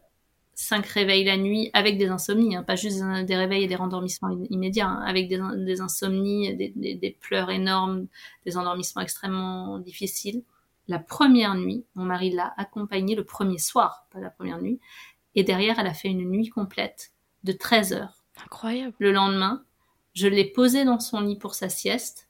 [0.55, 4.31] cinq réveils la nuit avec des insomnies, hein, pas juste des réveils et des rendormissements
[4.51, 8.07] immédiats, hein, avec des, des insomnies, des, des, des, pleurs énormes,
[8.47, 10.43] des endormissements extrêmement difficiles.
[10.87, 14.81] La première nuit, mon mari l'a accompagnée le premier soir, pas la première nuit,
[15.35, 17.13] et derrière, elle a fait une nuit complète
[17.43, 18.25] de 13 heures.
[18.45, 18.95] Incroyable.
[18.99, 19.65] Le lendemain,
[20.15, 22.29] je l'ai posée dans son lit pour sa sieste.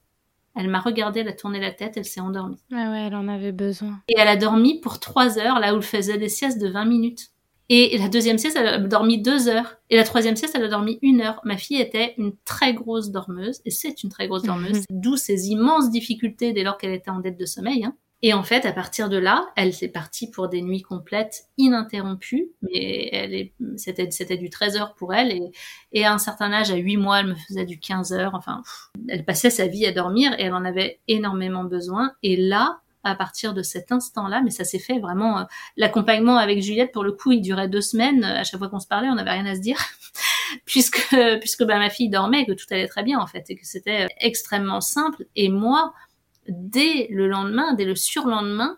[0.55, 2.63] Elle m'a regardé, elle a tourné la tête, elle s'est endormie.
[2.71, 4.01] Ah ouais, elle en avait besoin.
[4.07, 6.85] Et elle a dormi pour trois heures, là où elle faisait des siestes de 20
[6.85, 7.31] minutes.
[7.69, 9.77] Et la deuxième sieste, elle a dormi deux heures.
[9.89, 11.41] Et la troisième sieste, elle a dormi une heure.
[11.43, 15.49] Ma fille était une très grosse dormeuse, et c'est une très grosse dormeuse, d'où ses
[15.49, 17.85] immenses difficultés dès lors qu'elle était en dette de sommeil.
[17.85, 17.95] Hein.
[18.21, 22.49] Et en fait, à partir de là, elle s'est partie pour des nuits complètes ininterrompues,
[22.61, 25.51] mais elle est, c'était, c'était du 13 heures pour elle, et,
[25.91, 28.63] et à un certain âge, à 8 mois, elle me faisait du 15 heures, enfin,
[29.09, 33.15] elle passait sa vie à dormir, et elle en avait énormément besoin, et là, à
[33.15, 35.39] partir de cet instant-là, mais ça s'est fait vraiment.
[35.39, 35.43] Euh,
[35.77, 38.23] l'accompagnement avec Juliette, pour le coup, il durait deux semaines.
[38.23, 39.77] À chaque fois qu'on se parlait, on n'avait rien à se dire,
[40.65, 43.65] puisque puisque bah, ma fille dormait que tout allait très bien en fait, et que
[43.65, 45.25] c'était extrêmement simple.
[45.35, 45.93] Et moi,
[46.47, 48.77] dès le lendemain, dès le surlendemain,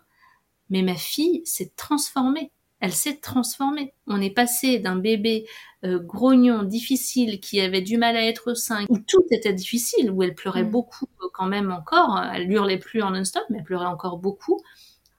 [0.70, 3.92] mais ma fille s'est transformée elle s'est transformée.
[4.06, 5.46] On est passé d'un bébé
[5.84, 10.22] euh, grognon, difficile, qui avait du mal à être sain, où tout était difficile, où
[10.22, 10.70] elle pleurait mm.
[10.70, 14.60] beaucoup euh, quand même encore, elle hurlait plus en non-stop, mais elle pleurait encore beaucoup,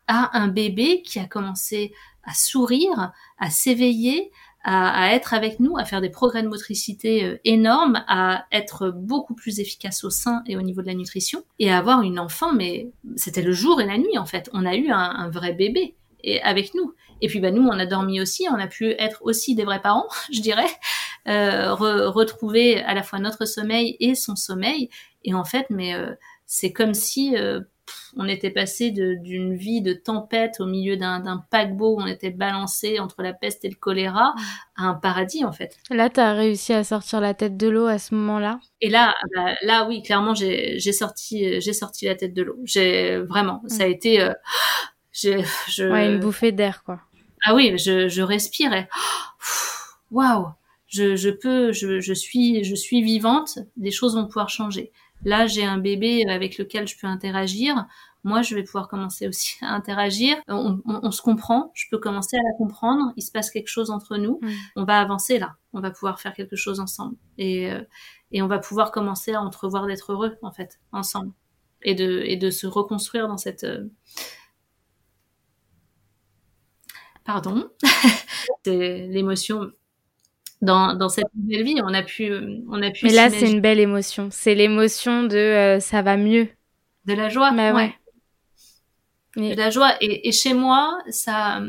[0.07, 4.31] à un bébé qui a commencé à sourire, à s'éveiller,
[4.65, 9.33] à, être avec nous, à faire des progrès de motricité euh, énormes, à être beaucoup
[9.33, 12.53] plus efficace au sein et au niveau de la nutrition, et à avoir une enfant,
[12.53, 14.49] mais c'était le jour et la nuit en fait.
[14.53, 16.93] On a eu un, un vrai bébé et avec nous.
[17.21, 19.81] Et puis bah nous, on a dormi aussi, on a pu être aussi des vrais
[19.81, 20.69] parents, je dirais,
[21.27, 24.89] euh, retrouver à la fois notre sommeil et son sommeil.
[25.23, 26.13] Et en fait, mais euh,
[26.45, 27.59] c'est comme si euh,
[28.15, 32.99] on était passé d'une vie de tempête au milieu d'un paquebot où on était balancé
[32.99, 34.33] entre la peste et le choléra
[34.75, 35.77] à un paradis en fait.
[35.89, 38.59] Là, tu as réussi à sortir la tête de l'eau à ce moment-là?
[38.81, 42.57] Et là, bah, là oui, clairement, j'ai sorti, j'ai sorti la tête de l'eau.
[42.63, 44.33] J'ai vraiment, ça a été, euh,
[45.11, 46.99] je, ouais, une bouffée d'air quoi.
[47.45, 48.89] Ah oui, je, je respirais.
[50.11, 50.47] Waouh,
[50.87, 53.59] je, je peux, je, je suis, je suis vivante.
[53.77, 54.91] Des choses vont pouvoir changer.
[55.23, 57.85] Là, j'ai un bébé avec lequel je peux interagir.
[58.23, 60.35] Moi, je vais pouvoir commencer aussi à interagir.
[60.47, 61.71] On, on, se comprend.
[61.73, 63.13] Je peux commencer à la comprendre.
[63.15, 64.39] Il se passe quelque chose entre nous.
[64.41, 64.49] Mm.
[64.77, 65.55] On va avancer là.
[65.73, 67.15] On va pouvoir faire quelque chose ensemble.
[67.37, 67.81] Et, euh,
[68.31, 71.31] et on va pouvoir commencer à entrevoir d'être heureux, en fait, ensemble.
[71.81, 73.85] Et de, et de se reconstruire dans cette, euh,
[77.29, 77.69] pardon,
[78.65, 79.71] c'est l'émotion
[80.63, 81.75] dans, dans, cette nouvelle vie.
[81.83, 82.33] On a pu,
[82.67, 83.05] on a pu.
[83.05, 84.29] Mais là, c'est une belle émotion.
[84.31, 86.47] C'est l'émotion de euh, ça va mieux.
[87.05, 87.51] De la joie.
[87.51, 87.93] Mais ouais.
[89.35, 89.93] De la joie.
[90.01, 91.61] Et, et, chez moi, ça,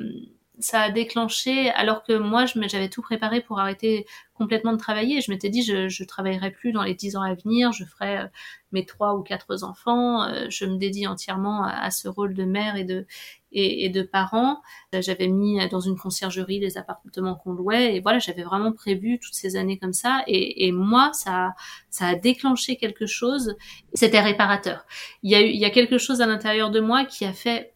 [0.60, 1.68] ça a déclenché.
[1.72, 5.20] Alors que moi, j'avais tout préparé pour arrêter complètement de travailler.
[5.20, 7.72] Je m'étais dit, je, je travaillerai plus dans les dix ans à venir.
[7.72, 8.26] Je ferai euh,
[8.72, 10.22] mes trois ou quatre enfants.
[10.22, 13.06] Euh, je me dédie entièrement à, ce rôle de mère et de
[13.52, 14.60] et, de parents.
[14.92, 19.34] J'avais mis dans une conciergerie les appartements qu'on louait et voilà, j'avais vraiment prévu toutes
[19.34, 20.22] ces années comme ça.
[20.26, 21.54] Et, et moi, ça
[21.90, 23.56] ça a déclenché quelque chose.
[23.94, 24.84] C'était réparateur.
[25.22, 27.32] Il y a eu il y a quelque chose à l'intérieur de moi qui a
[27.32, 27.74] fait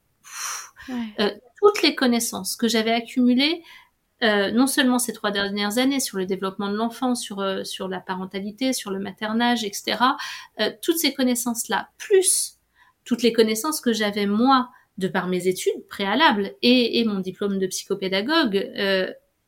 [0.90, 1.30] euh,
[1.60, 3.62] toutes les connaissances que j'avais accumulées
[4.24, 7.88] euh, non seulement ces trois dernières années sur le développement de l'enfant, sur euh, sur
[7.88, 9.98] la parentalité, sur le maternage, etc.
[10.60, 12.59] Euh, toutes ces connaissances là, plus
[13.05, 17.58] toutes les connaissances que j'avais moi de par mes études préalables et, et mon diplôme
[17.58, 18.70] de psychopédagogue,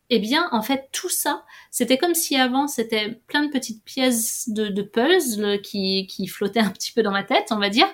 [0.08, 4.48] eh bien, en fait, tout ça, c'était comme si avant, c'était plein de petites pièces
[4.48, 7.88] de, de puzzle qui, qui flottaient un petit peu dans ma tête, on va dire,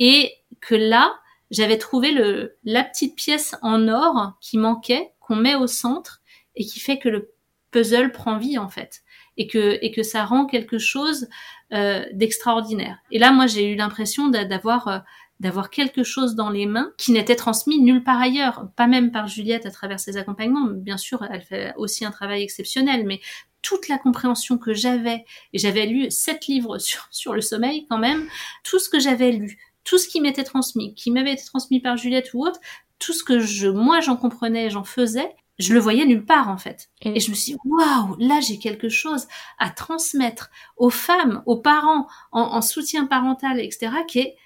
[0.00, 1.14] et que là,
[1.50, 6.20] j'avais trouvé le, la petite pièce en or qui manquait, qu'on met au centre,
[6.56, 7.32] et qui fait que le
[7.70, 9.02] puzzle prend vie en fait
[9.36, 11.28] et que et que ça rend quelque chose
[11.72, 12.98] euh, d'extraordinaire.
[13.10, 14.98] Et là, moi, j'ai eu l'impression d'avoir euh,
[15.42, 19.26] d'avoir quelque chose dans les mains qui n'était transmis nulle part ailleurs, pas même par
[19.26, 20.68] Juliette à travers ses accompagnements.
[20.70, 23.20] Bien sûr, elle fait aussi un travail exceptionnel, mais
[23.60, 27.98] toute la compréhension que j'avais, et j'avais lu sept livres sur, sur le sommeil quand
[27.98, 28.24] même,
[28.62, 31.96] tout ce que j'avais lu, tout ce qui m'était transmis, qui m'avait été transmis par
[31.96, 32.60] Juliette ou autre,
[33.00, 36.56] tout ce que je, moi j'en comprenais, j'en faisais, je le voyais nulle part en
[36.56, 36.88] fait.
[37.00, 39.26] Et, je me suis dit, waouh, là j'ai quelque chose
[39.58, 44.36] à transmettre aux femmes, aux parents, en, soutien parental, etc., qui est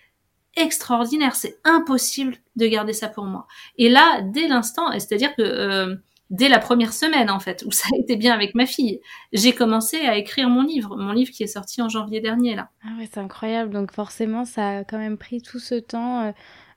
[0.56, 1.36] extraordinaire.
[1.36, 3.46] C'est impossible de garder ça pour moi.
[3.78, 5.96] Et là, dès l'instant, c'est-à-dire que euh,
[6.30, 9.00] dès la première semaine en fait, où ça a été bien avec ma fille,
[9.32, 12.70] j'ai commencé à écrire mon livre, mon livre qui est sorti en janvier dernier là.
[12.82, 13.72] Ah ouais, c'est incroyable.
[13.72, 16.22] Donc forcément, ça a quand même pris tout ce temps.
[16.22, 16.32] Euh,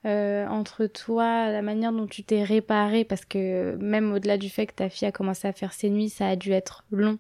[0.06, 4.66] euh, entre toi, la manière dont tu t'es réparé, parce que même au-delà du fait
[4.66, 7.20] que ta fille a commencé à faire ses nuits, ça a dû être long,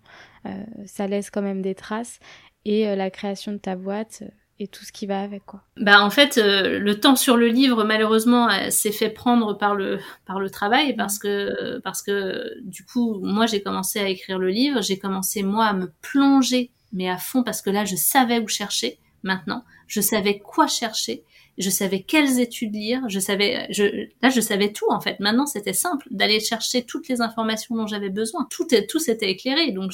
[0.85, 2.21] ça laisse quand même des traces,
[2.63, 4.23] et la création de ta boîte
[4.59, 5.61] et tout ce qui va avec quoi.
[5.77, 10.39] Bah en fait le temps sur le livre malheureusement s'est fait prendre par le par
[10.39, 14.81] le travail parce que parce que du coup moi j'ai commencé à écrire le livre,
[14.81, 18.47] j'ai commencé moi à me plonger mais à fond parce que là je savais où
[18.47, 18.99] chercher.
[19.23, 21.23] Maintenant, je savais quoi chercher
[21.59, 25.19] je savais quelles études lire, je savais, je, là je savais tout en fait.
[25.19, 28.47] Maintenant c'était simple d'aller chercher toutes les informations dont j'avais besoin.
[28.49, 29.91] Tout, est, tout s'était éclairé, donc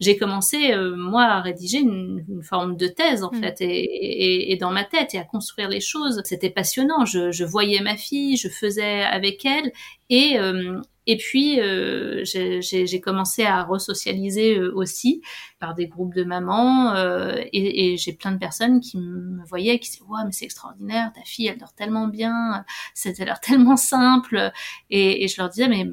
[0.00, 3.40] j'ai commencé euh, moi à rédiger une, une, forme de thèse en mm.
[3.40, 6.20] fait, et, et, et, dans ma tête et à construire les choses.
[6.24, 7.04] C'était passionnant.
[7.06, 9.72] Je, je voyais ma fille, je faisais avec elle,
[10.10, 10.80] et euh,
[11.10, 15.22] et puis, euh, j'ai commencé à resocialiser euh, aussi
[15.58, 16.94] par des groupes de mamans.
[16.94, 20.44] Euh, et, et j'ai plein de personnes qui me voyaient, qui disaient «Ouais, mais c'est
[20.44, 22.64] extraordinaire, ta fille, elle dort tellement bien,
[22.94, 24.52] c'était l'air tellement simple.
[24.90, 25.86] Et, et, je leur disais «Mais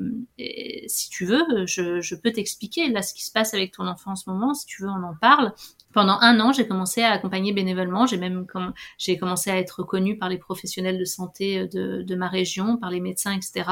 [0.87, 4.11] si tu veux, je, je peux t'expliquer là ce qui se passe avec ton enfant
[4.11, 4.53] en ce moment.
[4.53, 5.53] Si tu veux, on en parle.»
[5.95, 8.05] pendant un an, j'ai commencé à accompagner bénévolement.
[8.05, 8.45] J'ai même
[8.97, 12.77] j'ai commencé à être reconnue par les professionnels de santé euh, de, de ma région,
[12.77, 13.63] par les médecins, etc.,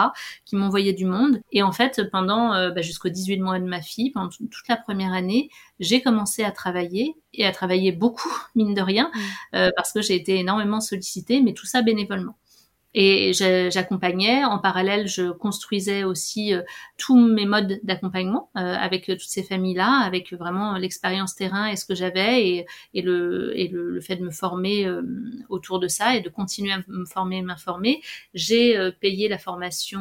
[0.45, 1.41] qui m'envoyaient du monde.
[1.51, 4.77] Et en fait, pendant euh, bah, jusqu'aux 18 mois de ma fille, pendant toute la
[4.77, 5.49] première année,
[5.83, 9.55] j'ai commencé à travailler et à travailler beaucoup, mine de rien, mmh.
[9.55, 12.35] euh, parce que j'ai été énormément sollicitée, mais tout ça bénévolement.
[12.95, 14.43] Et j'accompagnais.
[14.43, 16.61] En parallèle, je construisais aussi euh,
[16.97, 21.85] tous mes modes d'accompagnement euh, avec toutes ces familles-là, avec vraiment l'expérience terrain et ce
[21.85, 25.01] que j'avais et, et, le, et le, le, fait de me former euh,
[25.49, 28.01] autour de ça et de continuer à me former et m'informer.
[28.35, 29.99] J'ai payé la formation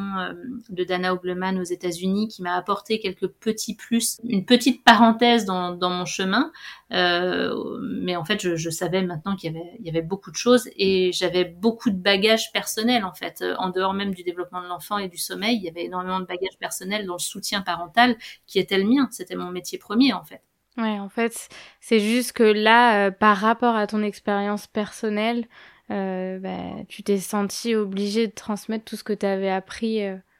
[0.69, 5.71] de Dana Obleman aux États-Unis qui m'a apporté quelques petits plus, une petite parenthèse dans,
[5.75, 6.51] dans mon chemin.
[6.91, 11.11] mais en fait, je, je savais maintenant qu'il y y avait beaucoup de choses et
[11.11, 13.41] j'avais beaucoup de bagages personnels en fait.
[13.41, 16.19] Euh, en dehors même du développement de l'enfant et du sommeil, il y avait énormément
[16.19, 19.07] de bagages personnels dans le soutien parental qui était le mien.
[19.11, 20.41] C'était mon métier premier en fait.
[20.77, 21.49] Ouais, en fait,
[21.81, 25.47] c'est juste que là, euh, par rapport à ton expérience personnelle,
[25.91, 29.99] euh, bah, tu t'es senti obligé de transmettre tout ce que tu avais appris.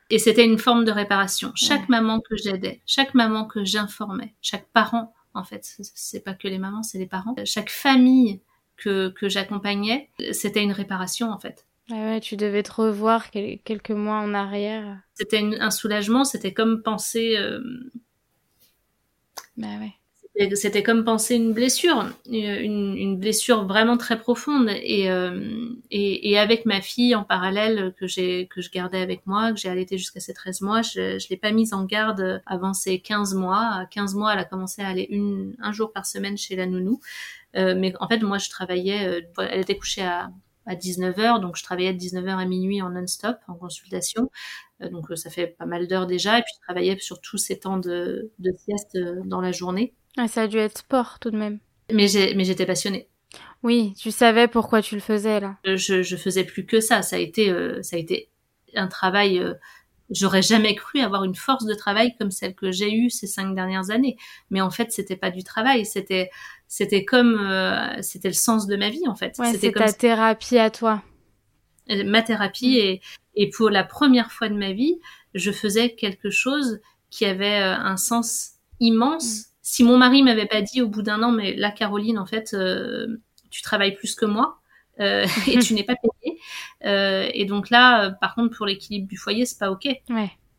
[0.09, 1.51] Et c'était une forme de réparation.
[1.55, 6.47] Chaque maman que j'aidais, chaque maman que j'informais, chaque parent, en fait, c'est pas que
[6.47, 8.41] les mamans, c'est les parents, chaque famille
[8.77, 11.65] que, que j'accompagnais, c'était une réparation, en fait.
[11.91, 14.99] Ah ouais, tu devais te revoir quelques mois en arrière.
[15.15, 17.35] C'était un soulagement, c'était comme penser.
[17.37, 17.61] Euh...
[19.57, 19.93] Bah ouais.
[20.55, 24.67] C'était comme penser une blessure, une, une, blessure vraiment très profonde.
[24.81, 29.27] Et, euh, et, et, avec ma fille en parallèle que j'ai que je gardais avec
[29.27, 32.41] moi, que j'ai allaité jusqu'à ses 13 mois, je, je l'ai pas mise en garde
[32.47, 33.59] avant ses 15 mois.
[33.59, 36.65] À 15 mois, elle a commencé à aller une, un jour par semaine chez la
[36.65, 36.99] nounou.
[37.55, 39.23] Euh, mais en fait, moi, je travaillais.
[39.37, 40.31] Elle était couchée à
[40.65, 44.29] à 19h, donc je travaillais de 19h à minuit en non-stop, en consultation.
[44.81, 47.37] Euh, donc euh, ça fait pas mal d'heures déjà, et puis je travaillais sur tous
[47.37, 49.93] ces temps de, de sieste euh, dans la journée.
[50.17, 51.59] Ah, ça a dû être sport tout de même.
[51.91, 53.09] Mais j'étais passionnée.
[53.61, 55.57] Oui, tu savais pourquoi tu le faisais là.
[55.63, 57.01] Je, je faisais plus que ça.
[57.01, 57.47] Ça a été,
[57.81, 58.29] ça a été
[58.75, 59.41] un travail
[60.13, 63.53] j'aurais jamais cru avoir une force de travail comme celle que j'ai eue ces cinq
[63.55, 64.17] dernières années.
[64.49, 66.29] Mais en fait, c'était pas du travail, c'était
[66.67, 69.37] c'était comme euh, c'était le sens de ma vie en fait.
[69.37, 71.01] Ouais, c'était ta thérapie à toi.
[71.89, 72.79] Euh, ma thérapie mm.
[72.79, 73.01] et
[73.35, 74.99] et pour la première fois de ma vie,
[75.33, 76.79] je faisais quelque chose
[77.09, 79.25] qui avait euh, un sens immense.
[79.25, 79.43] Mm.
[79.63, 82.53] Si mon mari m'avait pas dit au bout d'un an, mais là, Caroline, en fait,
[83.49, 84.59] tu travailles plus que moi,
[84.99, 86.39] euh, et tu n'es pas payé.
[86.85, 89.87] Euh, et donc là, euh, par contre, pour l'équilibre du foyer, c'est pas ok.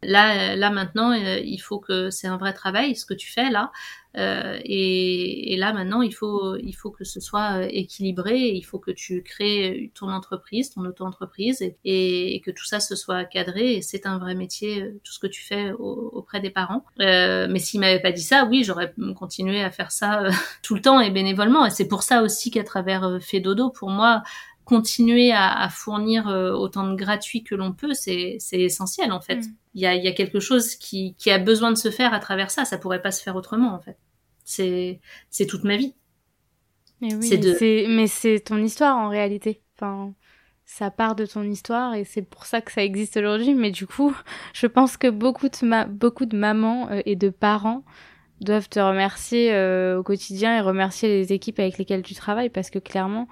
[0.04, 3.72] Là, là maintenant, il faut que c'est un vrai travail, ce que tu fais là.
[4.16, 8.38] Euh, et, et, là maintenant, il faut, il faut que ce soit euh, équilibré.
[8.38, 12.94] il faut que tu crées ton entreprise, ton auto-entreprise, et, et, que tout ça se
[12.94, 13.74] soit cadré.
[13.74, 16.84] Et c'est un vrai métier, euh, tout ce que tu fais auprès des parents.
[17.00, 20.24] Euh, mais s'il m'avait pas dit ça, oui, j'aurais continué à faire ça
[20.62, 21.66] tout le temps et bénévolement.
[21.66, 23.42] Et c'est pour ça aussi qu'à travers Fait
[23.74, 24.22] pour moi,
[24.64, 29.36] continuer à, fournir autant de gratuit que l'on peut, c'est essentiel en fait.
[29.36, 29.54] Mm.
[29.74, 32.20] Il y, a, y, a, quelque chose qui, qui a besoin de se faire à
[32.20, 32.64] travers ça.
[32.64, 33.98] Ça pourrait pas se faire autrement en fait.
[34.44, 35.00] C'est
[35.48, 35.94] toute ma vie.
[37.00, 39.62] Mais oui, mais c'est ton histoire en réalité.
[39.76, 40.14] Enfin,
[40.64, 43.54] ça part de ton histoire et c'est pour ça que ça existe aujourd'hui.
[43.54, 44.14] Mais du coup,
[44.54, 47.84] je pense que beaucoup de, ma beaucoup de mamans euh, et de parents
[48.40, 52.70] doivent te remercier euh, au quotidien et remercier les équipes avec lesquelles tu travailles parce
[52.70, 53.28] que clairement,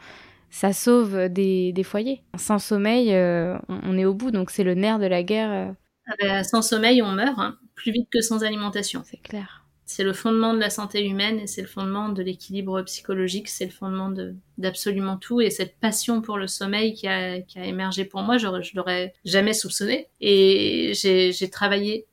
[0.53, 2.23] ça sauve des, des foyers.
[2.37, 5.75] Sans sommeil, euh, on, est au bout, donc c'est le nerf de la guerre.
[6.07, 9.03] Ah ben, sans sommeil, on meurt hein, plus vite que sans alimentation.
[9.05, 9.65] C'est clair.
[9.87, 13.65] C'est le fondement de la santé humaine et c'est le fondement de l'équilibre psychologique, c'est
[13.65, 14.13] le fondement
[14.59, 15.41] d'absolument tout.
[15.41, 19.55] Et cette passion pour le sommeil qui a, émergé pour moi, je, je l'aurais jamais
[19.55, 20.09] soupçonné.
[20.21, 22.07] Et j'ai travaillé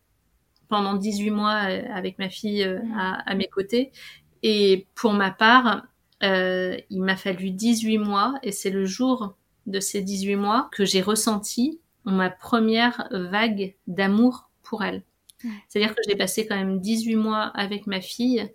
[0.70, 3.92] pendant 18 mois euh, avec ma fille euh, à, mes côtés.
[4.44, 5.84] Et pour ma part,
[6.24, 9.36] euh, il m'a fallu 18 mois et c'est le jour
[9.68, 15.04] de ces 18 mois que j'ai ressenti ma première vague d'amour pour elle.
[15.68, 18.50] C'est-à-dire que j'ai passé quand même 18 mois avec ma fille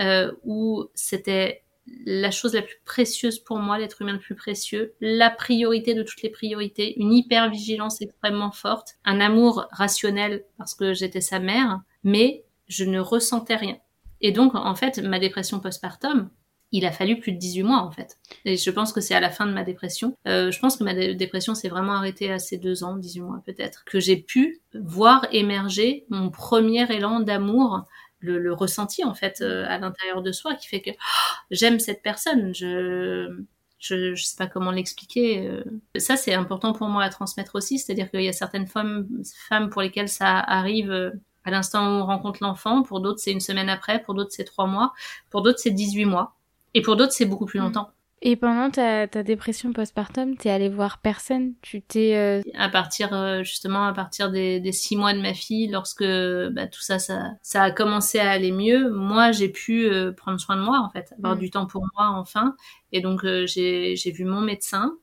[0.00, 1.62] euh, où c'était
[2.06, 6.02] la chose la plus précieuse pour moi, l'être humain le plus précieux, la priorité de
[6.02, 11.82] toutes les priorités, une hyper-vigilance extrêmement forte, un amour rationnel parce que j'étais sa mère,
[12.02, 13.76] mais je ne ressentais rien.
[14.22, 16.30] Et donc, en fait, ma dépression postpartum,
[16.74, 18.18] il a fallu plus de 18 mois en fait.
[18.44, 20.16] Et je pense que c'est à la fin de ma dépression.
[20.26, 23.42] Euh, je pense que ma dépression s'est vraiment arrêtée à ces deux ans, 18 mois
[23.46, 27.84] peut-être, que j'ai pu voir émerger mon premier élan d'amour,
[28.18, 32.02] le, ressenti en fait euh, à l'intérieur de soi, qui fait que oh, j'aime cette
[32.02, 32.52] personne.
[32.54, 33.44] Je
[33.78, 35.46] je, je sais pas comment l'expliquer.
[35.46, 35.62] Euh.
[35.98, 39.06] Ça, c'est important pour moi à transmettre aussi, c'est-à-dire qu'il y a certaines femmes,
[39.48, 41.12] femmes pour lesquelles ça arrive
[41.44, 44.44] à l'instant où on rencontre l'enfant, pour d'autres c'est une semaine après, pour d'autres c'est
[44.44, 44.92] trois mois,
[45.30, 46.33] pour d'autres c'est 18 mois.
[46.74, 47.64] Et pour d'autres, c'est beaucoup plus mm.
[47.64, 47.90] longtemps.
[48.26, 53.12] Et pendant ta, ta dépression postpartum, t'es allé voir personne Tu t'es euh, à partir
[53.12, 56.98] euh, justement à partir des, des, six mois de ma fille, lorsque bah, tout ça,
[56.98, 58.90] ça, ça a commencé à aller mieux.
[58.90, 61.38] Moi, j'ai pu euh, prendre soin de moi en fait, avoir mm.
[61.38, 62.56] du temps pour moi enfin.
[62.92, 64.96] Et donc j'ai vu mon médecin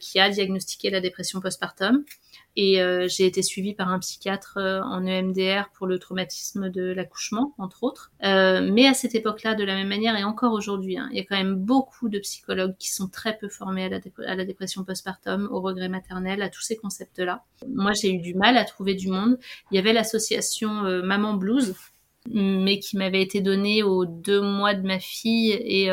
[0.00, 2.04] qui a diagnostiqué la dépression postpartum.
[2.54, 6.92] Et euh, j'ai été suivie par un psychiatre euh, en EMDR pour le traumatisme de
[6.92, 8.12] l'accouchement, entre autres.
[8.24, 11.20] Euh, mais à cette époque-là, de la même manière, et encore aujourd'hui, hein, il y
[11.20, 14.44] a quand même beaucoup de psychologues qui sont très peu formés à la, à la
[14.44, 17.42] dépression postpartum, au regret maternel, à tous ces concepts-là.
[17.68, 19.38] Moi, j'ai eu du mal à trouver du monde.
[19.70, 21.74] Il y avait l'association Maman Blues,
[22.30, 25.90] mais qui m'avait été donnée aux deux mois de ma fille et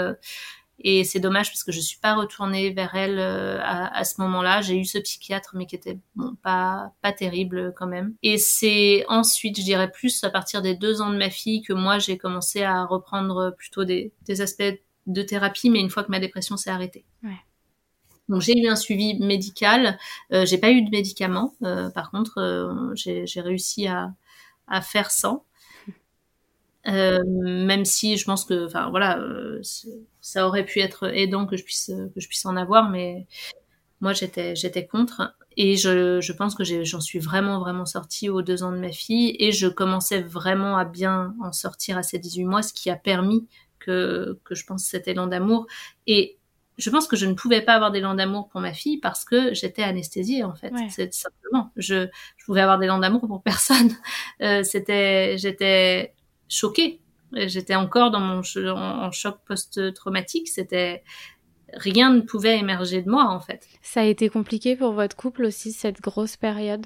[0.81, 4.21] et c'est dommage parce que je suis pas retournée vers elle euh, à, à, ce
[4.21, 4.61] moment-là.
[4.61, 8.15] J'ai eu ce psychiatre, mais qui était bon, pas pas terrible quand même.
[8.23, 11.73] Et c'est ensuite, je dirais plus à partir des deux ans de ma fille que
[11.73, 16.11] moi j'ai commencé à reprendre plutôt des, des aspects de thérapie, mais une fois que
[16.11, 17.05] ma dépression s'est arrêtée.
[17.23, 17.39] Ouais.
[18.29, 19.97] Donc j'ai eu un suivi médical.
[20.31, 21.55] Euh, j'ai pas eu de médicaments.
[21.63, 24.13] Euh, par contre, euh, j'ai réussi à,
[24.67, 25.43] à faire sans.
[26.89, 29.61] Euh, même si je pense que, enfin voilà, euh,
[30.21, 33.27] ça aurait pu être aidant que je puisse que je puisse en avoir, mais
[34.01, 38.41] moi j'étais j'étais contre et je, je pense que j'en suis vraiment vraiment sortie aux
[38.41, 42.19] deux ans de ma fille et je commençais vraiment à bien en sortir à ces
[42.19, 43.47] 18 mois, ce qui a permis
[43.79, 45.67] que que je pense cet élan d'amour
[46.07, 46.37] et
[46.77, 49.53] je pense que je ne pouvais pas avoir d'élan d'amour pour ma fille parce que
[49.53, 50.71] j'étais anesthésiée en fait.
[50.89, 51.71] C'est simplement.
[51.75, 52.07] Je,
[52.37, 53.91] je pouvais avoir d'élan d'amour pour personne.
[54.41, 56.13] Euh, c'était, j'étais
[56.49, 56.99] choquée.
[57.33, 60.47] J'étais encore dans mon en choc post-traumatique.
[60.47, 61.03] C'était
[61.73, 63.67] rien ne pouvait émerger de moi en fait.
[63.81, 66.85] Ça a été compliqué pour votre couple aussi cette grosse période?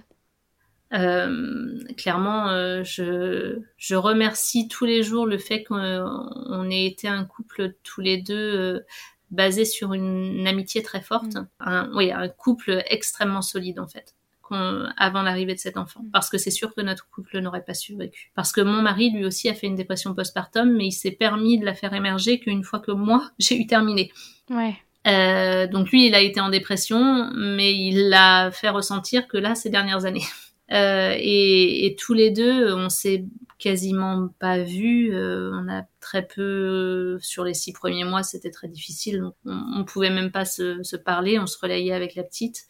[0.93, 7.25] Euh, clairement, euh, je, je remercie tous les jours le fait qu'on ait été un
[7.25, 8.85] couple tous les deux euh,
[9.31, 11.47] basé sur une, amitié très forte, mm.
[11.61, 14.13] un, oui, un couple extrêmement solide en fait
[14.51, 16.01] avant l'arrivée de cet enfant.
[16.01, 16.11] Mm.
[16.11, 18.31] Parce que c'est sûr que notre couple n'aurait pas survécu.
[18.35, 21.57] Parce que mon mari, lui aussi, a fait une dépression postpartum, mais il s'est permis
[21.57, 24.11] de la faire émerger qu'une fois que moi, j'ai eu terminé.
[24.49, 24.75] Ouais.
[25.05, 29.55] Euh, donc lui, il a été en dépression, mais il l'a fait ressentir que là,
[29.55, 30.25] ces dernières années.
[30.71, 33.25] Euh, et, et, tous les deux, on s'est
[33.59, 35.13] quasiment pas vus.
[35.13, 39.23] Euh, on a très peu sur les six premiers mois, c'était très difficile.
[39.45, 41.37] On, on pouvait même pas se, se, parler.
[41.37, 42.63] On se relayait avec la petite.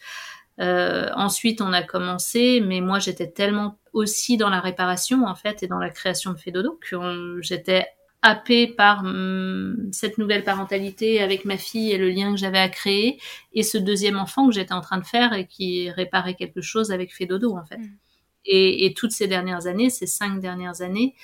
[0.59, 5.63] Euh, ensuite, on a commencé, mais moi, j'étais tellement aussi dans la réparation, en fait,
[5.63, 7.88] et dans la création de Fédodo, que j'étais
[8.21, 12.69] happée par hum, cette nouvelle parentalité avec ma fille et le lien que j'avais à
[12.69, 13.19] créer,
[13.53, 16.91] et ce deuxième enfant que j'étais en train de faire et qui réparait quelque chose
[16.91, 17.77] avec Fédodo, en fait.
[17.77, 17.97] Mm.
[18.45, 21.15] Et, et, toutes ces dernières années, ces cinq dernières années,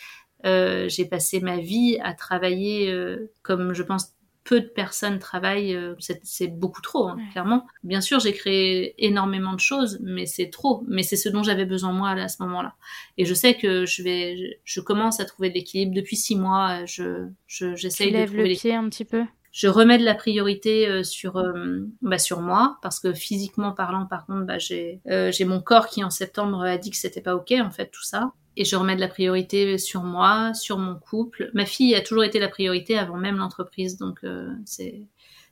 [0.46, 4.14] euh, j'ai passé ma vie à travailler, euh, comme je pense
[4.50, 5.94] peu de personnes travaillent, euh,
[6.24, 7.68] c'est beaucoup trop, hein, clairement.
[7.84, 10.84] Bien sûr, j'ai créé énormément de choses, mais c'est trop.
[10.88, 12.74] Mais c'est ce dont j'avais besoin moi à ce moment-là.
[13.20, 16.84] Et je sais que je vais, je commence à trouver de l'équilibre depuis six mois.
[16.86, 19.24] Je, j'essaye de trouver le pied un petit peu?
[19.52, 24.08] Je remets de la priorité euh, sur euh, bah, sur moi parce que physiquement parlant,
[24.08, 27.36] par contre, bah, j'ai j'ai mon corps qui en septembre a dit que c'était pas
[27.36, 30.96] ok en fait tout ça et je remets de la priorité sur moi, sur mon
[30.96, 31.50] couple.
[31.54, 35.02] Ma fille a toujours été la priorité avant même l'entreprise, donc euh, c'est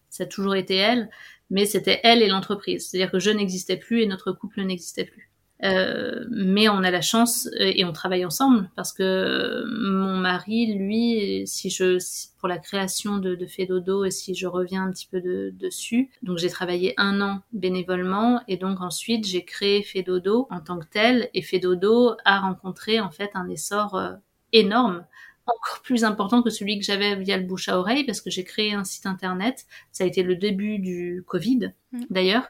[0.09, 1.09] ça a toujours été elle,
[1.49, 2.87] mais c'était elle et l'entreprise.
[2.87, 5.26] C'est-à-dire que je n'existais plus et notre couple n'existait plus.
[5.63, 10.75] Euh, mais on a la chance euh, et on travaille ensemble parce que mon mari,
[10.75, 11.97] lui, si je
[12.37, 16.11] pour la création de, de Fedodo et si je reviens un petit peu de, dessus,
[16.21, 20.85] donc j'ai travaillé un an bénévolement et donc ensuite j'ai créé Fedodo en tant que
[20.85, 24.13] tel et Fedodo a rencontré en fait un essor euh,
[24.53, 25.05] énorme
[25.47, 28.43] encore plus important que celui que j'avais via le bouche à oreille parce que j'ai
[28.43, 29.65] créé un site internet.
[29.93, 32.01] Ça a été le début du Covid mmh.
[32.09, 32.49] d'ailleurs.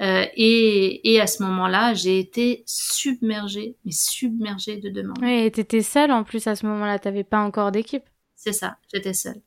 [0.00, 5.18] Euh, et, et, à ce moment-là, j'ai été submergée, mais submergée de demandes.
[5.20, 8.04] Oui, et t'étais seule en plus à ce moment-là, t'avais pas encore d'équipe.
[8.36, 9.42] C'est ça, j'étais seule.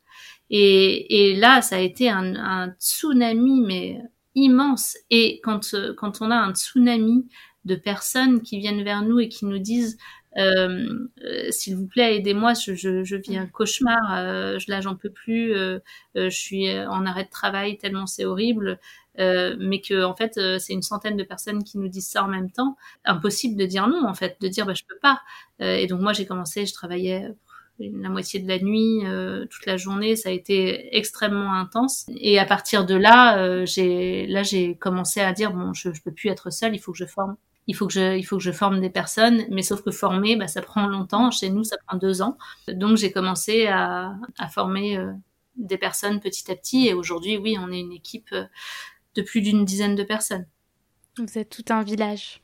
[0.50, 4.02] Et, et, là, ça a été un, un, tsunami, mais
[4.36, 4.98] immense.
[5.10, 7.30] Et quand, quand on a un tsunami
[7.64, 9.98] de personnes qui viennent vers nous et qui nous disent
[10.38, 14.96] euh, euh, s'il vous plaît, aidez-moi, je, je, je, vis un cauchemar, euh, là j'en
[14.96, 15.80] peux plus, euh,
[16.16, 18.80] je suis en arrêt de travail tellement c'est horrible,
[19.18, 22.52] mais que en fait c'est une centaine de personnes qui nous disent ça en même
[22.52, 25.22] temps, impossible de dire non en fait, de dire bah je peux pas.
[25.60, 27.28] et donc moi j'ai commencé, je travaillais
[27.80, 29.02] la moitié de la nuit,
[29.50, 32.06] toute la journée, ça a été extrêmement intense.
[32.16, 36.14] Et à partir de là, j'ai là j'ai commencé à dire bon, je, je peux
[36.14, 37.36] plus être seule, il faut que je forme
[37.68, 40.36] il faut que je, il faut que je forme des personnes, mais sauf que former,
[40.36, 41.32] bah, ça prend longtemps.
[41.32, 42.38] Chez nous, ça prend deux ans.
[42.68, 45.12] Donc, j'ai commencé à, à former euh,
[45.56, 46.88] des personnes petit à petit.
[46.88, 48.46] Et aujourd'hui, oui, on est une équipe euh,
[49.16, 50.48] de plus d'une dizaine de personnes.
[51.18, 52.41] Vous êtes tout un village.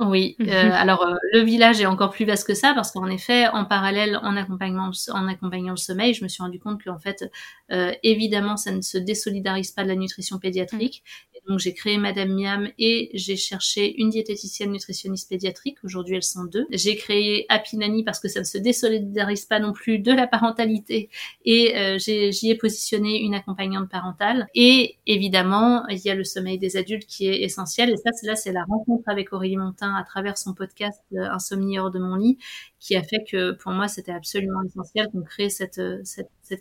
[0.00, 3.48] Oui, euh, alors euh, le village est encore plus vaste que ça parce qu'en effet,
[3.48, 7.28] en parallèle, en accompagnement, en accompagnant le sommeil, je me suis rendu compte qu'en fait,
[7.72, 11.02] euh, évidemment, ça ne se désolidarise pas de la nutrition pédiatrique.
[11.34, 15.78] Et donc j'ai créé Madame Miam et j'ai cherché une diététicienne nutritionniste pédiatrique.
[15.82, 16.66] Aujourd'hui, elles sont deux.
[16.70, 20.28] J'ai créé Happy Nanny parce que ça ne se désolidarise pas non plus de la
[20.28, 21.10] parentalité
[21.44, 24.46] et j'y ai, positionné une accompagnante parentale.
[24.54, 27.90] Et évidemment, il y a le sommeil des adultes qui est essentiel.
[27.90, 31.78] Et ça, là, c'est la rencontre avec Aurélie Montin à travers son podcast euh, Insomnie
[31.78, 32.38] hors de mon lit,
[32.80, 36.02] qui a fait que pour moi c'était absolument essentiel qu'on crée cette, euh,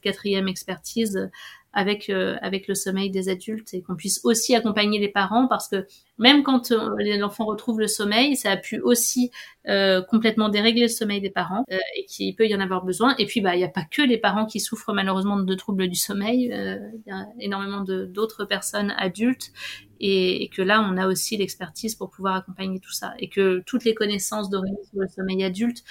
[0.02, 1.30] quatrième expertise
[1.78, 5.68] avec euh, avec le sommeil des adultes et qu'on puisse aussi accompagner les parents parce
[5.68, 5.86] que
[6.18, 6.74] même quand
[7.20, 9.30] l'enfant retrouve le sommeil, ça a pu aussi
[9.68, 13.16] euh, complètement dérégler le sommeil des parents euh, et qu'il peut y en avoir besoin.
[13.20, 15.88] Et puis bah il n'y a pas que les parents qui souffrent malheureusement de troubles
[15.88, 19.52] du sommeil, il y a énormément d'autres personnes adultes
[20.00, 23.62] et, et, que là on a aussi l'expertise pour pouvoir accompagner tout ça et que
[23.68, 25.84] toutes les connaissances d'origine sur le sommeil adulte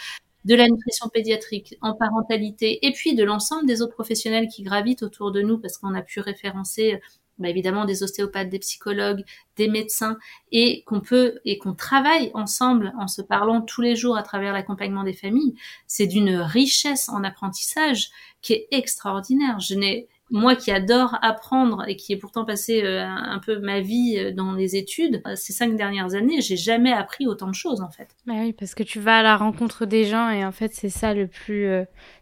[0.47, 5.03] de la nutrition pédiatrique en parentalité et puis de l'ensemble des autres professionnels qui gravitent
[5.03, 7.01] autour de nous parce qu'on a pu référencer
[7.39, 9.25] bah, évidemment des ostéopathes, des psychologues,
[9.57, 10.17] des médecins
[10.53, 14.53] et qu'on peut et qu'on travaille ensemble en se parlant tous les jours à travers
[14.53, 15.55] l'accompagnement des familles,
[15.89, 18.11] c'est d'une richesse en apprentissage
[18.41, 19.59] qui est extraordinaire.
[19.59, 23.81] Je n'ai moi qui adore apprendre et qui ai pourtant passé euh, un peu ma
[23.81, 27.55] vie euh, dans les études, euh, ces cinq dernières années, j'ai jamais appris autant de
[27.55, 28.09] choses en fait.
[28.27, 30.89] Bah oui, parce que tu vas à la rencontre des gens et en fait c'est
[30.89, 31.69] ça le plus,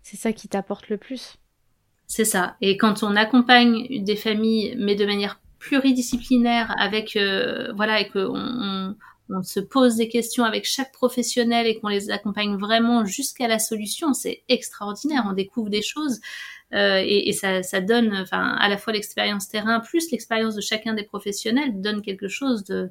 [0.02, 1.36] c'est ça qui t'apporte le plus.
[2.06, 2.56] C'est ça.
[2.60, 7.18] Et quand on accompagne des familles, mais de manière pluridisciplinaire, avec
[7.74, 8.94] voilà, et qu'on on,
[9.30, 13.58] on se pose des questions avec chaque professionnel et qu'on les accompagne vraiment jusqu'à la
[13.58, 15.24] solution, c'est extraordinaire.
[15.26, 16.20] On découvre des choses
[16.72, 20.94] euh, et, ça, ça, donne, enfin, à la fois l'expérience terrain plus l'expérience de chacun
[20.94, 22.90] des professionnels donne quelque chose de,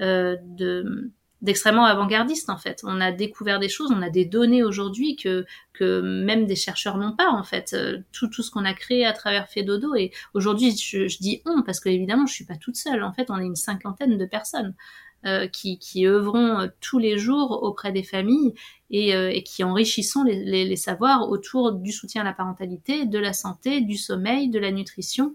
[0.00, 1.10] euh, de
[1.42, 2.82] d'extrêmement avant-gardiste en fait.
[2.84, 6.98] On a découvert des choses, on a des données aujourd'hui que que même des chercheurs
[6.98, 7.72] n'ont pas en fait.
[7.72, 11.40] Euh, tout tout ce qu'on a créé à travers Fedodo et aujourd'hui je, je, dis
[11.46, 13.02] on parce que évidemment je suis pas toute seule.
[13.02, 14.74] En fait, on est une cinquantaine de personnes
[15.26, 18.54] euh, qui, qui œuvront euh, tous les jours auprès des familles
[18.90, 23.06] et, euh, et qui enrichissons les, les, les, savoirs autour du soutien à la parentalité,
[23.06, 25.34] de la santé, du sommeil, de la nutrition.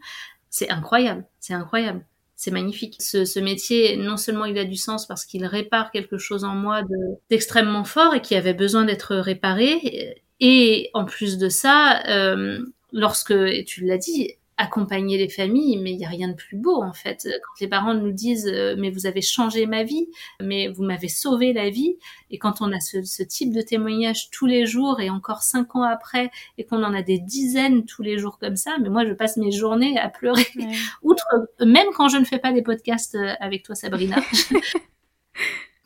[0.50, 2.06] C'est incroyable, c'est incroyable.
[2.36, 2.98] C'est magnifique.
[3.00, 6.54] Ce, ce, métier, non seulement il a du sens parce qu'il répare quelque chose en
[6.54, 6.82] moi
[7.30, 12.60] d'extrêmement fort et qui avait besoin d'être réparé, et en plus de ça, euh,
[12.92, 13.34] lorsque,
[13.66, 16.94] tu l'as dit, accompagner les familles, mais il n'y a rien de plus beau en
[16.94, 17.28] fait.
[17.44, 20.08] Quand les parents nous disent euh, mais vous avez changé ma vie,
[20.42, 21.98] mais vous m'avez sauvé la vie,
[22.32, 25.84] et quand on a ce, type de témoignage tous les jours et encore cinq ans
[25.84, 29.14] après, et qu'on en a des dizaines tous les jours comme ça, mais moi je
[29.14, 30.48] passe mes journées à pleurer.
[31.04, 31.26] Outre,
[31.66, 34.18] même quand je ne fais pas des podcasts euh, avec toi Sabrina.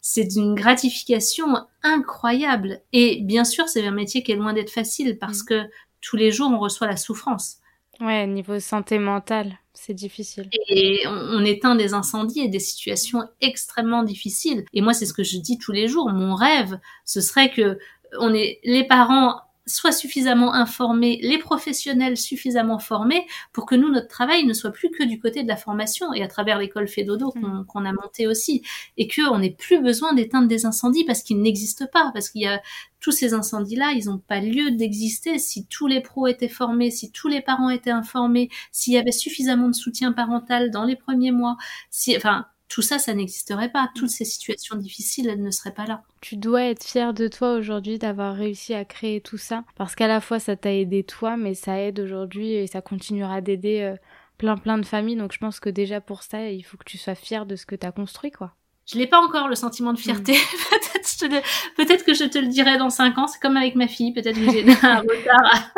[0.01, 1.47] c'est d'une gratification
[1.83, 2.81] incroyable.
[2.93, 5.45] Et bien sûr, c'est un métier qui est loin d'être facile parce mm.
[5.45, 5.69] que
[6.01, 7.57] tous les jours, on reçoit la souffrance.
[8.01, 10.49] Ouais, niveau santé mentale, c'est difficile.
[10.69, 14.63] Et on, éteint des incendies et des situations extrêmement difficiles.
[14.73, 16.09] Et moi, c'est ce que je dis tous les jours.
[16.09, 17.77] Mon rêve, ce serait que
[18.17, 24.07] on est les parents soient suffisamment informés, les professionnels suffisamment formés pour que nous, notre
[24.07, 27.31] travail ne soit plus que du côté de la formation et à travers l'école Fédodo
[27.35, 27.65] mm.
[27.65, 28.63] qu'on a monté aussi
[28.97, 32.47] et qu'on n'ait plus besoin d'éteindre des incendies parce qu'ils n'existent pas, parce qu'il y
[32.47, 32.61] a
[32.99, 37.11] tous ces incendies-là, ils n'ont pas lieu d'exister si tous les pros étaient formés, si
[37.11, 41.31] tous les parents étaient informés, s'il y avait suffisamment de soutien parental dans les premiers
[41.31, 41.55] mois,
[41.89, 43.89] si, enfin, tout ça, ça n'existerait pas.
[43.95, 46.03] Toutes ces situations difficiles, elles ne seraient pas là.
[46.21, 50.07] Tu dois être fier de toi aujourd'hui d'avoir réussi à créer tout ça, parce qu'à
[50.07, 53.95] la fois ça t'a aidé toi, mais ça aide aujourd'hui et ça continuera d'aider euh,
[54.37, 55.17] plein plein de familles.
[55.17, 57.65] Donc je pense que déjà pour ça, il faut que tu sois fier de ce
[57.65, 58.53] que t'as construit, quoi.
[58.91, 60.33] Je n'ai pas encore le sentiment de fierté.
[60.33, 61.29] Mm.
[61.77, 63.27] peut-être, que je te le dirai dans cinq ans.
[63.27, 64.13] C'est comme avec ma fille.
[64.13, 65.71] Peut-être que j'ai un retard,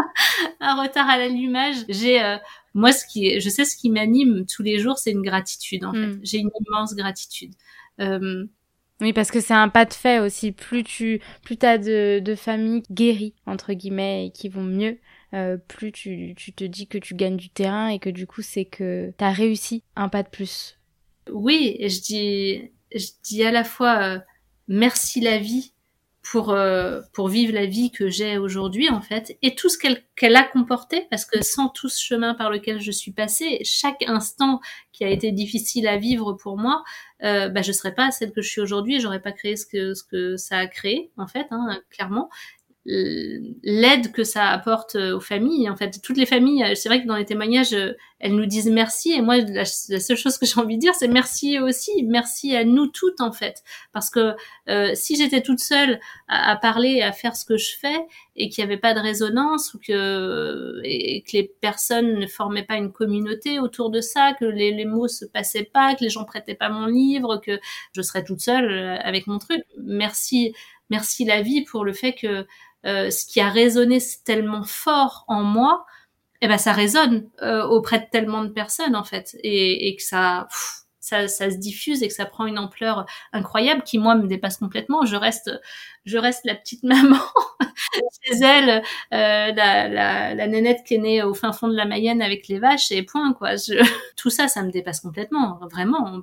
[0.61, 1.75] à, un retard à l'allumage.
[1.89, 2.37] J'ai, euh,
[2.73, 5.83] moi, ce qui, je sais ce qui m'anime tous les jours, c'est une gratitude.
[5.83, 6.19] En fait, mm.
[6.23, 7.53] j'ai une immense gratitude.
[7.99, 8.45] Euh,
[9.01, 10.51] oui, parce que c'est un pas de fait aussi.
[10.51, 14.99] Plus tu, plus t'as de, de familles guéries entre guillemets et qui vont mieux,
[15.33, 18.43] euh, plus tu, tu te dis que tu gagnes du terrain et que du coup
[18.43, 20.77] c'est que t'as réussi un pas de plus.
[21.31, 24.19] Oui, je dis, je dis à la fois euh,
[24.67, 25.73] merci la vie
[26.23, 30.03] pour euh, pour vivre la vie que j'ai aujourd'hui en fait et tout ce qu'elle
[30.15, 34.03] qu'elle a comporté parce que sans tout ce chemin par lequel je suis passée chaque
[34.07, 34.59] instant
[34.91, 36.83] qui a été difficile à vivre pour moi
[37.23, 39.95] euh, bah je serais pas celle que je suis aujourd'hui j'aurais pas créé ce que
[39.95, 42.29] ce que ça a créé en fait hein, clairement
[42.85, 45.69] l'aide que ça apporte euh, aux familles.
[45.69, 48.47] En fait, toutes les familles, euh, c'est vrai que dans les témoignages, euh, elles nous
[48.47, 49.11] disent merci.
[49.11, 52.03] Et moi, la, seule chose que j'ai envie de dire, c'est merci aussi.
[52.03, 53.63] Merci à nous toutes, en fait.
[53.93, 54.35] Parce que
[54.93, 57.99] si j'étais toute seule à, parler, à faire ce que je fais,
[58.35, 62.63] et qu'il n'y avait pas de résonance, ou que, et que les personnes ne formaient
[62.63, 66.09] pas une communauté autour de ça, que les, les mots se passaient pas, que les
[66.09, 67.59] gens prêtaient pas mon livre, que
[67.95, 69.63] je serais toute seule avec mon truc.
[69.79, 70.53] Merci,
[70.91, 72.43] merci la vie pour le fait que euh,
[72.83, 75.85] ce qui a résonné tellement fort en moi,
[76.41, 80.01] eh ben ça résonne euh, auprès de tellement de personnes en fait, et, et que
[80.01, 80.47] ça,
[80.99, 84.57] ça, ça se diffuse et que ça prend une ampleur incroyable qui moi me dépasse
[84.57, 85.05] complètement.
[85.05, 85.51] Je reste,
[86.05, 87.19] je reste la petite maman
[88.23, 88.81] chez elle,
[89.13, 92.47] euh, la, la, la, nénette qui est née au fin fond de la Mayenne avec
[92.47, 93.55] les vaches et point quoi.
[93.55, 93.75] Je,
[94.17, 96.21] tout ça, ça me dépasse complètement, vraiment.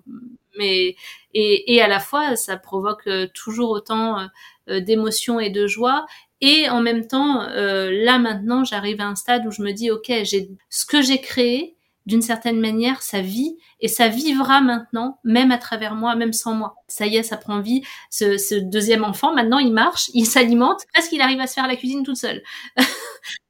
[0.59, 0.97] Mais
[1.35, 4.29] et, et à la fois, ça provoque toujours autant
[4.67, 6.07] d'émotions et de joie
[6.41, 9.91] et en même temps, euh, là maintenant, j'arrive à un stade où je me dis,
[9.91, 15.19] ok, j'ai ce que j'ai créé, d'une certaine manière, ça vit et ça vivra maintenant,
[15.25, 16.75] même à travers moi, même sans moi.
[16.87, 17.83] Ça y est, ça prend vie.
[18.09, 21.69] Ce, ce deuxième enfant, maintenant, il marche, il s'alimente, presque il arrive à se faire
[21.69, 22.43] la cuisine toute seule.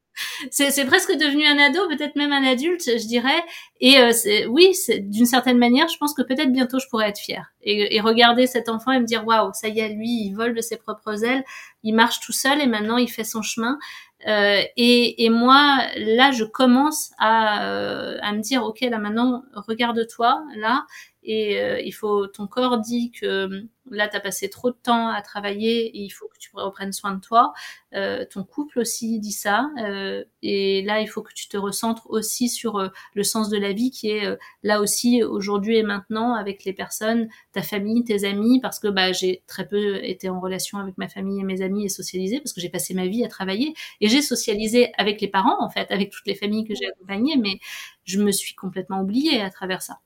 [0.51, 3.43] c'est presque devenu un ado, peut-être même un adulte, je dirais.
[3.81, 4.12] Et euh,
[4.49, 8.01] oui, d'une certaine manière, je pense que peut-être bientôt je pourrais être fière et, et,
[8.01, 10.77] regarder cet enfant et me dire waouh, ça y est, lui, il vole de ses
[10.77, 11.45] propres ailes,
[11.82, 13.78] il marche tout seul et maintenant il fait son chemin.
[14.27, 19.45] Euh, et, et, moi, là, je commence à, euh, à me dire ok, là maintenant,
[19.55, 20.86] regarde-toi là,
[21.23, 25.09] et euh, il faut ton corps dit que là tu as passé trop de temps
[25.09, 27.52] à travailler et il faut que tu reprennes soin de toi.
[27.94, 32.06] Euh, ton couple aussi dit ça euh, et là il faut que tu te recentres
[32.10, 35.82] aussi sur euh, le sens de la vie qui est euh, là aussi aujourd'hui et
[35.82, 40.28] maintenant avec les personnes ta famille tes amis parce que bah j'ai très peu été
[40.28, 43.06] en relation avec ma famille et mes amis et socialisé parce que j'ai passé ma
[43.06, 43.74] vie à travailler.
[44.01, 47.36] Et j'ai socialisé avec les parents en fait avec toutes les familles que j'ai accompagnées
[47.36, 47.59] mais
[48.05, 50.01] je me suis complètement oubliée à travers ça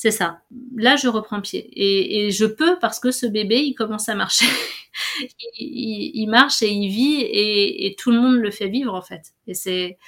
[0.00, 0.40] c'est ça.
[0.76, 1.68] Là, je reprends pied.
[1.76, 4.46] Et, je peux parce que ce bébé, il commence à marcher.
[5.58, 9.34] il, marche et il vit et, tout le monde le fait vivre, en fait.
[9.46, 9.98] Et c'est,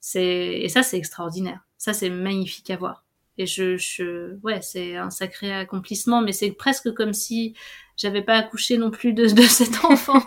[0.00, 1.60] c'est, et ça, c'est extraordinaire.
[1.78, 3.06] Ça, c'est magnifique à voir.
[3.38, 7.54] Et je, je ouais, c'est un sacré accomplissement, mais c'est presque comme si
[7.96, 10.22] j'avais pas accouché non plus de, de cet enfant.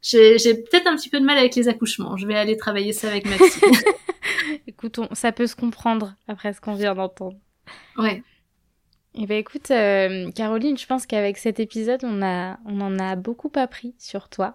[0.00, 2.16] j'ai, peut-être un petit peu de mal avec les accouchements.
[2.16, 3.70] Je vais aller travailler ça avec Maxime.
[4.66, 7.36] Écoute, ça peut se comprendre après ce qu'on vient d'entendre.
[7.96, 8.22] Ouais.
[9.16, 13.14] Eh ben écoute, euh, Caroline, je pense qu'avec cet épisode, on, a, on en a
[13.14, 14.54] beaucoup appris sur toi.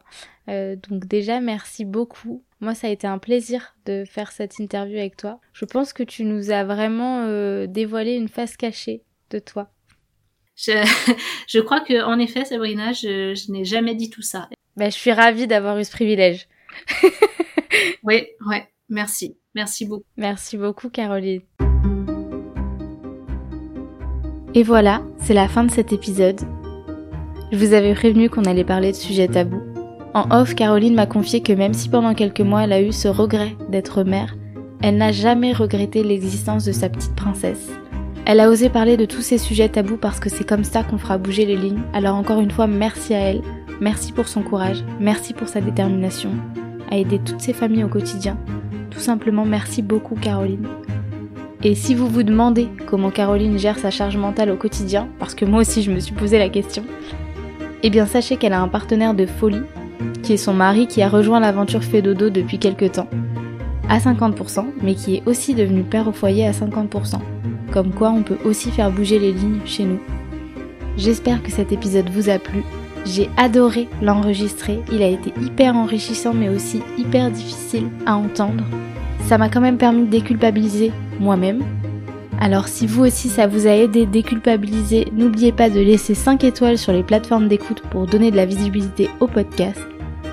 [0.50, 2.44] Euh, donc déjà, merci beaucoup.
[2.60, 5.40] Moi, ça a été un plaisir de faire cette interview avec toi.
[5.54, 9.72] Je pense que tu nous as vraiment euh, dévoilé une face cachée de toi.
[10.58, 10.74] Je,
[11.48, 14.50] je crois que, en effet, Sabrina, je, je n'ai jamais dit tout ça.
[14.76, 16.50] Ben, je suis ravie d'avoir eu ce privilège.
[18.04, 19.38] oui, ouais, merci.
[19.56, 20.06] Merci beaucoup.
[20.18, 21.42] Merci beaucoup, Caroline.
[24.60, 26.42] Et voilà, c'est la fin de cet épisode.
[27.50, 29.64] Je vous avais prévenu qu'on allait parler de sujets tabous.
[30.14, 33.08] En off, Caroline m'a confié que même si pendant quelques mois elle a eu ce
[33.08, 34.36] regret d'être mère,
[34.84, 37.70] elle n'a jamais regretté l'existence de sa petite princesse.
[38.26, 40.98] Elle a osé parler de tous ces sujets tabous parce que c'est comme ça qu'on
[40.98, 41.84] fera bouger les lignes.
[41.94, 43.42] Alors encore une fois, merci à elle,
[43.80, 46.32] merci pour son courage, merci pour sa détermination
[46.92, 48.38] à aider toutes ces familles au quotidien.
[48.92, 50.68] Tout simplement, merci beaucoup Caroline.
[51.62, 55.44] Et si vous vous demandez comment Caroline gère sa charge mentale au quotidien, parce que
[55.44, 56.86] moi aussi je me suis posé la question,
[57.84, 59.64] eh bien sachez qu'elle a un partenaire de folie,
[60.24, 63.10] qui est son mari qui a rejoint l'aventure Fédodo depuis quelques temps,
[63.90, 67.20] à 50%, mais qui est aussi devenu père au foyer à 50%.
[67.74, 70.00] Comme quoi on peut aussi faire bouger les lignes chez nous.
[70.96, 72.64] J'espère que cet épisode vous a plu.
[73.06, 78.64] J'ai adoré l'enregistrer, il a été hyper enrichissant mais aussi hyper difficile à entendre.
[79.26, 81.64] Ça m'a quand même permis de déculpabiliser moi-même.
[82.40, 86.44] Alors si vous aussi ça vous a aidé à déculpabiliser, n'oubliez pas de laisser 5
[86.44, 89.80] étoiles sur les plateformes d'écoute pour donner de la visibilité au podcast.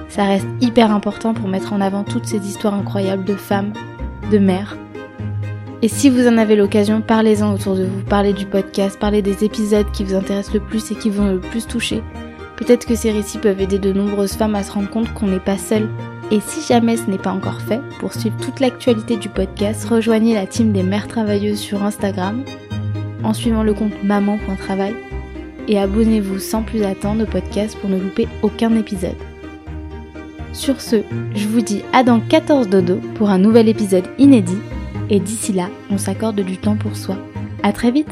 [0.08, 3.72] Ça reste hyper important pour mettre en avant toutes ces histoires incroyables de femmes,
[4.30, 4.76] de mères.
[5.82, 9.44] Et si vous en avez l'occasion, parlez-en autour de vous, parlez du podcast, parlez des
[9.44, 12.02] épisodes qui vous intéressent le plus et qui vont le plus toucher.
[12.56, 15.38] Peut-être que ces récits peuvent aider de nombreuses femmes à se rendre compte qu'on n'est
[15.38, 15.88] pas seul
[16.30, 20.34] et si jamais ce n'est pas encore fait, pour suivre toute l'actualité du podcast, rejoignez
[20.34, 22.42] la team des mères travailleuses sur Instagram
[23.22, 24.94] en suivant le compte maman.travail
[25.68, 29.16] et abonnez-vous sans plus attendre au podcast pour ne louper aucun épisode.
[30.52, 31.02] Sur ce,
[31.34, 34.58] je vous dis à dans 14 dodo pour un nouvel épisode inédit
[35.10, 37.16] et d'ici là, on s'accorde du temps pour soi.
[37.62, 38.10] À très vite